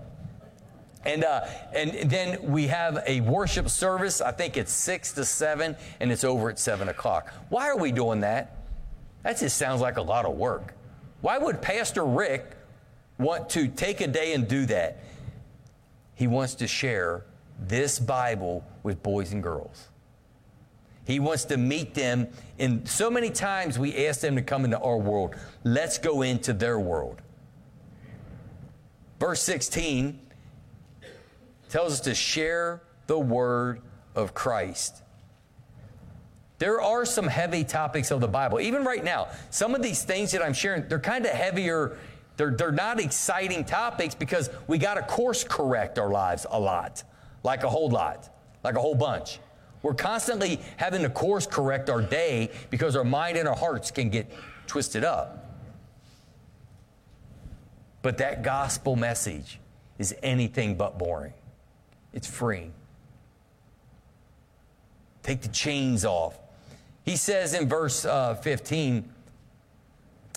And, 1.05 1.25
uh, 1.25 1.47
and 1.73 2.11
then 2.11 2.39
we 2.43 2.67
have 2.67 3.03
a 3.07 3.21
worship 3.21 3.69
service. 3.69 4.21
I 4.21 4.33
think 4.33 4.57
it's 4.57 4.73
6 4.73 5.13
to 5.13 5.25
7, 5.25 5.77
and 6.01 6.13
it's 6.13 6.25
over 6.25 6.51
at 6.51 6.59
7 6.59 6.89
o'clock. 6.89 7.33
Why 7.49 7.69
are 7.69 7.77
we 7.77 7.93
doing 7.93 8.21
that? 8.21 8.57
That 9.23 9.39
just 9.39 9.57
sounds 9.57 9.81
like 9.81 9.97
a 9.97 10.03
lot 10.03 10.25
of 10.25 10.37
work. 10.37 10.75
Why 11.21 11.39
would 11.39 11.63
Pastor 11.63 12.05
Rick 12.05 12.57
want 13.19 13.51
to 13.51 13.69
take 13.69 14.01
a 14.01 14.07
day 14.07 14.35
and 14.35 14.49
do 14.49 14.67
that? 14.67 15.03
He 16.15 16.27
wants 16.27 16.57
to 16.57 16.67
share 16.67 17.25
this 17.61 17.99
Bible 17.99 18.65
with 18.83 19.03
boys 19.03 19.33
and 19.33 19.43
girls. 19.43 19.89
He 21.05 21.21
wants 21.21 21.47
to 21.47 21.57
meet 21.57 21.95
them. 21.95 22.29
And 22.59 22.87
so 22.87 23.11
many 23.11 23.31
times 23.31 23.79
we 23.79 24.07
ask 24.07 24.21
them 24.21 24.37
to 24.37 24.43
come 24.43 24.65
into 24.65 24.79
our 24.79 24.99
world. 24.99 25.35
Let's 25.65 25.97
go 25.97 26.23
into 26.23 26.53
their 26.53 26.79
world. 26.79 27.23
Verse 29.19 29.43
16 29.43 30.21
tells 31.69 31.93
us 31.93 32.01
to 32.01 32.15
share 32.15 32.83
the 33.07 33.19
word 33.19 33.81
of 34.15 34.35
Christ. 34.35 35.03
There 36.59 36.81
are 36.81 37.05
some 37.05 37.29
heavy 37.29 37.63
topics 37.63 38.11
of 38.11 38.21
the 38.21 38.29
Bible. 38.29 38.61
Even 38.61 38.85
right 38.85 39.05
now, 39.05 39.29
some 39.51 39.75
of 39.75 39.83
these 39.83 40.03
things 40.03 40.33
that 40.33 40.43
I'm 40.43 40.53
sharing, 40.53 40.89
they're 40.89 40.99
kind 40.99 41.25
of 41.25 41.33
heavier. 41.33 41.97
They're, 42.37 42.51
they're 42.51 42.73
not 42.73 43.01
exciting 43.01 43.65
topics 43.65 44.15
because 44.15 44.51
we 44.67 44.79
got 44.79 44.95
to 44.95 45.03
course 45.03 45.45
correct 45.45 45.99
our 45.99 46.11
lives 46.11 46.47
a 46.51 46.59
lot, 46.59 47.05
like 47.45 47.63
a 47.63 47.69
whole 47.69 47.91
lot, 47.91 48.29
like 48.65 48.75
a 48.75 48.81
whole 48.81 48.95
bunch. 48.95 49.39
We're 49.83 49.95
constantly 49.95 50.61
having 50.77 51.03
to 51.03 51.11
course 51.11 51.47
correct 51.47 51.89
our 51.91 52.03
day 52.03 52.51
because 52.71 52.97
our 52.97 53.05
mind 53.05 53.37
and 53.37 53.47
our 53.49 53.57
hearts 53.57 53.93
can 53.93 54.09
get 54.09 54.31
twisted 54.67 55.05
up. 55.05 55.45
But 58.03 58.19
that 58.19 58.43
gospel 58.43 58.97
message 58.97 59.61
is 59.99 60.15
anything 60.23 60.77
but 60.77 60.99
boring. 60.99 61.35
It's 62.13 62.27
free. 62.27 62.71
Take 65.23 65.43
the 65.43 65.49
chains 65.49 66.05
off. 66.05 66.39
He 67.05 67.17
says 67.17 67.55
in 67.55 67.69
verse 67.69 68.05
uh, 68.05 68.35
15, 68.37 69.09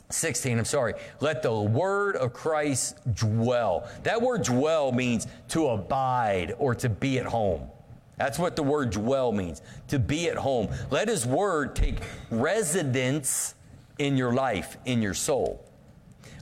16, 0.10 0.60
I'm 0.60 0.66
sorry, 0.66 0.94
let 1.20 1.42
the 1.42 1.54
word 1.54 2.16
of 2.16 2.34
Christ 2.34 2.98
dwell. 3.16 3.90
That 4.04 4.22
word 4.22 4.44
dwell 4.44 4.92
means 4.92 5.28
to 5.50 5.70
abide 5.70 6.56
or 6.58 6.76
to 6.76 6.90
be 6.90 7.20
at 7.20 7.26
home. 7.26 7.70
That's 8.18 8.38
what 8.38 8.56
the 8.56 8.64
word 8.64 8.92
dwell 8.92 9.32
means, 9.32 9.62
to 9.88 9.98
be 9.98 10.30
at 10.30 10.38
home. 10.38 10.70
Let 10.92 11.08
his 11.08 11.26
word 11.26 11.76
take 11.76 11.96
residence 12.30 13.56
in 13.98 14.18
your 14.18 14.34
life, 14.34 14.78
in 14.86 15.02
your 15.02 15.14
soul. 15.14 15.66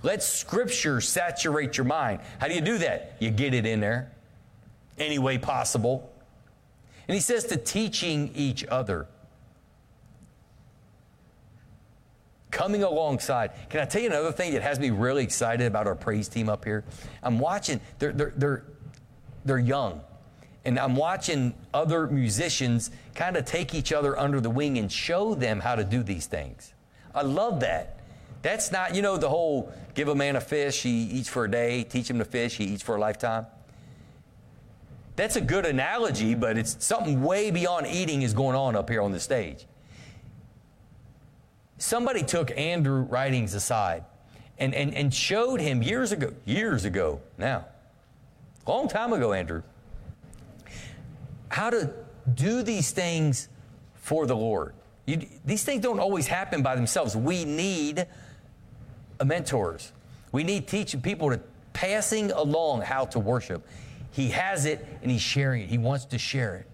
Let 0.04 0.24
scripture 0.24 1.02
saturate 1.02 1.78
your 1.78 1.86
mind. 1.86 2.22
How 2.40 2.48
do 2.48 2.56
you 2.56 2.62
do 2.62 2.80
that? 2.80 3.16
You 3.20 3.30
get 3.32 3.54
it 3.54 3.66
in 3.66 3.80
there 3.80 4.12
any 5.00 5.20
way 5.20 5.38
possible. 5.38 6.12
And 7.08 7.16
he 7.16 7.22
says 7.22 7.46
to 7.46 7.58
teaching 7.58 8.32
each 8.36 8.66
other. 8.66 9.08
Coming 12.52 12.84
alongside. 12.84 13.52
Can 13.70 13.80
I 13.80 13.86
tell 13.86 14.02
you 14.02 14.08
another 14.08 14.32
thing 14.32 14.54
that 14.54 14.62
has 14.62 14.80
me 14.80 14.90
really 14.90 15.24
excited 15.24 15.66
about 15.66 15.88
our 15.88 15.96
praise 15.96 16.28
team 16.28 16.50
up 16.50 16.66
here? 16.66 16.84
I'm 17.24 17.40
watching, 17.40 17.80
they're, 18.00 18.12
they're, 18.12 18.34
they're, 18.36 18.64
they're 19.46 19.60
young. 19.60 20.02
And 20.66 20.78
I'm 20.78 20.96
watching 20.96 21.54
other 21.74 22.08
musicians 22.08 22.92
kind 23.16 23.38
of 23.38 23.46
take 23.46 23.74
each 23.74 23.94
other 23.94 24.18
under 24.18 24.42
the 24.42 24.50
wing 24.50 24.78
and 24.78 24.92
show 24.92 25.34
them 25.34 25.60
how 25.60 25.76
to 25.76 25.84
do 25.84 26.04
these 26.04 26.28
things. 26.28 26.74
I 27.16 27.22
love 27.22 27.62
that. 27.62 28.00
That's 28.42 28.72
not, 28.72 28.96
you 28.96 29.02
know, 29.02 29.18
the 29.18 29.30
whole 29.30 29.72
give 29.96 30.08
a 30.08 30.16
man 30.16 30.36
a 30.36 30.42
fish, 30.42 30.84
he 30.84 31.04
eats 31.04 31.28
for 31.28 31.46
a 31.46 31.52
day, 31.52 31.84
teach 31.84 32.10
him 32.10 32.20
to 32.20 32.26
fish, 32.26 32.58
he 32.58 32.66
eats 32.66 32.84
for 32.84 32.96
a 32.96 33.00
lifetime. 33.00 33.46
That's 35.20 35.36
a 35.36 35.42
good 35.42 35.66
analogy, 35.66 36.34
but 36.34 36.58
it's 36.58 36.78
something 36.80 37.22
way 37.22 37.52
beyond 37.52 37.88
eating 37.88 38.22
is 38.22 38.34
going 38.34 38.56
on 38.56 38.78
up 38.78 38.90
here 38.90 39.02
on 39.02 39.12
the 39.12 39.20
stage. 39.20 39.66
Somebody 41.78 42.24
took 42.24 42.58
Andrew 42.58 43.02
Writings 43.02 43.54
aside 43.54 44.06
and, 44.60 44.74
and, 44.74 44.94
and 44.94 45.14
showed 45.14 45.60
him 45.60 45.84
years 45.84 46.14
ago, 46.14 46.32
years 46.46 46.86
ago 46.86 47.20
now, 47.38 47.66
long 48.66 48.88
time 48.88 49.12
ago, 49.12 49.34
Andrew, 49.34 49.62
how 51.50 51.70
to 51.70 51.92
do 52.34 52.64
these 52.64 52.92
things 52.92 53.50
for 53.96 54.26
the 54.26 54.38
Lord. 54.38 54.74
You, 55.06 55.28
these 55.44 55.66
things 55.66 55.84
don't 55.84 56.00
always 56.00 56.28
happen 56.28 56.64
by 56.64 56.78
themselves. 56.78 57.18
We 57.18 57.44
need 57.44 58.08
mentors. 59.22 59.92
We 60.32 60.46
need 60.46 60.70
teaching 60.70 61.02
people 61.02 61.30
to 61.30 61.42
passing 61.74 62.32
along 62.32 62.84
how 62.84 63.04
to 63.08 63.20
worship. 63.20 63.68
He 64.12 64.30
has 64.30 64.66
it 64.66 64.86
and 65.02 65.12
he's 65.12 65.22
sharing 65.22 65.64
it. 65.64 65.70
He 65.70 65.78
wants 65.78 66.06
to 66.06 66.18
share 66.18 66.56
it. 66.56 66.68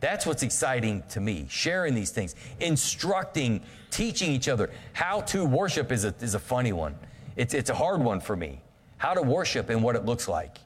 That's 0.00 0.26
what's 0.26 0.42
exciting 0.42 1.02
to 1.10 1.20
me, 1.20 1.46
sharing 1.48 1.94
these 1.94 2.10
things, 2.10 2.34
instructing, 2.60 3.62
teaching 3.90 4.30
each 4.30 4.48
other. 4.48 4.70
How 4.92 5.22
to 5.22 5.44
worship 5.44 5.90
is 5.90 6.04
a, 6.04 6.14
is 6.20 6.34
a 6.34 6.38
funny 6.38 6.72
one. 6.72 6.94
It's, 7.34 7.54
it's 7.54 7.70
a 7.70 7.74
hard 7.74 8.00
one 8.00 8.20
for 8.20 8.36
me. 8.36 8.60
How 8.98 9.14
to 9.14 9.22
worship 9.22 9.70
and 9.70 9.82
what 9.82 9.96
it 9.96 10.04
looks 10.04 10.28
like. 10.28 10.58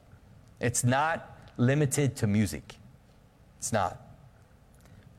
It's 0.59 0.83
not 0.83 1.37
limited 1.57 2.15
to 2.17 2.27
music. 2.27 2.75
It's 3.57 3.71
not. 3.71 3.99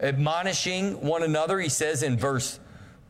Admonishing 0.00 1.00
one 1.00 1.22
another, 1.22 1.58
he 1.60 1.68
says 1.68 2.02
in 2.02 2.18
verse 2.18 2.58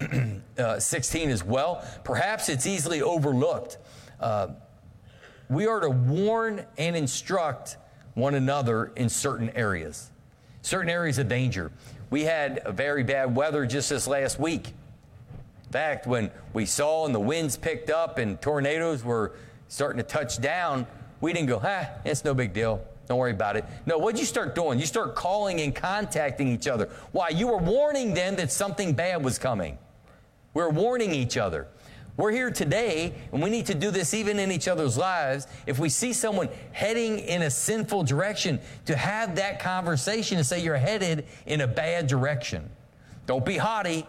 uh, 0.59 0.79
16 0.79 1.31
as 1.31 1.43
well. 1.43 1.85
Perhaps 2.05 2.49
it's 2.49 2.67
easily 2.67 3.03
overlooked. 3.03 3.79
Uh, 4.21 4.49
we 5.53 5.67
are 5.67 5.81
to 5.81 5.91
warn 5.91 6.65
and 6.79 6.97
instruct 6.97 7.77
one 8.15 8.35
another 8.35 8.93
in 8.97 9.09
certain 9.09 9.51
areas. 9.51 10.11
certain 10.63 10.91
areas 10.91 11.19
of 11.19 11.29
danger. 11.29 11.73
We 12.11 12.23
had 12.23 12.63
very 12.69 13.03
bad 13.03 13.35
weather 13.35 13.67
just 13.67 13.91
this 13.91 14.07
last 14.07 14.39
week. 14.39 14.69
In 14.69 15.73
fact, 15.73 16.07
when 16.07 16.31
we 16.53 16.67
saw 16.67 17.05
and 17.05 17.15
the 17.15 17.21
winds 17.21 17.57
picked 17.57 17.91
up 17.91 18.19
and 18.19 18.41
tornadoes 18.41 19.03
were 19.03 19.33
starting 19.69 19.97
to 19.97 20.05
touch 20.05 20.41
down, 20.41 20.87
we 21.21 21.33
didn't 21.33 21.49
go, 21.49 21.61
ah, 21.65 21.89
it's 22.05 22.25
no 22.25 22.33
big 22.35 22.53
deal. 22.53 22.85
Don't 23.09 23.19
worry 23.19 23.33
about 23.33 23.57
it. 23.57 23.65
No, 23.87 23.99
what'd 23.99 24.21
you 24.21 24.27
start 24.27 24.55
doing? 24.55 24.79
You 24.79 24.87
start 24.87 25.17
calling 25.17 25.61
and 25.61 25.75
contacting 25.75 26.49
each 26.49 26.69
other. 26.69 26.89
Why? 27.11 27.31
You 27.31 27.49
were 27.49 27.59
warning 27.59 28.15
them 28.15 28.37
that 28.37 28.53
something 28.53 28.93
bad 28.93 29.25
was 29.25 29.39
coming. 29.39 29.79
We're 30.55 30.71
warning 30.71 31.13
each 31.13 31.37
other. 31.37 31.67
We're 32.17 32.31
here 32.31 32.51
today, 32.51 33.15
and 33.33 33.43
we 33.43 33.49
need 33.49 33.67
to 33.67 33.75
do 33.75 33.91
this 33.91 34.13
even 34.13 34.39
in 34.39 34.53
each 34.53 34.69
other's 34.69 34.99
lives. 34.99 35.47
If 35.67 35.79
we 35.79 35.89
see 35.89 36.13
someone 36.13 36.51
heading 36.73 37.19
in 37.21 37.43
a 37.43 37.51
sinful 37.51 38.05
direction, 38.05 38.61
to 38.85 38.95
have 38.95 39.37
that 39.37 39.61
conversation 39.61 40.37
and 40.37 40.47
say, 40.47 40.63
You're 40.63 40.77
headed 40.77 41.27
in 41.47 41.63
a 41.63 41.67
bad 41.67 42.07
direction. 42.07 42.69
Don't 43.25 43.45
be 43.45 43.57
haughty. 43.57 44.07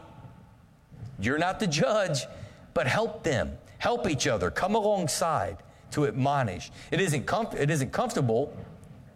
You're 1.19 1.37
not 1.37 1.61
the 1.61 1.67
judge, 1.67 2.25
but 2.73 2.87
help 2.87 3.23
them. 3.23 3.57
Help 3.77 4.09
each 4.09 4.27
other. 4.27 4.51
Come 4.51 4.75
alongside 4.75 5.57
to 5.91 6.05
admonish. 6.05 6.71
It 6.91 6.99
isn't, 6.99 7.29
it 7.57 7.69
isn't 7.69 7.93
comfortable 7.93 8.55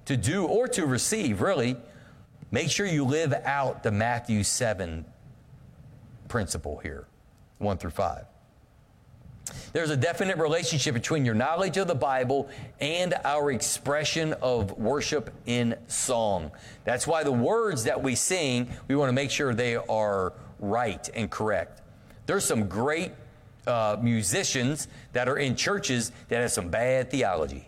to 0.06 0.16
do 0.16 0.46
or 0.46 0.68
to 0.70 0.86
receive, 0.86 1.42
really. 1.42 1.76
Make 2.52 2.70
sure 2.70 2.86
you 2.86 3.04
live 3.04 3.34
out 3.44 3.84
the 3.84 3.92
Matthew 3.92 4.44
7 4.44 5.04
principle 6.30 6.78
here, 6.78 7.08
1 7.58 7.78
through 7.78 7.92
5. 7.92 8.26
There's 9.74 9.90
a 9.90 9.98
definite 9.98 10.38
relationship 10.38 10.94
between 10.94 11.26
your 11.26 11.36
knowledge 11.36 11.78
of 11.78 11.88
the 11.88 11.96
Bible 11.96 12.50
and 12.80 13.14
our 13.24 13.52
expression 13.52 14.34
of 14.42 14.78
worship 14.78 15.34
in 15.46 15.76
song. 15.88 16.52
That's 16.84 17.08
why 17.08 17.24
the 17.24 17.32
words 17.32 17.84
that 17.86 18.02
we 18.02 18.16
sing, 18.16 18.70
we 18.88 18.96
want 18.96 19.10
to 19.10 19.14
make 19.14 19.32
sure 19.32 19.54
they 19.54 19.76
are 19.76 20.34
right 20.60 21.10
and 21.14 21.30
correct. 21.30 21.82
There's 22.26 22.46
some 22.46 22.68
great 22.68 23.12
uh, 23.66 23.98
musicians 24.02 24.88
that 25.14 25.28
are 25.28 25.38
in 25.38 25.56
churches 25.56 26.12
that 26.30 26.42
have 26.42 26.52
some 26.52 26.70
bad 26.70 27.12
theology. 27.12 27.68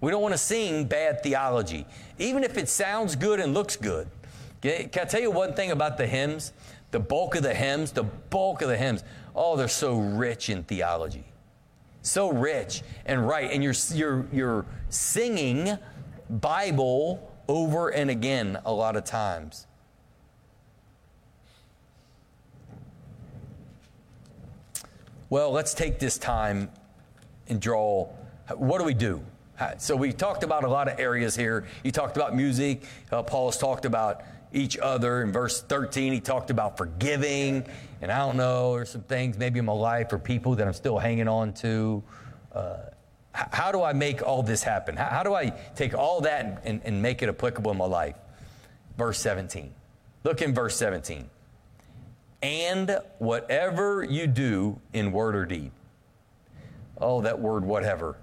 We 0.00 0.10
don't 0.10 0.22
want 0.22 0.34
to 0.34 0.38
sing 0.38 0.86
bad 0.86 1.22
theology, 1.22 1.86
even 2.18 2.42
if 2.42 2.58
it 2.58 2.68
sounds 2.68 3.14
good 3.14 3.38
and 3.38 3.54
looks 3.54 3.76
good. 3.76 4.08
Can 4.60 4.88
I 4.94 5.04
tell 5.04 5.20
you 5.20 5.30
one 5.30 5.54
thing 5.54 5.70
about 5.70 5.96
the 5.96 6.06
hymns? 6.06 6.52
The 6.92 7.00
bulk 7.00 7.34
of 7.34 7.42
the 7.42 7.54
hymns, 7.54 7.90
the 7.92 8.04
bulk 8.04 8.62
of 8.62 8.68
the 8.68 8.76
hymns 8.76 9.02
Oh, 9.34 9.56
they're 9.56 9.68
so 9.68 9.98
rich 9.98 10.50
in 10.50 10.62
theology. 10.64 11.24
So 12.02 12.30
rich 12.30 12.82
and 13.06 13.26
right. 13.26 13.50
And 13.50 13.62
you're, 13.62 13.74
you're, 13.94 14.26
you're 14.32 14.66
singing 14.88 15.78
Bible 16.28 17.30
over 17.48 17.88
and 17.88 18.10
again 18.10 18.58
a 18.64 18.72
lot 18.72 18.96
of 18.96 19.04
times. 19.04 19.66
Well, 25.30 25.50
let's 25.50 25.72
take 25.72 25.98
this 25.98 26.18
time 26.18 26.70
and 27.48 27.58
draw. 27.58 28.08
What 28.54 28.78
do 28.78 28.84
we 28.84 28.94
do? 28.94 29.22
So 29.78 29.94
we 29.94 30.12
talked 30.12 30.42
about 30.42 30.64
a 30.64 30.68
lot 30.68 30.88
of 30.88 30.98
areas 30.98 31.36
here. 31.36 31.66
You 31.84 31.92
talked 31.92 32.16
about 32.16 32.34
music. 32.34 32.82
Uh, 33.10 33.22
Paul's 33.22 33.56
talked 33.56 33.84
about 33.84 34.22
each 34.52 34.78
other. 34.78 35.22
In 35.22 35.32
verse 35.32 35.62
13, 35.62 36.12
he 36.12 36.20
talked 36.20 36.50
about 36.50 36.76
forgiving. 36.76 37.66
And 38.00 38.10
I 38.10 38.18
don't 38.18 38.36
know, 38.36 38.74
there's 38.74 38.90
some 38.90 39.02
things 39.02 39.38
maybe 39.38 39.58
in 39.58 39.64
my 39.64 39.72
life 39.72 40.12
or 40.12 40.18
people 40.18 40.56
that 40.56 40.66
I'm 40.66 40.72
still 40.72 40.98
hanging 40.98 41.28
on 41.28 41.52
to. 41.54 42.02
Uh, 42.52 42.76
how 43.32 43.72
do 43.72 43.82
I 43.82 43.92
make 43.92 44.22
all 44.22 44.42
this 44.42 44.62
happen? 44.62 44.96
How, 44.96 45.06
how 45.06 45.22
do 45.22 45.34
I 45.34 45.50
take 45.74 45.94
all 45.94 46.20
that 46.22 46.62
and, 46.64 46.80
and 46.84 47.00
make 47.00 47.22
it 47.22 47.28
applicable 47.28 47.70
in 47.70 47.78
my 47.78 47.86
life? 47.86 48.16
Verse 48.98 49.18
17. 49.20 49.72
Look 50.24 50.42
in 50.42 50.54
verse 50.54 50.76
17. 50.76 51.28
And 52.42 52.98
whatever 53.18 54.04
you 54.04 54.26
do 54.26 54.80
in 54.92 55.12
word 55.12 55.34
or 55.34 55.46
deed. 55.46 55.70
Oh, 57.00 57.22
that 57.22 57.40
word, 57.40 57.64
whatever. 57.64 58.16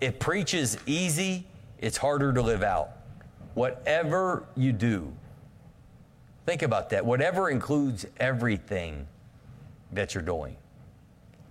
It 0.00 0.18
preaches 0.18 0.78
easy, 0.86 1.46
it's 1.78 1.98
harder 1.98 2.32
to 2.32 2.40
live 2.40 2.62
out 2.62 2.99
whatever 3.54 4.44
you 4.56 4.72
do, 4.72 5.12
think 6.46 6.62
about 6.62 6.90
that. 6.90 7.04
Whatever 7.04 7.50
includes 7.50 8.06
everything 8.18 9.06
that 9.92 10.14
you're 10.14 10.22
doing. 10.22 10.56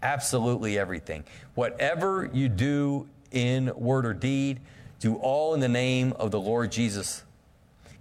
Absolutely 0.01 0.77
everything. 0.77 1.23
Whatever 1.55 2.29
you 2.33 2.47
do 2.47 3.07
in 3.31 3.71
word 3.75 4.05
or 4.05 4.13
deed, 4.13 4.59
do 4.99 5.15
all 5.15 5.53
in 5.53 5.59
the 5.59 5.69
name 5.69 6.13
of 6.13 6.31
the 6.31 6.39
Lord 6.39 6.71
Jesus, 6.71 7.23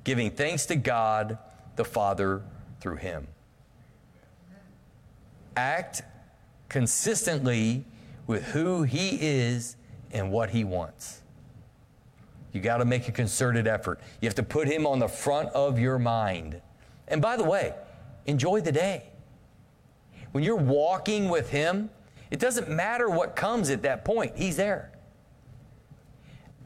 giving 0.04 0.30
thanks 0.30 0.66
to 0.66 0.76
God 0.76 1.38
the 1.76 1.84
Father 1.84 2.42
through 2.80 2.96
him. 2.96 3.26
Act 5.56 6.02
consistently 6.68 7.84
with 8.26 8.44
who 8.46 8.82
he 8.82 9.18
is 9.20 9.76
and 10.12 10.30
what 10.30 10.50
he 10.50 10.64
wants. 10.64 11.22
You 12.52 12.60
got 12.60 12.78
to 12.78 12.84
make 12.84 13.08
a 13.08 13.12
concerted 13.12 13.66
effort. 13.66 14.00
You 14.20 14.26
have 14.28 14.34
to 14.36 14.42
put 14.42 14.68
Him 14.68 14.86
on 14.86 14.98
the 14.98 15.08
front 15.08 15.50
of 15.50 15.78
your 15.78 15.98
mind. 15.98 16.60
And 17.06 17.20
by 17.20 17.36
the 17.36 17.44
way, 17.44 17.74
enjoy 18.26 18.60
the 18.60 18.72
day. 18.72 19.04
When 20.32 20.44
you're 20.44 20.56
walking 20.56 21.28
with 21.28 21.50
Him, 21.50 21.90
it 22.30 22.38
doesn't 22.38 22.68
matter 22.68 23.08
what 23.08 23.36
comes 23.36 23.70
at 23.70 23.82
that 23.82 24.04
point, 24.04 24.32
He's 24.36 24.56
there. 24.56 24.92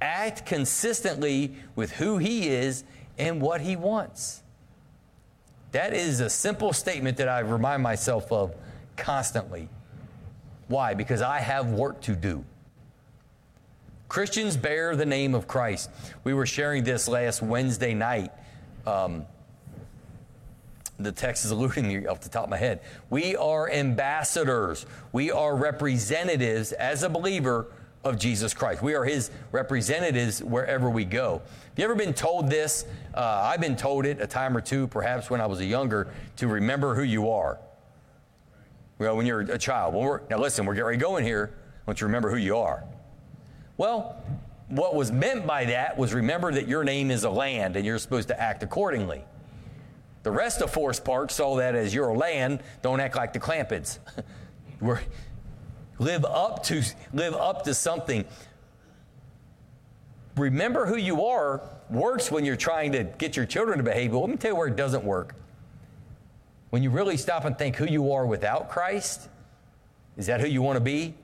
Act 0.01 0.47
consistently 0.47 1.55
with 1.77 1.93
who 1.93 2.19
He 2.19 2.49
is 2.49 2.85
and 3.19 3.41
what 3.41 3.61
He 3.61 3.77
wants. 3.77 4.43
That 5.73 5.95
is 5.95 6.21
a 6.21 6.29
simple 6.29 6.73
statement 6.73 7.17
that 7.17 7.29
I 7.29 7.41
remind 7.41 7.83
myself 7.83 8.31
of 8.31 8.55
constantly. 8.97 9.69
Why? 10.69 10.95
Because 10.95 11.23
I 11.23 11.41
have 11.41 11.71
work 11.71 12.01
to 12.03 12.15
do. 12.15 12.45
Christians 14.13 14.59
bear 14.59 14.95
the 14.95 15.07
name 15.07 15.35
of 15.35 15.49
Christ. 15.49 15.89
We 16.23 16.35
were 16.35 16.45
sharing 16.45 16.85
this 16.85 17.09
last 17.09 17.41
Wednesday 17.41 17.95
night. 17.95 18.31
Um, 18.87 19.25
the 20.99 21.11
text 21.11 21.47
is 21.47 21.51
eluding 21.51 21.89
me 21.89 22.07
off 22.07 22.21
the 22.21 22.29
top 22.29 22.45
of 22.45 22.51
my 22.51 22.59
head. 22.59 22.83
We 23.09 23.37
are 23.37 23.71
ambassadors. 23.71 24.85
We 25.13 25.31
are 25.31 25.57
representatives 25.57 26.73
as 26.73 27.05
a 27.05 27.09
believer 27.09 27.69
of 28.05 28.19
Jesus 28.19 28.53
Christ. 28.53 28.83
We 28.83 28.95
are 28.95 29.05
his 29.07 29.31
representatives 29.51 30.43
wherever 30.43 30.91
we 30.91 31.07
go. 31.07 31.41
Have 31.71 31.79
you 31.79 31.85
ever 31.85 31.95
been 31.95 32.13
told 32.13 32.51
this? 32.51 32.85
Uh, 33.15 33.51
I've 33.51 33.63
been 33.63 33.77
told 33.77 34.05
it 34.05 34.21
a 34.21 34.27
time 34.27 34.55
or 34.55 34.61
two, 34.61 34.89
perhaps 34.89 35.31
when 35.31 35.41
I 35.41 35.47
was 35.47 35.61
a 35.61 35.65
younger, 35.65 36.13
to 36.37 36.49
remember 36.49 36.95
who 36.95 37.03
you 37.03 37.31
are. 37.31 37.59
Well, 38.99 39.17
when 39.17 39.25
you're 39.25 39.41
a 39.41 39.57
child. 39.57 39.95
Now 40.29 40.37
listen, 40.37 40.67
we're 40.67 40.75
getting 40.75 40.85
ready 40.85 40.99
to 40.99 41.03
go 41.03 41.17
in 41.17 41.25
here. 41.25 41.55
I 41.57 41.81
want 41.87 41.97
you 41.97 42.01
to 42.01 42.07
remember 42.09 42.29
who 42.29 42.37
you 42.37 42.59
are. 42.59 42.85
Well, 43.83 44.15
what 44.69 44.95
was 44.95 45.11
meant 45.11 45.45
by 45.45 45.65
that 45.65 45.99
was 45.99 46.15
remember 46.15 46.53
that 46.53 46.69
your 46.69 46.85
name 46.85 47.11
is 47.11 47.25
a 47.25 47.31
land 47.31 47.75
and 47.75 47.85
you're 47.85 47.99
supposed 47.99 48.29
to 48.29 48.41
act 48.41 48.63
accordingly. 48.63 49.25
The 50.23 50.31
rest 50.31 50.63
of 50.63 50.71
Forest 50.71 51.05
Park 51.05 51.33
saw 51.33 51.57
that 51.57 51.75
as 51.75 51.93
your 51.93 52.17
land, 52.17 52.63
don't 52.81 53.01
act 53.01 53.17
like 53.17 53.33
the 53.33 53.41
Clampetts. 53.41 53.99
live 55.99 56.25
up 56.25 56.63
to 56.63 56.81
live 57.13 57.35
up 57.35 57.65
to 57.65 57.75
something. 57.75 58.25
Remember 60.37 60.87
who 60.87 60.97
you 60.97 61.25
are 61.25 61.61
works 61.91 62.31
when 62.31 62.45
you're 62.45 62.55
trying 62.55 62.93
to 62.93 63.03
get 63.03 63.37
your 63.37 63.47
children 63.47 63.79
to 63.79 63.83
behave, 63.83 64.13
but 64.13 64.21
let 64.21 64.31
me 64.31 64.37
tell 64.37 64.53
you 64.53 64.57
where 64.57 64.69
it 64.69 64.77
doesn't 64.77 65.03
work. 65.03 65.35
When 66.71 66.85
you 66.85 66.91
really 66.91 67.17
stop 67.17 67.45
and 67.47 67.59
think 67.59 67.75
who 67.75 67.87
you 67.87 68.13
are 68.13 68.27
without 68.27 68.71
Christ, 68.71 69.29
is 70.17 70.27
that 70.27 70.41
who 70.41 70.47
you 70.47 70.63
want 70.63 70.77
to 70.77 70.81
be? 70.81 71.15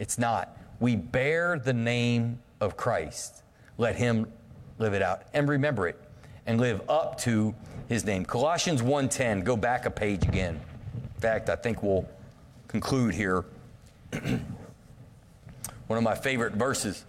It's 0.00 0.18
not 0.18 0.58
we 0.84 0.96
bear 0.96 1.58
the 1.58 1.72
name 1.72 2.38
of 2.60 2.76
Christ. 2.76 3.42
Let 3.78 3.96
him 3.96 4.30
live 4.78 4.92
it 4.92 5.00
out 5.00 5.22
and 5.32 5.48
remember 5.48 5.88
it 5.88 5.98
and 6.44 6.60
live 6.60 6.82
up 6.90 7.16
to 7.20 7.54
his 7.88 8.04
name. 8.04 8.26
Colossians 8.26 8.82
1:10, 8.82 9.44
go 9.44 9.56
back 9.56 9.86
a 9.86 9.90
page 9.90 10.24
again. 10.24 10.60
In 11.14 11.20
fact, 11.22 11.48
I 11.48 11.56
think 11.56 11.82
we'll 11.82 12.06
conclude 12.68 13.14
here. 13.14 13.46
One 15.86 15.96
of 15.96 16.02
my 16.02 16.14
favorite 16.14 16.52
verses. 16.52 17.06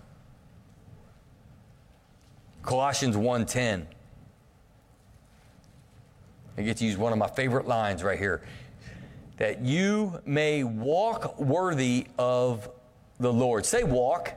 Colossians 2.64 3.18
1:10. 3.18 3.88
I 6.58 6.62
get 6.62 6.78
to 6.78 6.86
use 6.86 6.98
one 6.98 7.12
of 7.12 7.20
my 7.20 7.28
favorite 7.28 7.68
lines 7.68 8.02
right 8.04 8.18
here. 8.18 8.42
That 9.36 9.60
you 9.60 10.22
may 10.26 10.64
walk 10.64 11.38
worthy 11.38 12.08
of 12.18 12.70
the 13.20 13.32
Lord. 13.32 13.66
Say 13.66 13.84
walk. 13.84 14.34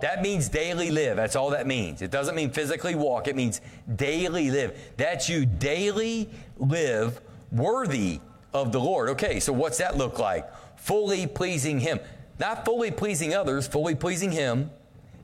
That 0.00 0.20
means 0.20 0.48
daily 0.48 0.90
live. 0.90 1.16
That's 1.16 1.36
all 1.36 1.50
that 1.50 1.66
means. 1.66 2.02
It 2.02 2.10
doesn't 2.10 2.34
mean 2.34 2.50
physically 2.50 2.96
walk, 2.96 3.28
it 3.28 3.36
means 3.36 3.60
daily 3.94 4.50
live. 4.50 4.76
That 4.96 5.28
you 5.28 5.46
daily 5.46 6.28
live 6.56 7.20
worthy 7.52 8.20
of 8.52 8.72
the 8.72 8.80
Lord. 8.80 9.10
Okay, 9.10 9.38
so 9.38 9.52
what's 9.52 9.78
that 9.78 9.96
look 9.96 10.18
like? 10.18 10.52
Fully 10.76 11.26
pleasing 11.26 11.78
Him. 11.78 12.00
Not 12.40 12.64
fully 12.64 12.90
pleasing 12.90 13.34
others, 13.34 13.68
fully 13.68 13.94
pleasing 13.94 14.32
Him 14.32 14.70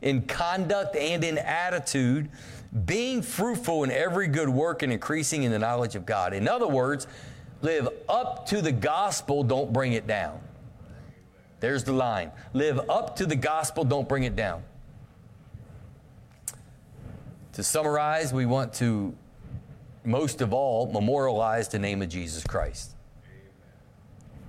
in 0.01 0.23
conduct 0.23 0.95
and 0.95 1.25
in 1.25 1.39
attitude, 1.39 2.29
being 2.85 3.23
fruitful 3.23 3.83
in 3.83 3.91
every 3.91 4.29
good 4.29 4.49
work 4.49 4.83
and 4.83 4.93
increasing 4.93 5.43
in 5.43 5.51
the 5.51 5.59
knowledge 5.59 5.97
of 5.97 6.07
God. 6.07 6.33
In 6.33 6.47
other 6.47 6.69
words, 6.69 7.09
live 7.63 7.89
up 8.09 8.47
to 8.47 8.63
the 8.63 8.71
gospel, 8.71 9.43
don't 9.43 9.73
bring 9.73 9.95
it 9.95 10.07
down. 10.07 10.39
There's 11.61 11.85
the 11.85 11.93
line. 11.93 12.31
Live 12.53 12.81
up 12.89 13.17
to 13.17 13.27
the 13.27 13.37
gospel, 13.37 13.85
don't 13.85 14.09
bring 14.09 14.25
it 14.25 14.37
down. 14.37 14.63
To 17.55 17.63
summarize, 17.63 18.33
we 18.33 18.47
want 18.47 18.73
to, 18.75 19.15
most 20.05 20.41
of 20.41 20.53
all, 20.53 20.91
memorialize 20.93 21.69
the 21.69 21.79
name 21.79 22.03
of 22.03 22.09
Jesus 22.09 22.45
Christ. 22.45 22.93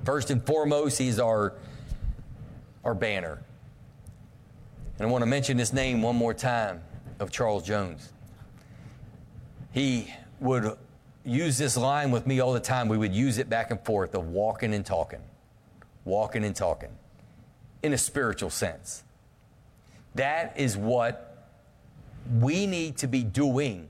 First 0.06 0.30
and 0.30 0.46
foremost, 0.46 0.98
He's 0.98 1.20
our, 1.20 1.54
our 2.84 2.94
banner. 2.94 3.42
And 5.00 5.08
I 5.08 5.12
want 5.12 5.22
to 5.24 5.26
mention 5.26 5.58
this 5.58 5.74
name 5.74 6.02
one 6.02 6.16
more 6.16 6.34
time 6.34 6.82
of 7.20 7.32
Charles 7.32 7.64
Jones. 7.64 8.12
He 9.72 10.14
would 10.40 10.78
use 11.24 11.58
this 11.58 11.78
line 11.78 12.12
with 12.12 12.28
me 12.28 12.40
all 12.40 12.54
the 12.54 12.60
time. 12.60 12.88
We 12.88 12.98
would 12.98 13.14
use 13.14 13.38
it 13.38 13.50
back 13.50 13.72
and 13.72 13.80
forth 13.82 14.16
of 14.16 14.28
walking 14.28 14.74
and 14.74 14.86
talking, 14.86 15.22
walking 16.10 16.44
and 16.44 16.56
talking 16.56 16.90
in 17.84 17.94
a 17.94 17.98
spiritual 17.98 18.50
sense. 18.50 19.04
That 20.16 20.60
is 20.60 20.76
what 20.76 21.48
we 22.40 22.68
need 22.68 22.98
to 22.98 23.08
be 23.08 23.24
doing 23.24 23.88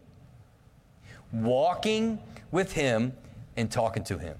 walking 1.31 2.19
with 2.51 2.73
Him 2.73 3.13
and 3.57 3.71
talking 3.71 4.03
to 4.05 4.17
Him. 4.17 4.37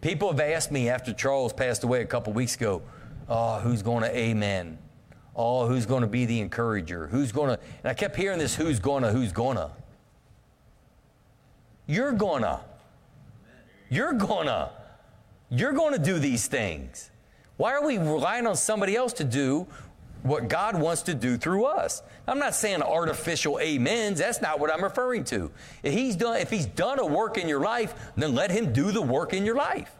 People 0.00 0.30
have 0.30 0.40
asked 0.40 0.70
me 0.70 0.88
after 0.88 1.12
Charles 1.12 1.52
passed 1.52 1.84
away 1.84 2.02
a 2.02 2.06
couple 2.06 2.32
weeks 2.32 2.56
ago, 2.56 2.82
oh, 3.28 3.58
who's 3.60 3.82
going 3.82 4.02
to 4.02 4.16
amen? 4.16 4.78
Oh, 5.34 5.66
who's 5.66 5.86
going 5.86 6.02
to 6.02 6.06
be 6.06 6.26
the 6.26 6.40
encourager? 6.40 7.06
Who's 7.08 7.32
going 7.32 7.56
to, 7.56 7.62
and 7.82 7.90
I 7.90 7.94
kept 7.94 8.14
hearing 8.16 8.38
this 8.38 8.54
who's 8.54 8.78
going 8.78 9.02
to, 9.02 9.10
who's 9.10 9.32
going 9.32 9.56
to. 9.56 9.70
You're 11.86 12.12
going 12.12 12.42
to. 12.42 12.60
You're 13.90 14.12
going 14.12 14.46
to. 14.46 14.70
You're 15.56 15.72
going 15.72 15.92
to 15.92 16.00
do 16.00 16.18
these 16.18 16.48
things. 16.48 17.10
Why 17.56 17.72
are 17.74 17.86
we 17.86 17.98
relying 17.98 18.46
on 18.46 18.56
somebody 18.56 18.96
else 18.96 19.12
to 19.14 19.24
do 19.24 19.68
what 20.24 20.48
God 20.48 20.78
wants 20.78 21.02
to 21.02 21.14
do 21.14 21.36
through 21.36 21.66
us? 21.66 22.02
I'm 22.26 22.40
not 22.40 22.56
saying 22.56 22.82
artificial 22.82 23.60
amens. 23.60 24.18
That's 24.18 24.42
not 24.42 24.58
what 24.58 24.72
I'm 24.72 24.82
referring 24.82 25.22
to. 25.24 25.52
If 25.84 25.92
he's 25.92 26.16
done, 26.16 26.38
if 26.38 26.50
he's 26.50 26.66
done 26.66 26.98
a 26.98 27.06
work 27.06 27.38
in 27.38 27.48
your 27.48 27.60
life, 27.60 27.94
then 28.16 28.34
let 28.34 28.50
him 28.50 28.72
do 28.72 28.90
the 28.90 29.02
work 29.02 29.32
in 29.32 29.46
your 29.46 29.54
life. 29.54 29.92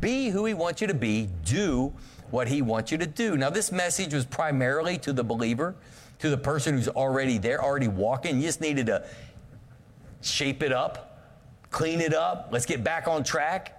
Be 0.00 0.28
who 0.28 0.44
he 0.44 0.52
wants 0.52 0.82
you 0.82 0.86
to 0.88 0.94
be. 0.94 1.30
Do 1.44 1.94
what 2.30 2.48
he 2.48 2.60
wants 2.60 2.92
you 2.92 2.98
to 2.98 3.06
do. 3.06 3.36
Now, 3.36 3.48
this 3.48 3.72
message 3.72 4.12
was 4.12 4.26
primarily 4.26 4.98
to 4.98 5.12
the 5.12 5.24
believer, 5.24 5.74
to 6.18 6.28
the 6.28 6.36
person 6.36 6.74
who's 6.74 6.88
already 6.88 7.38
there, 7.38 7.62
already 7.62 7.88
walking. 7.88 8.36
You 8.36 8.42
just 8.42 8.60
needed 8.60 8.86
to 8.86 9.06
shape 10.20 10.62
it 10.62 10.72
up, 10.72 11.11
clean 11.72 12.00
it 12.00 12.14
up. 12.14 12.50
Let's 12.52 12.66
get 12.66 12.84
back 12.84 13.08
on 13.08 13.24
track. 13.24 13.78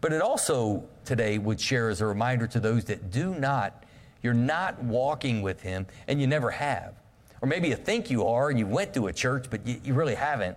But 0.00 0.12
it 0.12 0.22
also 0.22 0.84
today 1.04 1.38
would 1.38 1.60
share 1.60 1.90
as 1.90 2.00
a 2.00 2.06
reminder 2.06 2.46
to 2.48 2.60
those 2.60 2.84
that 2.86 3.10
do 3.10 3.34
not, 3.34 3.84
you're 4.22 4.34
not 4.34 4.82
walking 4.82 5.42
with 5.42 5.60
Him 5.60 5.86
and 6.08 6.20
you 6.20 6.26
never 6.26 6.50
have. 6.50 6.94
Or 7.40 7.48
maybe 7.48 7.68
you 7.68 7.76
think 7.76 8.10
you 8.10 8.26
are 8.26 8.50
and 8.50 8.58
you 8.58 8.66
went 8.66 8.94
to 8.94 9.06
a 9.06 9.12
church, 9.12 9.46
but 9.50 9.64
you, 9.66 9.80
you 9.84 9.94
really 9.94 10.14
haven't 10.14 10.56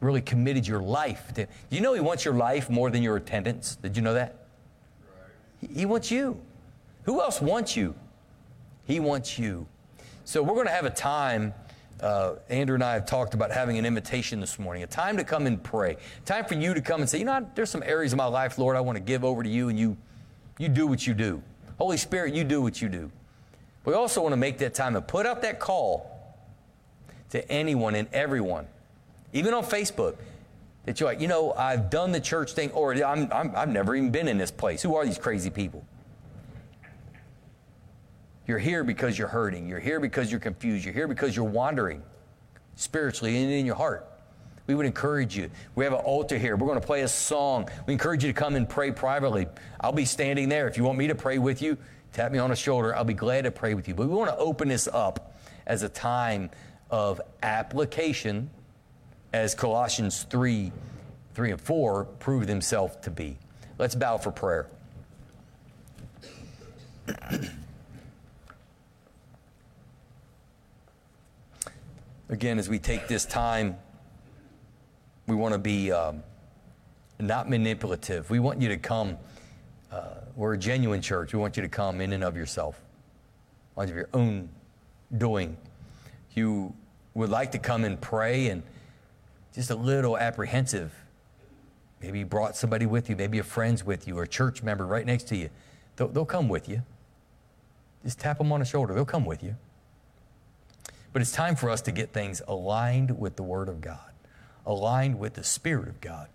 really 0.00 0.20
committed 0.20 0.66
your 0.66 0.82
life 0.82 1.32
to. 1.34 1.46
You 1.70 1.80
know 1.80 1.94
He 1.94 2.00
wants 2.00 2.24
your 2.24 2.34
life 2.34 2.68
more 2.68 2.90
than 2.90 3.02
your 3.02 3.16
attendance. 3.16 3.76
Did 3.76 3.96
you 3.96 4.02
know 4.02 4.14
that? 4.14 4.46
Right. 5.02 5.68
He, 5.72 5.80
he 5.80 5.86
wants 5.86 6.10
you. 6.10 6.40
Who 7.04 7.20
else 7.20 7.40
wants 7.40 7.76
you? 7.76 7.94
He 8.84 9.00
wants 9.00 9.38
you. 9.38 9.66
So 10.24 10.42
we're 10.42 10.54
going 10.54 10.66
to 10.66 10.72
have 10.72 10.84
a 10.84 10.90
time 10.90 11.54
uh, 12.00 12.34
Andrew 12.48 12.74
and 12.74 12.84
I 12.84 12.94
have 12.94 13.06
talked 13.06 13.34
about 13.34 13.50
having 13.50 13.78
an 13.78 13.86
invitation 13.86 14.40
this 14.40 14.58
morning, 14.58 14.82
a 14.82 14.86
time 14.86 15.16
to 15.16 15.24
come 15.24 15.46
and 15.46 15.62
pray, 15.62 15.96
time 16.24 16.44
for 16.44 16.54
you 16.54 16.74
to 16.74 16.80
come 16.80 17.00
and 17.00 17.08
say, 17.08 17.18
you 17.18 17.24
know, 17.24 17.48
there's 17.54 17.70
some 17.70 17.82
areas 17.82 18.12
of 18.12 18.18
my 18.18 18.26
life, 18.26 18.58
Lord, 18.58 18.76
I 18.76 18.80
want 18.80 18.96
to 18.96 19.02
give 19.02 19.24
over 19.24 19.42
to 19.42 19.48
you, 19.48 19.68
and 19.68 19.78
you, 19.78 19.96
you 20.58 20.68
do 20.68 20.86
what 20.86 21.06
you 21.06 21.14
do. 21.14 21.42
Holy 21.78 21.96
Spirit, 21.96 22.34
you 22.34 22.44
do 22.44 22.60
what 22.60 22.80
you 22.80 22.88
do. 22.88 23.10
We 23.84 23.94
also 23.94 24.22
want 24.22 24.32
to 24.32 24.36
make 24.36 24.58
that 24.58 24.74
time 24.74 24.96
and 24.96 25.06
put 25.06 25.26
out 25.26 25.42
that 25.42 25.60
call 25.60 26.10
to 27.30 27.50
anyone 27.50 27.94
and 27.94 28.08
everyone, 28.12 28.66
even 29.32 29.54
on 29.54 29.64
Facebook, 29.64 30.16
that 30.84 31.00
you're 31.00 31.08
like, 31.08 31.20
you 31.20 31.28
know, 31.28 31.52
I've 31.52 31.90
done 31.90 32.12
the 32.12 32.20
church 32.20 32.52
thing, 32.52 32.70
or 32.70 32.94
I'm, 32.94 33.30
I'm, 33.32 33.52
I've 33.56 33.68
never 33.68 33.94
even 33.94 34.10
been 34.10 34.28
in 34.28 34.38
this 34.38 34.50
place. 34.50 34.82
Who 34.82 34.94
are 34.94 35.04
these 35.04 35.18
crazy 35.18 35.50
people? 35.50 35.84
You're 38.46 38.58
here 38.58 38.84
because 38.84 39.18
you're 39.18 39.28
hurting. 39.28 39.68
You're 39.68 39.80
here 39.80 39.98
because 39.98 40.30
you're 40.30 40.40
confused. 40.40 40.84
You're 40.84 40.94
here 40.94 41.08
because 41.08 41.34
you're 41.34 41.44
wandering 41.44 42.02
spiritually 42.76 43.42
and 43.42 43.52
in 43.52 43.66
your 43.66 43.74
heart. 43.74 44.06
We 44.66 44.74
would 44.74 44.86
encourage 44.86 45.36
you. 45.36 45.50
We 45.74 45.84
have 45.84 45.92
an 45.92 46.00
altar 46.00 46.38
here. 46.38 46.56
We're 46.56 46.66
going 46.66 46.80
to 46.80 46.86
play 46.86 47.02
a 47.02 47.08
song. 47.08 47.68
We 47.86 47.92
encourage 47.92 48.24
you 48.24 48.32
to 48.32 48.38
come 48.38 48.56
and 48.56 48.68
pray 48.68 48.90
privately. 48.90 49.46
I'll 49.80 49.92
be 49.92 50.04
standing 50.04 50.48
there. 50.48 50.68
If 50.68 50.76
you 50.76 50.84
want 50.84 50.98
me 50.98 51.06
to 51.08 51.14
pray 51.14 51.38
with 51.38 51.62
you, 51.62 51.76
tap 52.12 52.32
me 52.32 52.38
on 52.38 52.50
the 52.50 52.56
shoulder. 52.56 52.94
I'll 52.94 53.04
be 53.04 53.14
glad 53.14 53.44
to 53.44 53.50
pray 53.50 53.74
with 53.74 53.86
you. 53.86 53.94
But 53.94 54.08
we 54.08 54.14
want 54.14 54.30
to 54.30 54.36
open 54.36 54.68
this 54.68 54.88
up 54.92 55.38
as 55.66 55.82
a 55.82 55.88
time 55.88 56.50
of 56.90 57.20
application, 57.42 58.50
as 59.32 59.54
Colossians 59.54 60.24
3 60.24 60.72
3 61.34 61.50
and 61.50 61.60
4 61.60 62.04
prove 62.18 62.46
themselves 62.46 62.96
to 63.02 63.10
be. 63.10 63.36
Let's 63.78 63.94
bow 63.94 64.16
for 64.16 64.30
prayer. 64.32 64.68
again, 72.28 72.58
as 72.58 72.68
we 72.68 72.78
take 72.78 73.08
this 73.08 73.24
time, 73.24 73.76
we 75.26 75.34
want 75.34 75.52
to 75.52 75.58
be 75.58 75.92
um, 75.92 76.22
not 77.18 77.48
manipulative. 77.48 78.30
We 78.30 78.38
want 78.38 78.60
you 78.60 78.68
to 78.68 78.76
come. 78.76 79.16
Uh, 79.90 80.14
we're 80.34 80.54
a 80.54 80.58
genuine 80.58 81.00
church. 81.00 81.32
We 81.32 81.38
want 81.38 81.56
you 81.56 81.62
to 81.62 81.68
come 81.68 82.00
in 82.00 82.12
and 82.12 82.22
of 82.22 82.36
yourself, 82.36 82.80
of 83.76 83.88
your 83.90 84.08
own 84.14 84.48
doing. 85.16 85.56
You 86.34 86.74
would 87.14 87.30
like 87.30 87.52
to 87.52 87.58
come 87.58 87.84
and 87.84 88.00
pray 88.00 88.48
and 88.48 88.62
just 89.54 89.70
a 89.70 89.74
little 89.74 90.18
apprehensive. 90.18 90.92
Maybe 92.02 92.20
you 92.20 92.26
brought 92.26 92.56
somebody 92.56 92.84
with 92.84 93.08
you, 93.08 93.16
maybe 93.16 93.38
a 93.38 93.42
friend's 93.42 93.82
with 93.82 94.06
you, 94.06 94.18
or 94.18 94.24
a 94.24 94.28
church 94.28 94.62
member 94.62 94.84
right 94.86 95.06
next 95.06 95.24
to 95.28 95.36
you. 95.36 95.48
They'll, 95.96 96.08
they'll 96.08 96.26
come 96.26 96.48
with 96.48 96.68
you. 96.68 96.82
Just 98.04 98.20
tap 98.20 98.38
them 98.38 98.52
on 98.52 98.60
the 98.60 98.66
shoulder, 98.66 98.92
they'll 98.92 99.06
come 99.06 99.24
with 99.24 99.42
you. 99.42 99.56
But 101.16 101.22
it's 101.22 101.32
time 101.32 101.56
for 101.56 101.70
us 101.70 101.80
to 101.80 101.92
get 101.92 102.12
things 102.12 102.42
aligned 102.46 103.18
with 103.18 103.36
the 103.36 103.42
Word 103.42 103.70
of 103.70 103.80
God, 103.80 104.12
aligned 104.66 105.18
with 105.18 105.32
the 105.32 105.42
Spirit 105.42 105.88
of 105.88 105.98
God, 106.02 106.28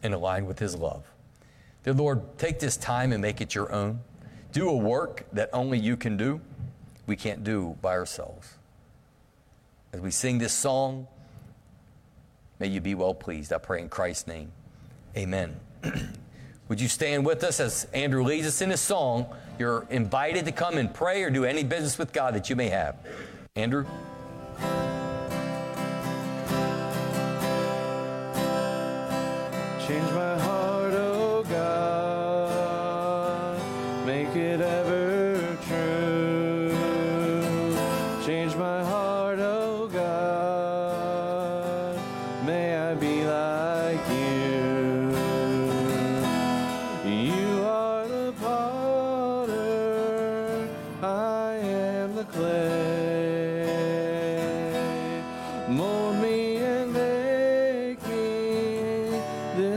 and 0.00 0.14
aligned 0.14 0.46
with 0.46 0.60
His 0.60 0.76
love. 0.76 1.02
Dear 1.82 1.94
Lord, 1.94 2.38
take 2.38 2.60
this 2.60 2.76
time 2.76 3.10
and 3.10 3.20
make 3.20 3.40
it 3.40 3.52
your 3.52 3.72
own. 3.72 3.98
Do 4.52 4.68
a 4.68 4.76
work 4.76 5.26
that 5.32 5.50
only 5.52 5.80
you 5.80 5.96
can 5.96 6.16
do, 6.16 6.40
we 7.08 7.16
can't 7.16 7.42
do 7.42 7.76
by 7.82 7.94
ourselves. 7.94 8.54
As 9.92 9.98
we 9.98 10.12
sing 10.12 10.38
this 10.38 10.52
song, 10.52 11.08
may 12.60 12.68
you 12.68 12.80
be 12.80 12.94
well 12.94 13.12
pleased. 13.12 13.52
I 13.52 13.58
pray 13.58 13.80
in 13.80 13.88
Christ's 13.88 14.28
name. 14.28 14.52
Amen. 15.16 15.58
Would 16.68 16.80
you 16.80 16.86
stand 16.86 17.26
with 17.26 17.42
us 17.42 17.58
as 17.58 17.88
Andrew 17.92 18.22
leads 18.22 18.46
us 18.46 18.62
in 18.62 18.70
his 18.70 18.80
song? 18.80 19.26
You're 19.58 19.84
invited 19.90 20.44
to 20.44 20.52
come 20.52 20.78
and 20.78 20.94
pray 20.94 21.24
or 21.24 21.30
do 21.30 21.44
any 21.44 21.64
business 21.64 21.98
with 21.98 22.12
God 22.12 22.34
that 22.36 22.48
you 22.48 22.54
may 22.54 22.68
have. 22.68 23.04
Andrew? 23.54 23.84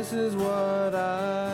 This 0.06 0.14
is 0.14 0.36
what 0.36 0.93
I 0.93 1.44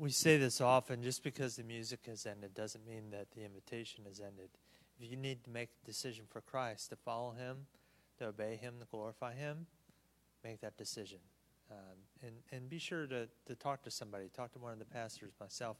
We 0.00 0.08
say 0.08 0.38
this 0.38 0.62
often 0.62 1.02
just 1.02 1.22
because 1.22 1.56
the 1.56 1.62
music 1.62 2.06
has 2.06 2.24
ended 2.24 2.54
doesn't 2.54 2.86
mean 2.86 3.10
that 3.10 3.32
the 3.32 3.44
invitation 3.44 4.04
has 4.08 4.18
ended. 4.18 4.48
If 4.98 5.10
you 5.10 5.14
need 5.18 5.44
to 5.44 5.50
make 5.50 5.68
a 5.82 5.86
decision 5.86 6.24
for 6.26 6.40
Christ, 6.40 6.88
to 6.88 6.96
follow 6.96 7.32
Him, 7.32 7.66
to 8.18 8.28
obey 8.28 8.56
Him, 8.56 8.76
to 8.80 8.86
glorify 8.90 9.34
Him, 9.34 9.66
make 10.42 10.62
that 10.62 10.78
decision. 10.78 11.18
Um, 11.70 11.98
and, 12.22 12.32
and 12.50 12.70
be 12.70 12.78
sure 12.78 13.06
to, 13.08 13.28
to 13.44 13.54
talk 13.54 13.82
to 13.82 13.90
somebody. 13.90 14.30
Talk 14.34 14.52
to 14.52 14.58
one 14.58 14.72
of 14.72 14.78
the 14.78 14.86
pastors, 14.86 15.32
myself, 15.38 15.76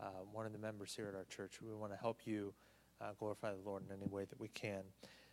uh, 0.00 0.04
one 0.30 0.46
of 0.46 0.52
the 0.52 0.60
members 0.60 0.94
here 0.94 1.08
at 1.08 1.16
our 1.16 1.24
church. 1.24 1.60
We 1.60 1.74
want 1.74 1.90
to 1.90 1.98
help 1.98 2.20
you 2.24 2.54
uh, 3.00 3.06
glorify 3.18 3.50
the 3.50 3.68
Lord 3.68 3.82
in 3.84 3.96
any 4.00 4.06
way 4.06 4.26
that 4.26 4.38
we 4.38 4.46
can. 4.46 4.82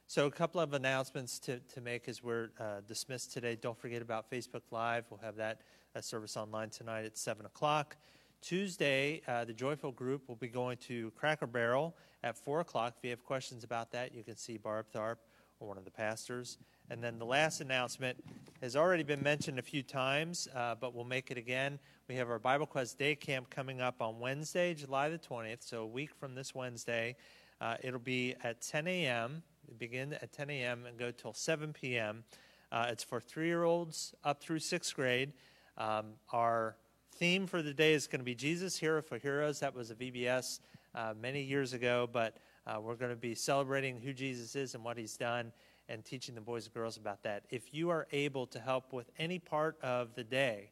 So, 0.08 0.26
a 0.26 0.32
couple 0.32 0.60
of 0.60 0.74
announcements 0.74 1.38
to, 1.42 1.60
to 1.60 1.82
make 1.82 2.10
as 2.10 2.24
we're 2.24 2.50
uh, 2.60 2.82
dismissed 2.88 3.32
today. 3.32 3.56
Don't 3.62 3.78
forget 3.78 4.02
about 4.02 4.32
Facebook 4.32 4.64
Live. 4.72 5.06
We'll 5.12 5.20
have 5.20 5.36
that 5.36 5.62
uh, 5.96 6.02
service 6.02 6.36
online 6.36 6.72
tonight 6.72 7.06
at 7.06 7.16
7 7.16 7.46
o'clock. 7.46 7.96
Tuesday, 8.44 9.22
uh, 9.26 9.46
the 9.46 9.54
Joyful 9.54 9.94
Group 9.94 10.28
will 10.28 10.36
be 10.36 10.50
going 10.50 10.76
to 10.88 11.12
Cracker 11.12 11.48
Barrel 11.48 11.96
at 12.24 12.38
4 12.38 12.60
o'clock. 12.60 12.96
If 12.98 13.04
you 13.04 13.10
have 13.12 13.24
questions 13.24 13.64
about 13.64 13.92
that, 13.94 14.14
you 14.14 14.22
can 14.22 14.36
see 14.36 14.58
Barb 14.58 14.88
Tharp 14.94 15.16
or 15.62 15.68
one 15.70 15.78
of 15.78 15.86
the 15.86 15.92
pastors. 15.92 16.58
And 16.90 17.02
then 17.02 17.18
the 17.18 17.26
last 17.26 17.62
announcement 17.62 18.22
has 18.62 18.76
already 18.76 19.04
been 19.04 19.24
mentioned 19.24 19.60
a 19.60 19.62
few 19.62 19.82
times, 19.82 20.50
uh, 20.54 20.76
but 20.76 20.94
we'll 20.94 21.06
make 21.06 21.32
it 21.32 21.38
again. 21.38 21.80
We 22.10 22.16
have 22.16 22.30
our 22.30 22.38
Bible 22.38 22.66
Quest 22.66 23.00
Day 23.00 23.16
Camp 23.16 23.50
coming 23.50 23.80
up 23.80 24.02
on 24.02 24.20
Wednesday, 24.20 24.74
July 24.74 25.08
the 25.08 25.18
20th, 25.18 25.64
so 25.64 25.84
a 25.84 25.88
week 25.88 26.14
from 26.14 26.36
this 26.36 26.54
Wednesday. 26.54 27.16
Uh, 27.62 27.78
it'll 27.82 27.98
be 27.98 28.36
at 28.44 28.62
10 28.62 28.88
a.m., 28.88 29.42
begin 29.80 30.14
at 30.22 30.34
10 30.34 30.50
a.m. 30.50 30.86
and 30.86 31.00
go 31.00 31.12
till 31.12 31.34
7 31.34 31.72
p.m. 31.72 32.26
Uh, 32.74 32.88
it's 32.90 33.06
for 33.06 33.22
three 33.22 33.48
year 33.48 33.64
olds 33.64 34.14
up 34.26 34.44
through 34.44 34.60
sixth 34.60 34.94
grade. 34.94 35.32
Um, 35.78 36.16
our 36.34 36.76
theme 37.14 37.46
for 37.46 37.62
the 37.62 37.74
day 37.74 37.94
is 37.94 38.08
going 38.08 38.20
to 38.20 38.26
be 38.26 38.36
Jesus, 38.36 38.78
Hero 38.78 39.02
for 39.02 39.18
Heroes. 39.18 39.60
That 39.60 39.76
was 39.76 39.92
a 39.92 39.96
VBS 39.96 40.60
uh, 40.96 41.14
many 41.20 41.42
years 41.42 41.74
ago, 41.74 42.10
but 42.12 42.38
uh, 42.66 42.80
we're 42.82 42.96
going 42.96 43.12
to 43.12 43.16
be 43.16 43.36
celebrating 43.36 44.02
who 44.02 44.14
Jesus 44.14 44.56
is 44.56 44.74
and 44.74 44.84
what 44.84 44.98
he's 44.98 45.16
done 45.16 45.52
and 45.90 46.04
teaching 46.04 46.34
the 46.34 46.42
boys 46.42 46.66
and 46.66 46.74
girls 46.74 46.98
about 46.98 47.22
that. 47.24 47.44
If 47.52 47.74
you 47.74 47.90
are 47.92 48.08
able 48.12 48.48
to 48.48 48.60
help 48.60 48.94
with 48.94 49.12
any 49.20 49.38
part 49.38 49.78
of 49.84 50.16
the 50.16 50.24
day, 50.24 50.72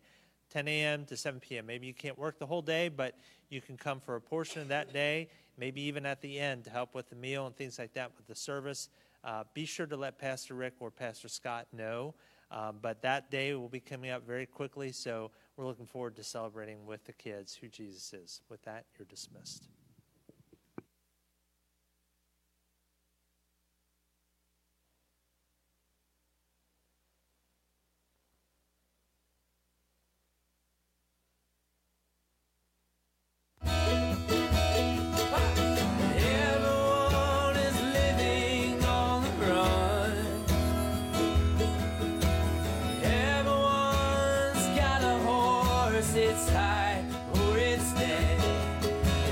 10 0.50 0.68
a.m. 0.68 1.06
to 1.06 1.16
7 1.16 1.39
p.m., 1.39 1.66
maybe 1.66 1.86
you 1.86 1.94
can't 1.94 2.18
work 2.18 2.39
the 2.39 2.46
whole 2.46 2.62
day, 2.62 2.89
but 2.89 3.16
you 3.50 3.62
can 3.62 3.78
come 3.78 4.00
for 4.00 4.16
a 4.16 4.22
portion 4.22 4.62
of 4.62 4.68
that 4.70 4.92
day, 4.92 5.30
maybe 5.58 5.82
even 5.82 6.06
at 6.06 6.22
the 6.22 6.39
end 6.39 6.64
to 6.64 6.70
help 6.72 6.96
with 6.96 7.10
the 7.10 7.16
meal 7.16 7.46
and 7.46 7.56
things 7.56 7.78
like 7.78 7.94
that 7.94 8.12
with 8.18 8.26
the 8.26 8.36
service. 8.36 8.89
Uh, 9.24 9.44
be 9.54 9.66
sure 9.66 9.86
to 9.86 9.96
let 9.96 10.18
Pastor 10.18 10.56
Rick 10.56 10.74
or 10.80 10.89
Pastor 10.89 11.28
Scott 11.28 11.68
know. 11.72 12.16
Um, 12.52 12.80
but 12.82 13.02
that 13.04 13.32
day 13.32 13.54
will 13.54 13.70
be 13.70 13.80
coming 13.80 14.10
up 14.10 14.28
very 14.28 14.46
quickly, 14.46 14.92
so 14.92 15.32
we're 15.62 15.68
looking 15.68 15.86
forward 15.86 16.16
to 16.16 16.24
celebrating 16.24 16.88
with 16.88 17.05
the 17.05 17.14
kids 17.14 17.53
who 17.53 17.68
Jesus 17.68 18.14
is. 18.14 18.41
With 18.49 18.64
that, 18.64 18.86
you're 18.97 19.05
dismissed. 19.05 19.68